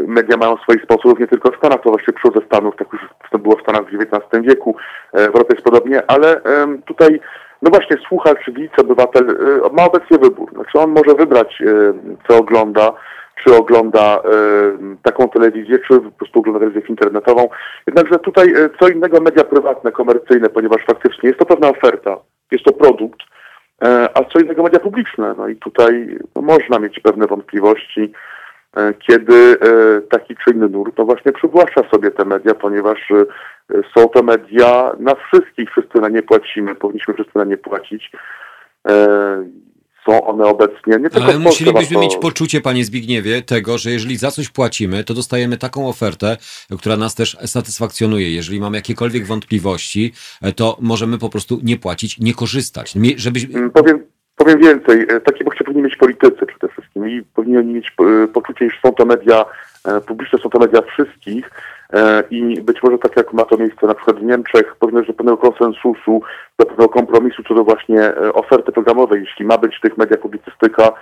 [0.07, 3.03] media mają swoich sponsorów nie tylko w Stanach, to właśnie przyszło ze Stanów, tak już
[3.31, 4.77] to było w Stanach w XIX wieku,
[5.13, 6.41] e, w Europie jest podobnie, ale
[6.87, 7.21] tutaj
[7.63, 10.51] no właśnie słuchacz, widz, obywatel e, ma obecnie wybór.
[10.53, 11.93] Znaczy on może wybrać, e,
[12.29, 12.93] co ogląda,
[13.45, 14.23] czy ogląda
[15.03, 17.49] taką telewizję, czy po prostu ogląda telewizję internetową.
[17.87, 22.17] Jednakże tutaj co innego media prywatne, komercyjne, ponieważ faktycznie jest to pewna oferta,
[22.53, 23.19] jest to produkt,
[24.15, 25.35] a co innego media publiczne.
[25.39, 28.13] No i tutaj no, można mieć pewne wątpliwości,
[28.77, 33.25] E, kiedy e, taki czy inny nurt to właśnie przywłaszcza sobie te media, ponieważ e,
[33.97, 38.13] są to media na wszystkich, wszyscy na nie płacimy, powinniśmy wszyscy na nie płacić.
[40.07, 44.31] Są one obecnie nie tylko Ale musielibyśmy mieć poczucie, panie Zbigniewie, tego, że jeżeli za
[44.31, 46.37] coś płacimy, to dostajemy taką ofertę,
[46.79, 48.35] która nas też satysfakcjonuje.
[48.35, 50.13] Jeżeli mamy jakiekolwiek wątpliwości,
[50.57, 52.95] to możemy po prostu nie płacić, nie korzystać.
[53.17, 53.45] Żebyś...
[53.45, 54.01] Mm, powiem,
[54.37, 58.81] Powiem więcej, takie poczucie powinni mieć politycy przede wszystkim i powinni mieć e, poczucie, iż
[58.83, 59.45] są to media
[59.85, 61.51] e, publiczne, są to media wszystkich
[62.31, 65.37] i być może tak jak ma to miejsce na przykład w Niemczech, powinno do pewnego
[65.37, 66.23] konsensusu,
[66.59, 69.21] do pewnego kompromisu co do właśnie oferty programowej.
[69.21, 70.93] Jeśli ma być w tych mediach publicystyka,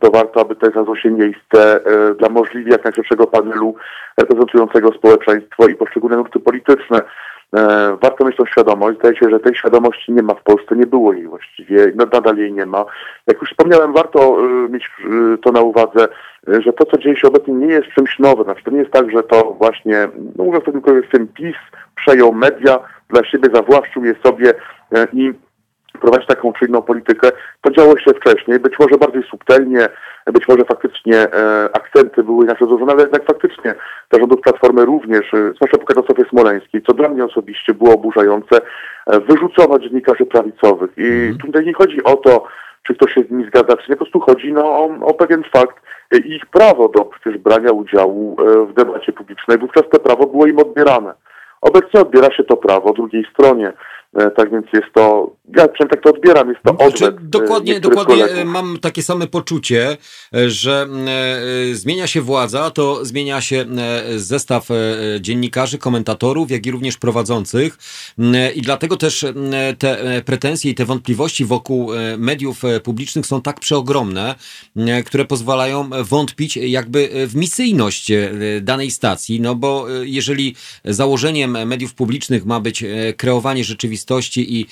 [0.00, 1.80] to warto, aby tutaj znalazło się miejsce
[2.18, 3.74] dla możliwie jak najszerszego panelu
[4.18, 7.00] reprezentującego społeczeństwo i poszczególne nurty polityczne.
[7.56, 8.98] E, warto mieć tą świadomość.
[8.98, 12.36] Zdaje się, że tej świadomości nie ma w Polsce, nie było jej właściwie, no, nadal
[12.36, 12.84] jej nie ma.
[13.26, 16.08] Jak już wspomniałem, warto e, mieć e, to na uwadze,
[16.48, 18.44] że to, co dzieje się obecnie, nie jest czymś nowym.
[18.44, 20.64] Znaczy, to nie jest tak, że to właśnie, no mówiąc
[21.08, 21.56] w tym PiS
[21.94, 22.78] przejął media,
[23.10, 24.54] dla siebie zawłaszczył je sobie
[25.12, 25.32] i
[26.00, 27.30] prowadzić taką czy inną politykę.
[27.60, 29.88] To działo się wcześniej, być może bardziej subtelnie,
[30.32, 33.74] być może faktycznie e, akcenty były inaczej złożone, ale jednak faktycznie
[34.12, 38.60] za rządów Platformy również, e, zwłaszcza po katastrofie smoleńskiej, co dla mnie osobiście było oburzające,
[39.06, 40.90] e, wyrzucono dziennikarzy prawicowych.
[40.96, 41.38] I mm.
[41.38, 42.44] tutaj nie chodzi o to,
[42.82, 45.42] czy ktoś się z nimi zgadza, czy nie, po prostu chodzi no, o, o pewien
[45.56, 45.81] fakt
[46.16, 49.58] ich prawo do przecież brania udziału e, w debacie publicznej.
[49.58, 51.14] Wówczas to prawo było im odbierane.
[51.60, 53.72] Obecnie odbiera się to prawo drugiej stronie.
[54.16, 57.28] E, tak więc jest to ja przynajmniej tak to odbieram, jest to znaczy, odwet.
[57.28, 59.96] Dokładnie, dokładnie mam takie same poczucie,
[60.46, 60.86] że
[61.70, 63.64] e, zmienia się władza, to zmienia się
[64.16, 64.68] zestaw
[65.20, 67.78] dziennikarzy, komentatorów, jak i również prowadzących
[68.54, 69.24] i dlatego też
[69.78, 74.34] te pretensje i te wątpliwości wokół mediów publicznych są tak przeogromne,
[75.06, 78.12] które pozwalają wątpić jakby w misyjność
[78.60, 82.84] danej stacji, no bo jeżeli założeniem mediów publicznych ma być
[83.16, 84.66] kreowanie rzeczywistości i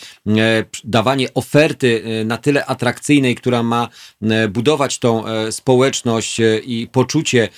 [0.84, 3.88] dawanie oferty e, na tyle atrakcyjnej, która ma
[4.22, 7.48] e, budować tą e, społeczność i poczucie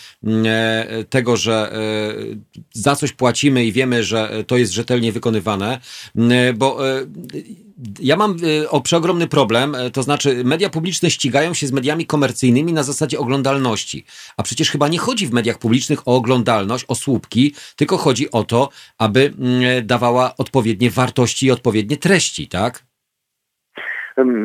[1.10, 1.72] tego, że
[2.72, 5.80] za coś płacimy i wiemy, że to jest rzetelnie wykonywane,
[6.54, 6.78] bo
[8.00, 8.36] ja mam
[8.68, 14.04] o przeogromny problem, to znaczy media publiczne ścigają się z mediami komercyjnymi na zasadzie oglądalności.
[14.36, 18.44] A przecież chyba nie chodzi w mediach publicznych o oglądalność, o słupki, tylko chodzi o
[18.44, 18.68] to,
[18.98, 19.34] aby
[19.82, 22.91] dawała odpowiednie wartości i odpowiednie treści, tak?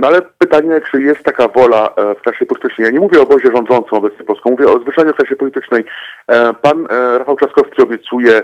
[0.03, 2.85] Ale pytanie, czy jest taka wola e, w klasie politycznej?
[2.85, 5.85] Ja nie mówię o obozie rządzącym obecnie Polską, mówię o zwyczajnej klasie politycznej.
[6.27, 8.41] E, pan e, Rafał Trzaskowski obiecuje,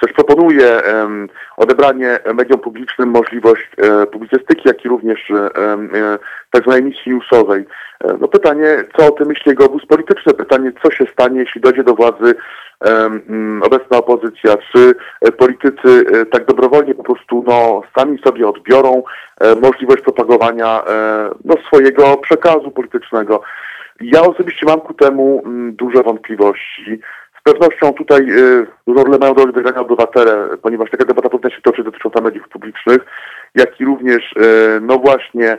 [0.00, 0.80] też proponuje
[1.56, 3.70] odebranie mediom publicznym możliwość
[4.12, 5.32] publicystyki, jak i również
[6.50, 7.64] tak zwanej misji newsowej.
[8.20, 10.34] No pytanie, co o tym myśli jego obóz polityczny?
[10.34, 12.34] Pytanie, co się stanie, jeśli dojdzie do władzy
[13.62, 19.02] obecna opozycja, czy e, politycy e, tak dobrowolnie po prostu no, sami sobie odbiorą
[19.40, 20.82] e, możliwość propagowania
[21.44, 23.42] no, swojego przekazu politycznego.
[24.00, 25.42] Ja osobiście mam ku temu
[25.72, 27.00] duże wątpliwości.
[27.40, 28.26] Z pewnością tutaj
[28.86, 32.98] dużą rolę mają do odegrania obywatele, ponieważ taka debata powinna się toczyć dotycząca mediów publicznych,
[33.54, 34.34] jak i również,
[34.80, 35.58] no właśnie,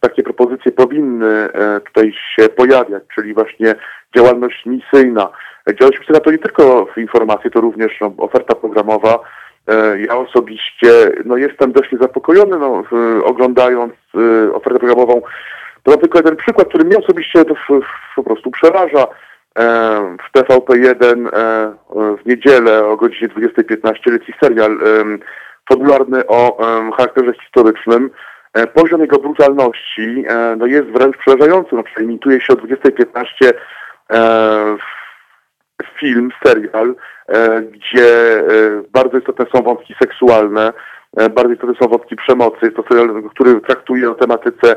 [0.00, 1.48] takie propozycje powinny
[1.84, 3.74] tutaj się pojawiać, czyli właśnie
[4.16, 5.28] działalność misyjna,
[5.74, 9.18] Działalność misyjna to nie tylko informacje, to również no, oferta programowa.
[9.68, 12.82] E, ja osobiście no, jestem dość niezapokojony, no,
[13.24, 15.22] oglądając e, ofertę programową.
[15.82, 17.54] To tylko jeden przykład, który mnie osobiście to
[18.16, 19.06] po prostu przeraża.
[19.56, 21.28] E, w TVP1
[22.22, 24.78] w niedzielę o godzinie 20.15 leci serial
[25.68, 26.58] fabularny o
[26.96, 28.10] charakterze historycznym.
[28.74, 30.24] Poziom jego brutalności
[30.56, 31.70] no, jest wręcz przerażający.
[31.72, 33.52] No, emituje się o 20.15
[35.82, 36.94] w film, serial,
[37.28, 38.44] e, gdzie e,
[38.92, 40.72] bardzo istotne są wątki seksualne,
[41.16, 42.56] e, bardzo istotne są wątki przemocy.
[42.62, 44.76] Jest to serial, który traktuje o tematyce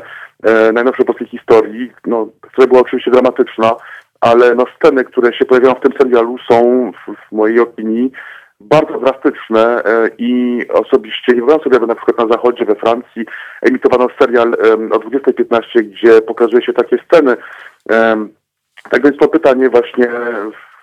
[0.72, 3.76] najnowszej polskiej historii, no, która była oczywiście dramatyczna,
[4.20, 8.12] ale no, sceny, które się pojawiają w tym serialu są w, w mojej opinii
[8.60, 9.82] bardzo drastyczne
[10.18, 13.26] i osobiście nie wyobrażam sobie, aby na przykład na zachodzie, we Francji
[13.62, 14.52] emitowano serial
[14.92, 17.36] o 20.15, gdzie pokazuje się takie sceny.
[18.90, 20.08] Tak więc to pytanie właśnie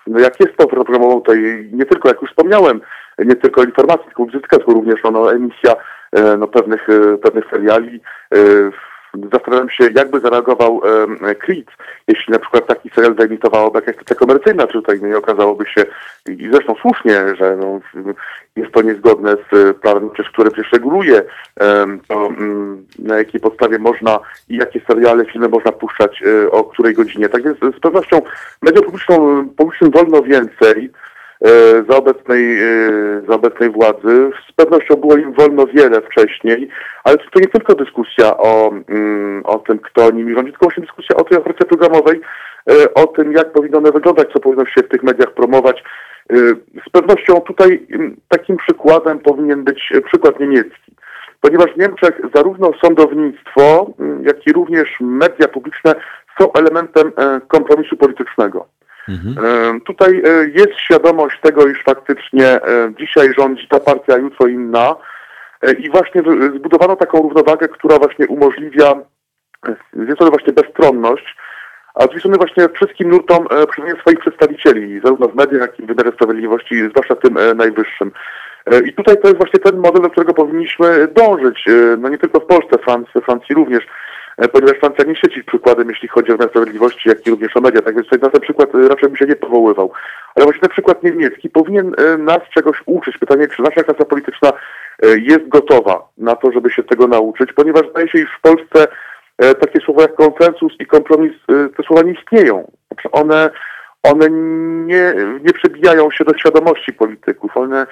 [0.08, 1.34] no jak jest to programową, to
[1.72, 2.80] nie tylko, jak już wspomniałem,
[3.18, 5.74] nie tylko informacji, tylko tylko również no, emisja
[6.12, 8.00] e, no, pewnych, e, pewnych seriali.
[9.16, 10.80] E, zastanawiam się, jakby zareagował
[11.24, 11.66] e, Creed,
[12.08, 15.84] jeśli na przykład taki serial wyemitowałaby jakaś stacja komercyjna, czy tutaj nie okazałoby się,
[16.28, 17.80] i zresztą słusznie, że no,
[18.56, 21.22] jest to niezgodne z prawem, przecież, które przecież reguluje
[22.08, 26.94] to, mm, na jakiej podstawie można i jakie seriale, filmy można puszczać e, o której
[26.94, 27.28] godzinie.
[27.28, 28.22] Tak więc z pewnością
[28.62, 28.84] mediom
[29.56, 31.08] publicznym, wolno więcej, e,
[31.88, 32.68] za obecnej, e,
[33.28, 34.30] za obecnej władzy.
[34.48, 36.68] Z pewnością było im wolno wiele wcześniej,
[37.04, 41.16] ale to nie tylko dyskusja o, mm, o tym, kto nimi rządzi, tylko właśnie dyskusja
[41.16, 42.20] o tej ofercie programowej,
[42.94, 45.84] o tym, jak powinno one wyglądać, co powinno się w tych mediach promować.
[46.86, 50.92] Z pewnością tutaj mm, takim przykładem powinien być przykład niemiecki,
[51.40, 55.94] ponieważ w Niemczech zarówno sądownictwo, mm, jak i również media publiczne
[56.40, 58.66] są elementem e, kompromisu politycznego.
[59.08, 59.46] Mhm.
[59.46, 62.60] E, tutaj e, jest świadomość tego, iż faktycznie
[62.98, 64.96] dzisiaj rządzi ta partia, jutro inna
[65.78, 66.22] i właśnie
[66.56, 68.94] zbudowano taką równowagę, która właśnie umożliwia
[69.92, 71.36] z jednej strony właśnie bezstronność,
[71.98, 75.80] a z drugiej strony właśnie wszystkim nurtom e, przywołuje swoich przedstawicieli, zarówno w mediach, jak
[75.80, 78.12] i w wymiarze sprawiedliwości, zwłaszcza tym e, najwyższym.
[78.66, 81.64] E, I tutaj to jest właśnie ten model, do którego powinniśmy dążyć.
[81.98, 83.84] No nie tylko w Polsce, Francji, Francji również,
[84.52, 87.82] ponieważ Francja nie świeci przykładem, jeśli chodzi o wymiar sprawiedliwości, jak i również o media.
[87.82, 89.92] Tak więc na ten przykład raczej bym się nie powoływał.
[90.34, 93.18] Ale właśnie ten przykład niemiecki powinien nas czegoś uczyć.
[93.18, 94.52] Pytanie, czy nasza klasa polityczna
[95.02, 98.86] jest gotowa na to, żeby się tego nauczyć, ponieważ zdaje się, iż w Polsce
[99.38, 102.70] E, takie słowa jak konsensus i kompromis, e, te słowa nie istnieją.
[102.92, 103.50] Znaczy one,
[104.02, 104.30] one
[104.86, 107.56] nie, nie przebijają się do świadomości polityków.
[107.56, 107.86] One e,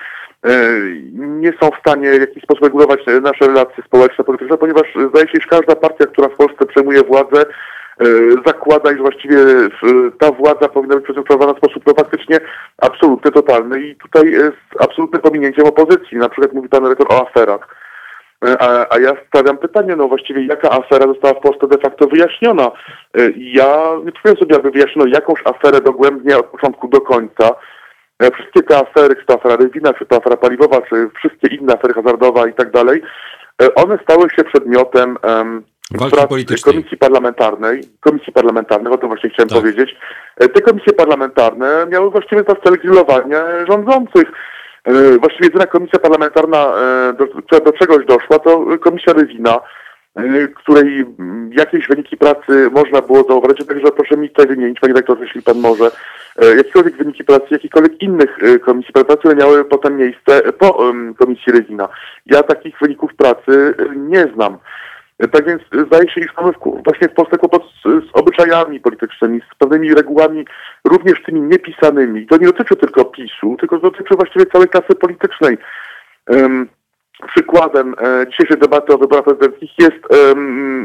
[1.13, 5.39] nie są w stanie w jakiś sposób regulować nasze relacje społeczne, polityczne, ponieważ zdaje się,
[5.41, 7.45] że każda partia, która w Polsce przejmuje władzę,
[8.47, 9.37] zakłada, iż właściwie
[10.19, 12.39] ta władza powinna być prezentowana w sposób no, faktycznie
[12.79, 16.19] absolutny, totalny i tutaj jest absolutnym pominięciem opozycji.
[16.19, 17.77] Na przykład mówi pan rektor o aferach.
[18.59, 22.71] A, a, ja stawiam pytanie, no właściwie jaka afera została w Polsce de facto wyjaśniona?
[23.37, 27.51] Ja nie przypomnę sobie, aby wyjaśniono jakąś aferę dogłębnie od początku do końca.
[28.35, 31.95] Wszystkie te afery, czy to afera Rywina, czy to afera paliwowa, czy wszystkie inne afery
[31.95, 33.03] hazardowa i tak dalej,
[33.75, 35.63] one stały się przedmiotem um,
[36.65, 39.59] Komisji Parlamentarnej, Komisji Parlamentarnej, o tym właśnie chciałem tak.
[39.59, 39.97] powiedzieć.
[40.39, 44.33] Te komisje parlamentarne miały właściwie za cel grillowania rządzących.
[44.85, 49.61] E, właściwie jedyna komisja parlamentarna, e, do, do czegoś doszła, to komisja Rywina,
[50.17, 51.07] e, której
[51.51, 55.59] jakieś wyniki pracy można było zauważyć, także proszę mi tutaj wymienić, panie rektorze, jeśli pan
[55.59, 55.91] może,
[56.57, 61.89] jakiekolwiek wyniki pracy, jakichkolwiek innych komisji pracy, które miały potem miejsce po komisji Rywina.
[62.27, 64.59] Ja takich wyników pracy nie znam.
[65.33, 66.53] Tak więc zdaje się, iż mamy
[66.85, 70.45] właśnie w Polsce kłopot z, z obyczajami politycznymi, z pewnymi regułami,
[70.85, 72.27] również tymi niepisanymi.
[72.27, 75.59] To nie dotyczy tylko PiSu, tylko dotyczy właściwie całej klasy politycznej.
[76.29, 76.69] Um,
[77.29, 80.01] przykładem e, dzisiejszej debaty o wyborach prezydenckich jest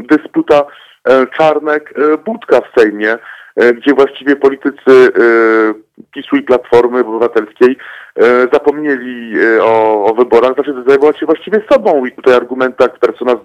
[0.10, 0.66] dysputa
[1.06, 3.20] e, Czarnek-Budka w Sejmie, e,
[3.56, 5.74] gdzie właściwie politycy e,
[6.14, 7.78] PiSu i Platformy Obywatelskiej
[8.16, 8.24] e,
[8.54, 13.26] zapomnieli e, o, o wyborach, zaczęli zajmować się właściwie sobą i tutaj argumentach, które co
[13.26, 13.36] nas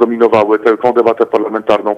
[0.82, 1.96] tę debatę parlamentarną.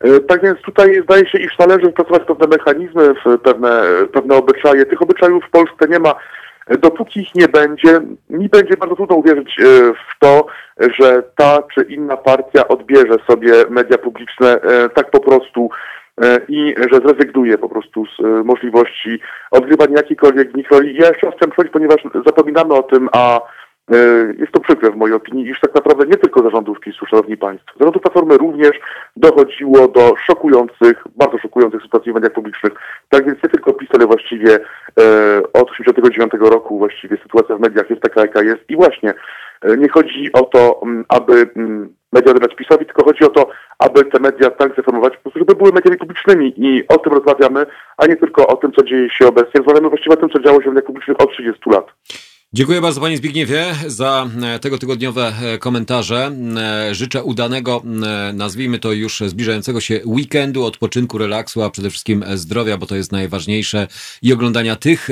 [0.00, 3.82] E, tak więc tutaj zdaje się, iż należy wypracować pewne mechanizmy, pewne,
[4.12, 4.86] pewne obyczaje.
[4.86, 6.14] Tych obyczajów w Polsce nie ma.
[6.78, 8.00] Dopóki ich nie będzie,
[8.30, 9.56] mi będzie bardzo trudno uwierzyć
[9.94, 10.46] w to,
[10.98, 14.60] że ta czy inna partia odbierze sobie media publiczne
[14.94, 16.01] tak po prostu E,
[16.48, 19.20] i że zrezygnuje po prostu z e, możliwości
[19.50, 20.94] odgrywania jakiejkolwiek z nich roli.
[20.94, 23.40] Ja jeszcze raz chciałem powiedzieć, ponieważ zapominamy o tym, a
[23.92, 23.96] e,
[24.38, 27.78] jest to przykre w mojej opinii, iż tak naprawdę nie tylko zarządów PiSu, szanowni państwo,
[27.78, 28.72] zarządów Platformy również
[29.16, 32.72] dochodziło do szokujących, bardzo szokujących sytuacji w mediach publicznych.
[33.08, 34.58] Tak więc nie tylko PiS, ale właściwie
[35.52, 39.14] od 1989 roku właściwie sytuacja w mediach jest taka, jaka jest i właśnie
[39.78, 41.50] nie chodzi o to, aby
[42.12, 45.96] media odebrać PiSowi, tylko chodzi o to, aby te media tak zreformować, żeby były mediami
[45.96, 47.66] publicznymi i o tym rozmawiamy,
[47.96, 49.52] a nie tylko o tym, co dzieje się obecnie.
[49.60, 51.86] Rozmawiamy właściwie o tym, co działo się w mediach publicznych od 30 lat.
[52.54, 56.32] Dziękuję bardzo Panie Zbigniewie za e, tego tygodniowe e, komentarze.
[56.56, 57.82] E, życzę udanego,
[58.34, 63.12] nazwijmy to już zbliżającego się weekendu, odpoczynku, relaksu, a przede wszystkim zdrowia, bo to jest
[63.12, 63.88] najważniejsze
[64.22, 65.08] i oglądania tych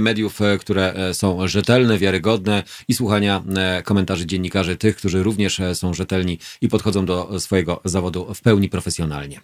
[0.00, 3.42] mediów, które są rzetelne, wiarygodne i słuchania
[3.84, 9.40] komentarzy dziennikarzy, tych, którzy również są rzetelni i podchodzą do swojego zawodu w pełni profesjonalnie.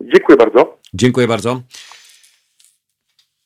[0.00, 0.78] Dziękuję bardzo.
[0.94, 1.62] Dziękuję bardzo.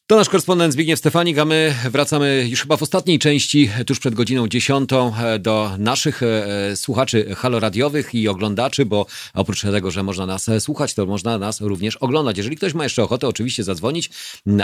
[0.09, 4.15] To nasz korespondent Zbigniew Stefanik, a my wracamy już chyba w ostatniej części, tuż przed
[4.15, 10.27] godziną dziesiątą, e, do naszych e, słuchaczy haloradiowych i oglądaczy, bo oprócz tego, że można
[10.27, 12.37] nas e, słuchać, to można nas również oglądać.
[12.37, 14.11] Jeżeli ktoś ma jeszcze ochotę oczywiście zadzwonić,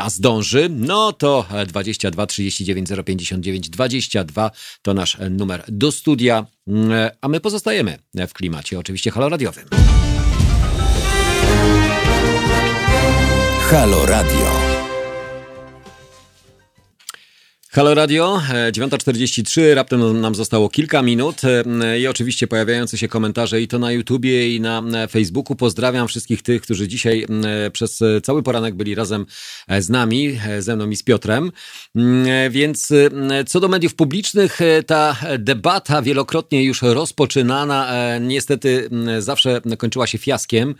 [0.01, 4.51] a zdąży, no to 22 39 059 22
[4.83, 6.47] to nasz numer do studia,
[7.21, 7.99] a my pozostajemy
[8.29, 9.65] w klimacie oczywiście haloradiowym.
[13.71, 14.72] Halo Radio.
[17.75, 18.41] Halo Radio,
[18.73, 23.79] 9.43, e, raptem nam zostało kilka minut e, i oczywiście pojawiające się komentarze i to
[23.79, 25.57] na YouTubie i na Facebooku.
[25.57, 27.27] Pozdrawiam wszystkich tych, którzy dzisiaj
[27.73, 29.27] przez cały poranek byli razem
[29.69, 31.53] e, z nami, ze mną i z Piotrem.
[32.51, 32.93] Więc
[33.47, 40.75] co do mediów publicznych, ta debata wielokrotnie już rozpoczynana niestety zawsze kończyła się fiaskiem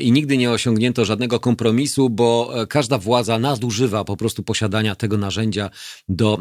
[0.00, 5.70] i nigdy nie osiągnięto żadnego kompromisu, bo każda władza nadużywa po prostu posiadania tego narzędzia
[6.20, 6.38] do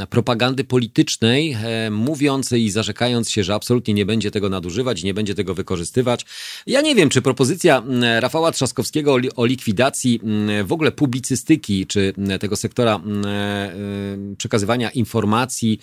[0.00, 5.14] e, propagandy politycznej, e, mówiąc i zarzekając się, że absolutnie nie będzie tego nadużywać, nie
[5.14, 6.26] będzie tego wykorzystywać.
[6.66, 7.82] Ja nie wiem, czy propozycja
[8.20, 10.20] Rafała Trzaskowskiego o likwidacji
[10.64, 15.80] w ogóle publicystyki, czy tego sektora e, przekazywania informacji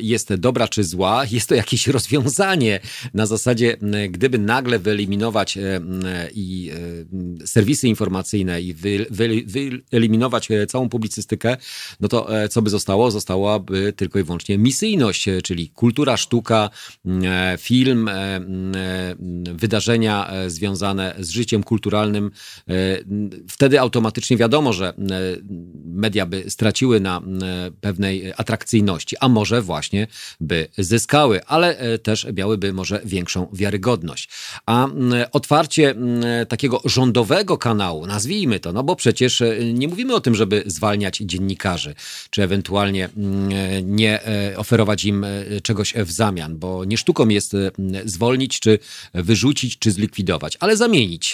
[0.00, 1.24] jest dobra czy zła.
[1.30, 2.80] Jest to jakieś rozwiązanie
[3.14, 3.76] na zasadzie,
[4.10, 5.58] gdyby nagle wyeliminować
[6.34, 6.70] i
[7.46, 8.74] serwisy informacyjne i
[9.90, 11.56] wyeliminować całą publicystykę,
[12.00, 13.10] no to e, co by zostało?
[13.10, 16.70] Zostałaby tylko i wyłącznie misyjność, e, czyli kultura, sztuka,
[17.06, 18.10] e, film,
[19.54, 22.30] wydarzenia związane z życiem kulturalnym.
[23.48, 24.94] Wtedy automatycznie wiadomo, że
[25.84, 27.22] media by straciły na
[27.80, 30.06] pewnej atrakcyjności, a może właśnie
[30.40, 34.28] by zyskały, ale też miałyby może większą wiarygodność.
[34.66, 34.88] A
[35.32, 35.94] otwarcie
[36.48, 39.42] takiego rządowego kanału, nazwijmy to, no bo przecież
[39.74, 41.94] nie mówimy o tym, żeby zwalniać dziennikarzy
[42.30, 43.08] czy ewentualnie
[43.82, 44.20] nie
[44.56, 45.26] oferować im
[45.62, 47.52] czegoś w zamian, bo nie sztuką jest
[48.04, 48.78] zwolnić, czy
[49.14, 51.32] wyrzucić, czy zlikwidować, ale zamienić,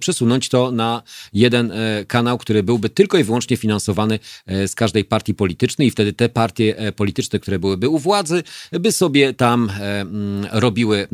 [0.00, 1.02] przesunąć to na
[1.32, 1.72] jeden
[2.06, 6.92] kanał, który byłby tylko i wyłącznie finansowany z każdej partii politycznej i wtedy te partie
[6.96, 8.42] polityczne, które byłyby u władzy,
[8.72, 9.70] by sobie tam
[10.52, 11.08] robiły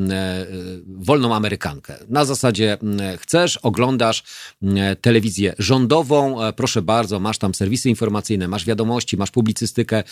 [0.86, 1.94] wolną Amerykankę.
[2.08, 2.78] Na zasadzie
[3.18, 4.22] chcesz, oglądasz
[5.00, 10.02] telewizję rządową, e, proszę bardzo, masz tam serwisy informacyjne, masz wiadomości, masz publicystykę,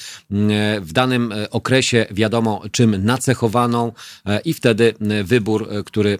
[0.81, 3.92] w danym e, okresie wiadomo czym nacechowaną
[4.26, 6.18] e, i wtedy wybór, który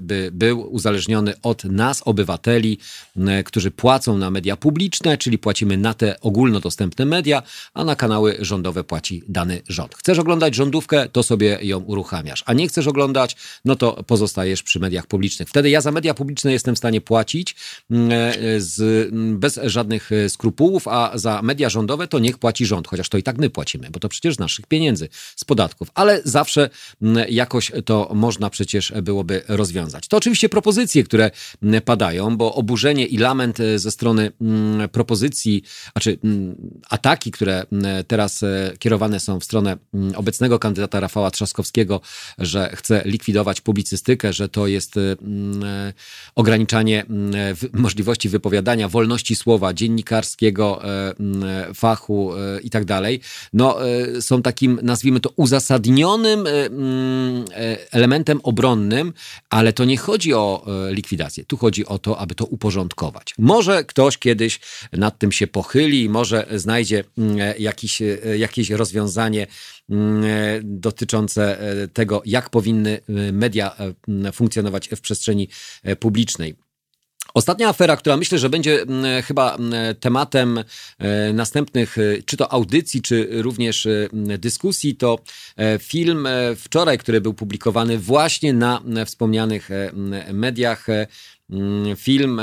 [0.00, 2.78] by był uzależniony od nas, obywateli,
[3.44, 7.42] którzy płacą na media publiczne, czyli płacimy na te ogólnodostępne media,
[7.74, 8.84] a na kanały rządowe
[9.28, 9.94] dany rząd.
[9.94, 14.80] Chcesz oglądać rządówkę, to sobie ją uruchamiasz, a nie chcesz oglądać, no to pozostajesz przy
[14.80, 15.48] mediach publicznych.
[15.48, 17.56] Wtedy ja za media publiczne jestem w stanie płacić
[17.90, 18.80] mm, e, z,
[19.12, 23.18] mm, bez żadnych e, skrupułów, a za media rządowe to niech płaci rząd, chociaż to
[23.18, 26.70] i tak my płacimy, bo to przecież naszych pieniędzy, z podatków, ale zawsze
[27.02, 30.08] mm, jakoś to można przecież byłoby rozwiązać.
[30.08, 31.30] To oczywiście propozycje, które
[31.84, 34.32] padają, bo oburzenie i lament e, ze strony
[34.92, 36.18] propozycji, znaczy
[36.90, 37.66] ataki, które
[38.06, 38.44] teraz
[38.78, 39.76] kierowane są w stronę
[40.16, 42.00] obecnego kandydata Rafała Trzaskowskiego,
[42.38, 44.94] że chce likwidować publicystykę, że to jest
[46.34, 47.06] ograniczanie
[47.72, 53.20] możliwości wypowiadania, wolności słowa, dziennikarskiego e, fachu e, i tak dalej,
[53.52, 56.44] no, e, są takim, nazwijmy to, uzasadnionym
[57.90, 59.12] elementem obronnym,
[59.50, 61.44] ale to nie chodzi o likwidację.
[61.44, 63.34] Tu chodzi o to, aby to uporządkować.
[63.38, 64.60] Może ktoś kiedyś
[64.92, 67.04] nad tym się pochyli, może znajdzie
[67.58, 68.02] jakiś,
[68.38, 68.83] jakieś rozwiązanie
[70.62, 71.58] dotyczące
[71.92, 73.00] tego, jak powinny
[73.32, 73.76] media
[74.32, 75.48] funkcjonować w przestrzeni
[76.00, 76.56] publicznej.
[77.34, 80.58] Ostatnia afera, która myślę, że będzie mm, chyba mm, tematem
[80.98, 85.18] e, następnych, e, czy to audycji, czy również e, dyskusji, to
[85.78, 89.68] film wczoraj, który był publikowany właśnie na wspomnianych
[90.32, 90.86] mediach.
[91.96, 92.40] Film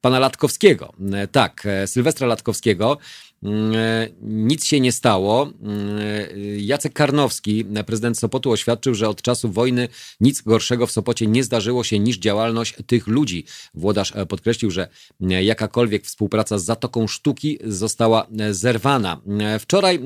[0.00, 0.92] pana Latkowskiego.
[1.32, 2.98] Tak, Sylwestra Latkowskiego.
[3.42, 5.42] Mm, e, nic się nie stało.
[5.62, 6.26] Mm, e,
[6.58, 9.88] Jacek Karnowski, prezydent Sopotu, oświadczył, że od czasu wojny
[10.20, 13.44] nic gorszego w Sopocie nie zdarzyło się niż działalność tych ludzi.
[13.74, 14.88] Włodarz e, podkreślił, że
[15.20, 19.20] jakakolwiek współpraca z Zatoką Sztuki została zerwana.
[19.60, 20.00] Wczoraj,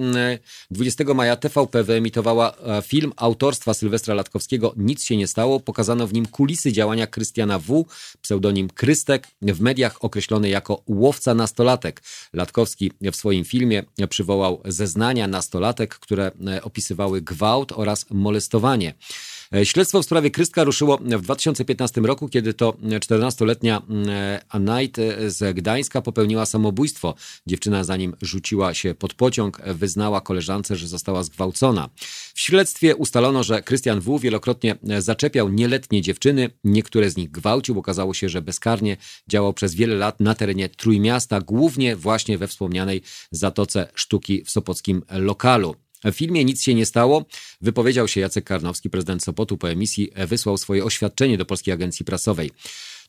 [0.70, 5.60] 20 maja, TVP wyemitowała film autorstwa Sylwestra Latkowskiego Nic się nie stało.
[5.60, 7.84] Pokazano w nim kulisy działania Krystiana W.,
[8.20, 12.02] pseudonim Krystek, w mediach określony jako łowca nastolatek.
[12.32, 18.94] Latkowski w swoim filmie przywołał zeznania nastolatek, które e, opisywały gwałt oraz molestowanie.
[19.55, 25.57] E, śledztwo w sprawie Krystka ruszyło w 2015 roku, kiedy to 14-letnia e, Anait z
[25.57, 27.15] Gdańska popełniła samobójstwo.
[27.47, 31.89] Dziewczyna, zanim rzuciła się pod pociąg, wyznała koleżance, że została zgwałcona.
[32.34, 34.18] W śledztwie ustalono, że Krystian W.
[34.18, 37.78] wielokrotnie zaczepiał nieletnie dziewczyny, niektóre z nich gwałcił.
[37.78, 38.97] Okazało się, że bezkarnie
[39.28, 45.02] działał przez wiele lat na terenie Trójmiasta, głównie właśnie we wspomnianej Zatoce Sztuki w sopockim
[45.10, 45.83] lokalu.
[46.05, 47.24] W filmie nic się nie stało.
[47.60, 52.50] Wypowiedział się Jacek Karnowski, prezydent Sopotu po emisji, wysłał swoje oświadczenie do Polskiej Agencji Prasowej.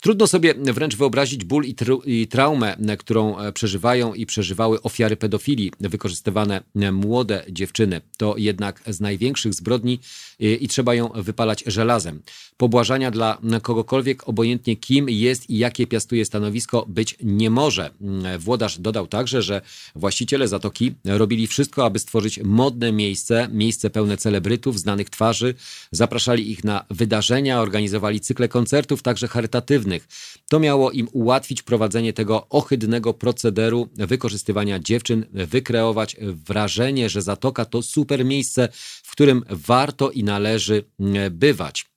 [0.01, 1.75] Trudno sobie wręcz wyobrazić ból i,
[2.05, 8.01] i, traumę, którą e, przeżywają i przeżywały ofiary pedofilii, wykorzystywane e, młode dziewczyny.
[8.17, 9.99] To jednak z największych zbrodni
[10.39, 12.21] i, i trzeba ją wypalać żelazem.
[12.57, 17.89] Pobłażania dla kogokolwiek, obojętnie kim jest i jakie piastuje stanowisko, być nie może.
[18.01, 19.61] Mm, włodarz dodał także, że
[19.95, 25.53] właściciele Zatoki robili wszystko, aby stworzyć modne miejsce, miejsce pełne celebrytów, znanych twarzy.
[25.91, 30.07] Zapraszali ich na wydarzenia, organizowali cykle koncertów, także charytatywnych
[30.49, 37.81] to miało im ułatwić prowadzenie tego ohydnego procederu wykorzystywania dziewczyn, wykreować wrażenie, że Zatoka to
[37.81, 38.69] super miejsce,
[39.03, 40.83] w którym warto i należy
[41.31, 41.94] bywać.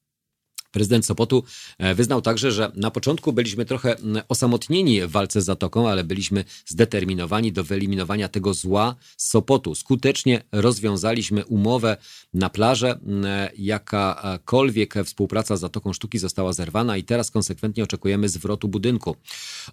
[0.70, 1.44] Prezydent Sopotu
[1.78, 3.96] e, wyznał także, że na początku byliśmy trochę
[4.28, 9.74] osamotnieni w walce z Zatoką, ale byliśmy zdeterminowani do wyeliminowania tego zła z Sopotu.
[9.74, 11.96] Skutecznie rozwiązaliśmy umowę
[12.34, 12.98] na plażę.
[13.58, 19.16] Jakakolwiek współpraca z Zatoką Sztuki została zerwana i teraz konsekwentnie oczekujemy zwrotu budynku.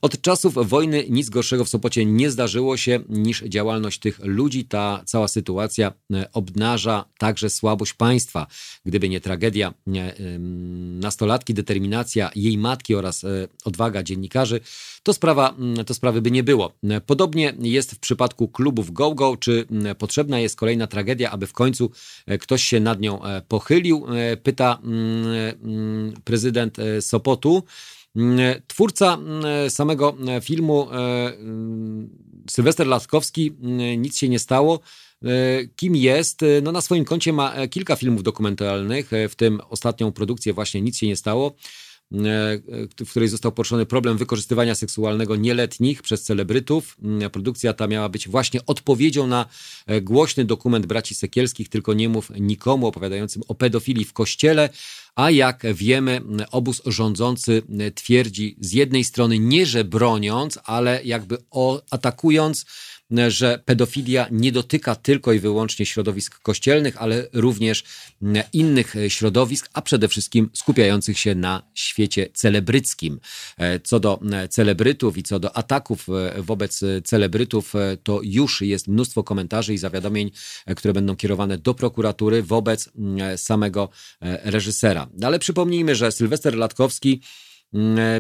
[0.01, 4.65] Od czasów wojny nic gorszego w Sopocie nie zdarzyło się niż działalność tych ludzi.
[4.65, 5.93] Ta cała sytuacja
[6.33, 8.47] obnaża także słabość państwa.
[8.85, 9.73] Gdyby nie tragedia
[10.85, 14.59] nastolatki, determinacja jej matki oraz e, odwaga dziennikarzy,
[15.03, 16.73] to, sprawa, mm, to sprawy by nie było.
[17.05, 21.91] Podobnie jest w przypadku klubów GoGo, czy mm, potrzebna jest kolejna tragedia, aby w końcu
[22.25, 24.05] e, ktoś się nad nią pochylił,
[24.43, 27.63] pyta mm, prezydent Sopotu.
[28.67, 29.17] Twórca
[29.69, 30.87] samego filmu,
[32.49, 33.51] Sylwester Latkowski,
[33.97, 34.79] nic się nie stało.
[35.75, 36.41] Kim jest?
[36.61, 41.07] No na swoim koncie ma kilka filmów dokumentalnych, w tym ostatnią produkcję właśnie Nic się
[41.07, 41.55] nie stało.
[42.13, 42.17] E,
[43.05, 46.97] w której został poruszony problem wykorzystywania seksualnego nieletnich przez celebrytów.
[47.31, 49.45] Produkcja ta miała być właśnie odpowiedzią na
[49.87, 54.69] e, głośny dokument braci Sekielskich, tylko nie mów nikomu, opowiadającym o pedofilii w kościele.
[55.15, 56.21] A jak wiemy,
[56.51, 57.61] obóz rządzący
[57.95, 61.37] twierdzi z jednej strony nie, że broniąc, ale jakby
[61.91, 62.65] atakując
[63.27, 67.83] że pedofilia nie dotyka tylko i wyłącznie środowisk kościelnych, ale również
[68.53, 73.19] innych środowisk, a przede wszystkim skupiających się na świecie celebryckim.
[73.57, 74.19] E, co do
[74.49, 79.77] celebrytów i co do ataków e, wobec celebrytów, e, to już jest mnóstwo komentarzy i
[79.77, 80.31] zawiadomień,
[80.75, 82.89] które będą kierowane do prokuratury wobec
[83.35, 83.89] samego
[84.21, 85.07] reżysera.
[85.23, 87.54] Ale przypomnijmy, że Sylwester Latkowski e,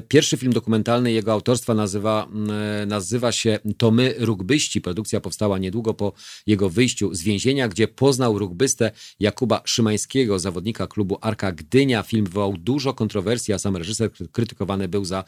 [0.07, 4.81] pierwszy film dokumentalny jego autorstwa nazywa, mm, e, nazywa się To my rugbyści.
[4.81, 6.13] Produkcja powstała niedługo po
[6.47, 12.03] jego wyjściu z więzienia, gdzie poznał rugbystę Jakuba Szymańskiego, zawodnika klubu Arka Gdynia.
[12.03, 15.23] Film wywołał dużo kontrowersji, a sam reżyser krytykowany był za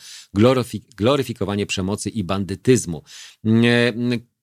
[0.98, 3.04] gloryfikowanie przemocy i bandytyzmu.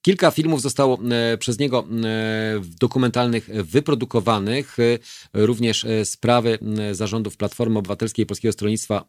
[0.05, 4.99] Kilka filmów zostało e, przez niego e, dokumentalnych wyprodukowanych, e,
[5.33, 6.59] również sprawy
[6.93, 9.05] zarządów Platformy Obywatelskiej Polskiego Stronnictwa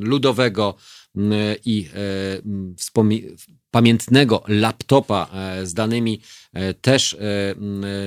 [0.00, 0.74] Ludowego
[1.64, 1.88] i
[3.70, 5.30] pamiętnego laptopa
[5.64, 6.20] z danymi
[6.80, 7.16] też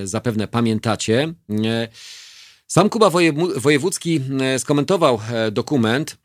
[0.03, 1.33] zapewne pamiętacie.
[2.67, 3.11] Sam Kuba
[3.55, 4.21] Wojewódzki
[4.57, 5.19] skomentował
[5.51, 6.17] dokument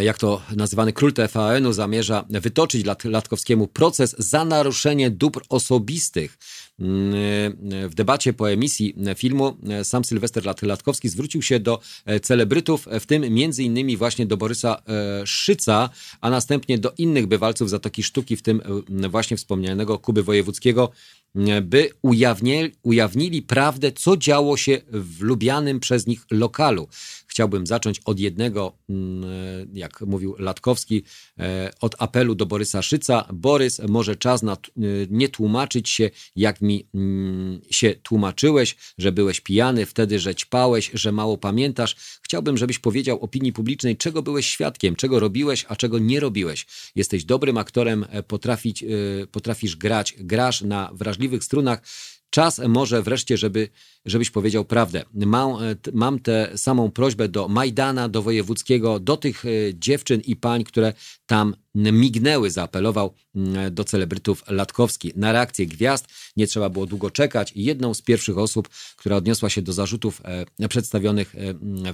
[0.00, 6.38] jak to nazywany król TVN-u zamierza wytoczyć Latkowskiemu proces za naruszenie dóbr osobistych.
[6.80, 7.14] Mm,
[7.72, 11.80] e, w debacie po emisji filmu e, sam Sylwester Latkowski zwrócił się do
[12.22, 14.82] celebrytów, w tym między innymi właśnie do Borysa
[15.24, 15.90] Szyca,
[16.20, 18.62] a następnie do innych bywalców Zatoki Sztuki, w tym
[19.10, 20.90] właśnie wspomnianego Kuby Wojewódzkiego,
[21.62, 26.88] by ujawnili, ujawnili prawdę, co działo się w lubianym przez nich lokalu.
[27.36, 29.24] Chciałbym zacząć od jednego, mm,
[29.72, 31.02] jak mówił Latkowski,
[31.38, 33.28] e, od apelu do Borysa Szyca.
[33.32, 34.56] Borys, może czas na e,
[35.10, 41.12] nie tłumaczyć się, jak mi mm, się tłumaczyłeś, że byłeś pijany, wtedy, że ćpałeś, że
[41.12, 41.96] mało pamiętasz.
[42.22, 46.66] Chciałbym, żebyś powiedział opinii publicznej, czego byłeś świadkiem, czego robiłeś, a czego nie robiłeś.
[46.94, 48.84] Jesteś dobrym aktorem, e, potrafić,
[49.32, 51.82] potrafisz grać, grasz na wrażliwych strunach
[52.36, 53.68] Czas może wreszcie, żeby,
[54.04, 55.04] żebyś powiedział prawdę.
[55.14, 60.36] Mam, e, mam tę samą prośbę do Majdana, do Wojewódzkiego, do tych e, dziewczyn i
[60.36, 60.92] pań, które
[61.26, 65.12] tam mignęły, zaapelował mm, do celebrytów Latkowski.
[65.16, 66.06] Na reakcję gwiazd
[66.36, 67.52] nie trzeba było długo czekać.
[67.56, 70.22] Jedną z pierwszych osób, która odniosła się do zarzutów
[70.58, 71.34] e, przedstawionych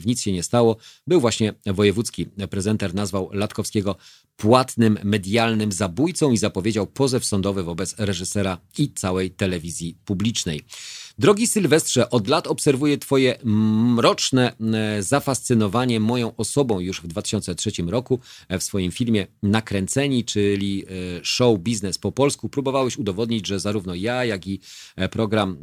[0.00, 2.26] w nic się nie stało, był właśnie Wojewódzki.
[2.50, 3.96] Prezenter nazwał Latkowskiego
[4.36, 10.60] płatnym medialnym zabójcą i zapowiedział pozew sądowy wobec reżysera i całej telewizji publicznej.
[11.18, 18.20] Drogi Sylwestrze, od lat obserwuję Twoje mroczne e, zafascynowanie moją osobą już w 2003 roku
[18.48, 20.88] e, w swoim filmie Nakręceni, czyli e,
[21.22, 22.48] show biznes po polsku.
[22.48, 24.60] Próbowałeś udowodnić, że zarówno ja, jak i
[25.10, 25.56] program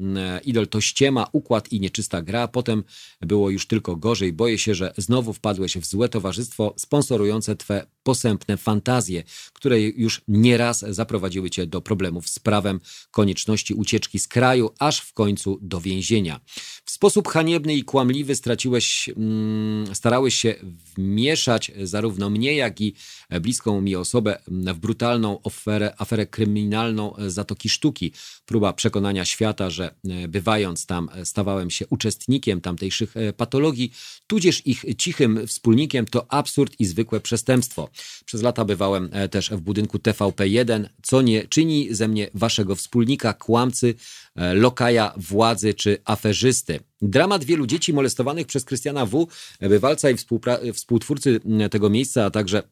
[0.43, 2.47] Idol to ściema, układ i nieczysta gra.
[2.47, 2.83] Potem
[3.21, 4.33] było już tylko gorzej.
[4.33, 10.85] Boję się, że znowu wpadłeś w złe towarzystwo sponsorujące Twe posępne fantazje, które już nieraz
[10.89, 12.79] zaprowadziły Cię do problemów z prawem,
[13.11, 16.39] konieczności ucieczki z kraju, aż w końcu końcu do więzienia.
[16.85, 20.55] W sposób haniebny i kłamliwy straciłeś, mm, starałeś się
[20.95, 22.93] wmieszać zarówno mnie, jak i
[23.41, 28.11] bliską mi osobę w brutalną aferę, aferę kryminalną Zatoki Sztuki.
[28.45, 33.91] Próba przekonania świata, że e, bywając tam stawałem się uczestnikiem tamtejszych e, patologii,
[34.27, 37.89] tudzież ich cichym wspólnikiem, to absurd i zwykłe przestępstwo.
[38.25, 43.33] Przez lata bywałem e, też w budynku TVP1, co nie czyni ze mnie waszego wspólnika,
[43.33, 43.95] kłamcy,
[44.53, 46.79] lokaja władzy czy aferzysty.
[47.01, 49.27] Dramat wielu dzieci molestowanych przez Krystiana W.,
[49.61, 50.15] bywalca i
[50.73, 51.39] współtwórcy
[51.71, 52.63] tego miejsca, a także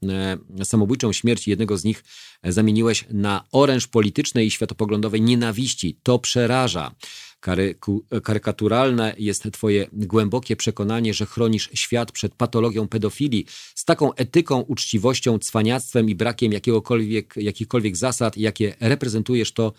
[0.59, 2.03] e, samobójczą śmierć jednego z nich
[2.43, 5.99] zamieniłeś na oręż politycznej i światopoglądowej nienawiści.
[6.03, 6.91] To przeraża.
[7.39, 14.59] Karyku, karykaturalne jest Twoje głębokie przekonanie, że chronisz świat przed patologią pedofilii z taką etyką,
[14.61, 19.73] uczciwością, cwaniactwem i brakiem jakiegokolwiek, jakichkolwiek zasad, jakie reprezentujesz, to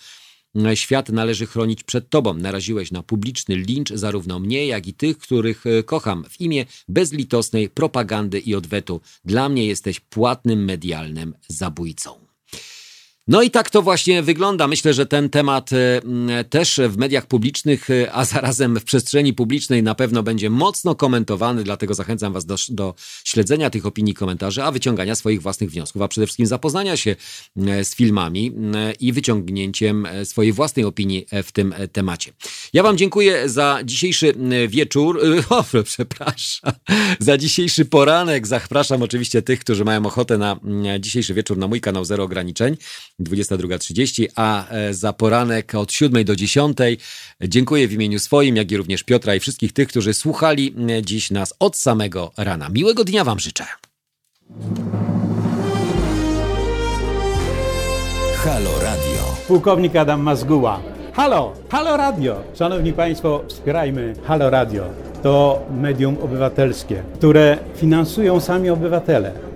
[0.74, 2.34] Świat należy chronić przed tobą.
[2.34, 7.70] Naraziłeś na publiczny lincz zarówno mnie, jak i tych, których e, kocham, w imię bezlitosnej
[7.70, 9.00] propagandy i odwetu.
[9.24, 12.27] Dla mnie jesteś płatnym medialnym zabójcą.
[13.28, 14.68] No i tak to właśnie wygląda.
[14.68, 19.82] Myślę, że ten temat e, też w mediach publicznych, e, a zarazem w przestrzeni publicznej
[19.82, 24.72] na pewno będzie mocno komentowany, dlatego zachęcam Was do, do śledzenia tych opinii, komentarzy, a
[24.72, 27.16] wyciągania swoich własnych wniosków, a przede wszystkim zapoznania się
[27.82, 28.52] z filmami
[29.00, 32.32] i wyciągnięciem swojej własnej opinii w tym temacie.
[32.72, 34.34] Ja Wam dziękuję za dzisiejszy
[34.68, 36.72] wieczór, o, przepraszam,
[37.18, 38.46] za dzisiejszy poranek.
[38.46, 40.60] Zapraszam oczywiście tych, którzy mają ochotę na
[41.00, 42.76] dzisiejszy wieczór na mój kanał Zero Ograniczeń.
[43.20, 46.78] 22.30, a e, za poranek od 7 do 10
[47.40, 51.54] dziękuję w imieniu swoim, jak i również Piotra i wszystkich tych, którzy słuchali dziś nas
[51.58, 52.68] od samego rana.
[52.68, 53.64] Miłego dnia Wam życzę.
[58.36, 59.36] Halo Radio.
[59.48, 60.82] Pułkownik Adam Mazguła.
[61.12, 62.42] Halo, Halo Radio.
[62.58, 64.84] Szanowni Państwo, wspierajmy Halo Radio.
[65.22, 69.47] To medium obywatelskie, które finansują sami obywatele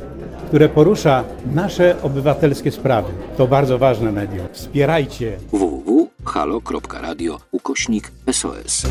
[0.53, 1.25] które porusza
[1.55, 3.13] nasze obywatelskie sprawy.
[3.37, 4.47] To bardzo ważne medium.
[4.53, 8.87] Wspierajcie www.halo.radio ukośnik SOS.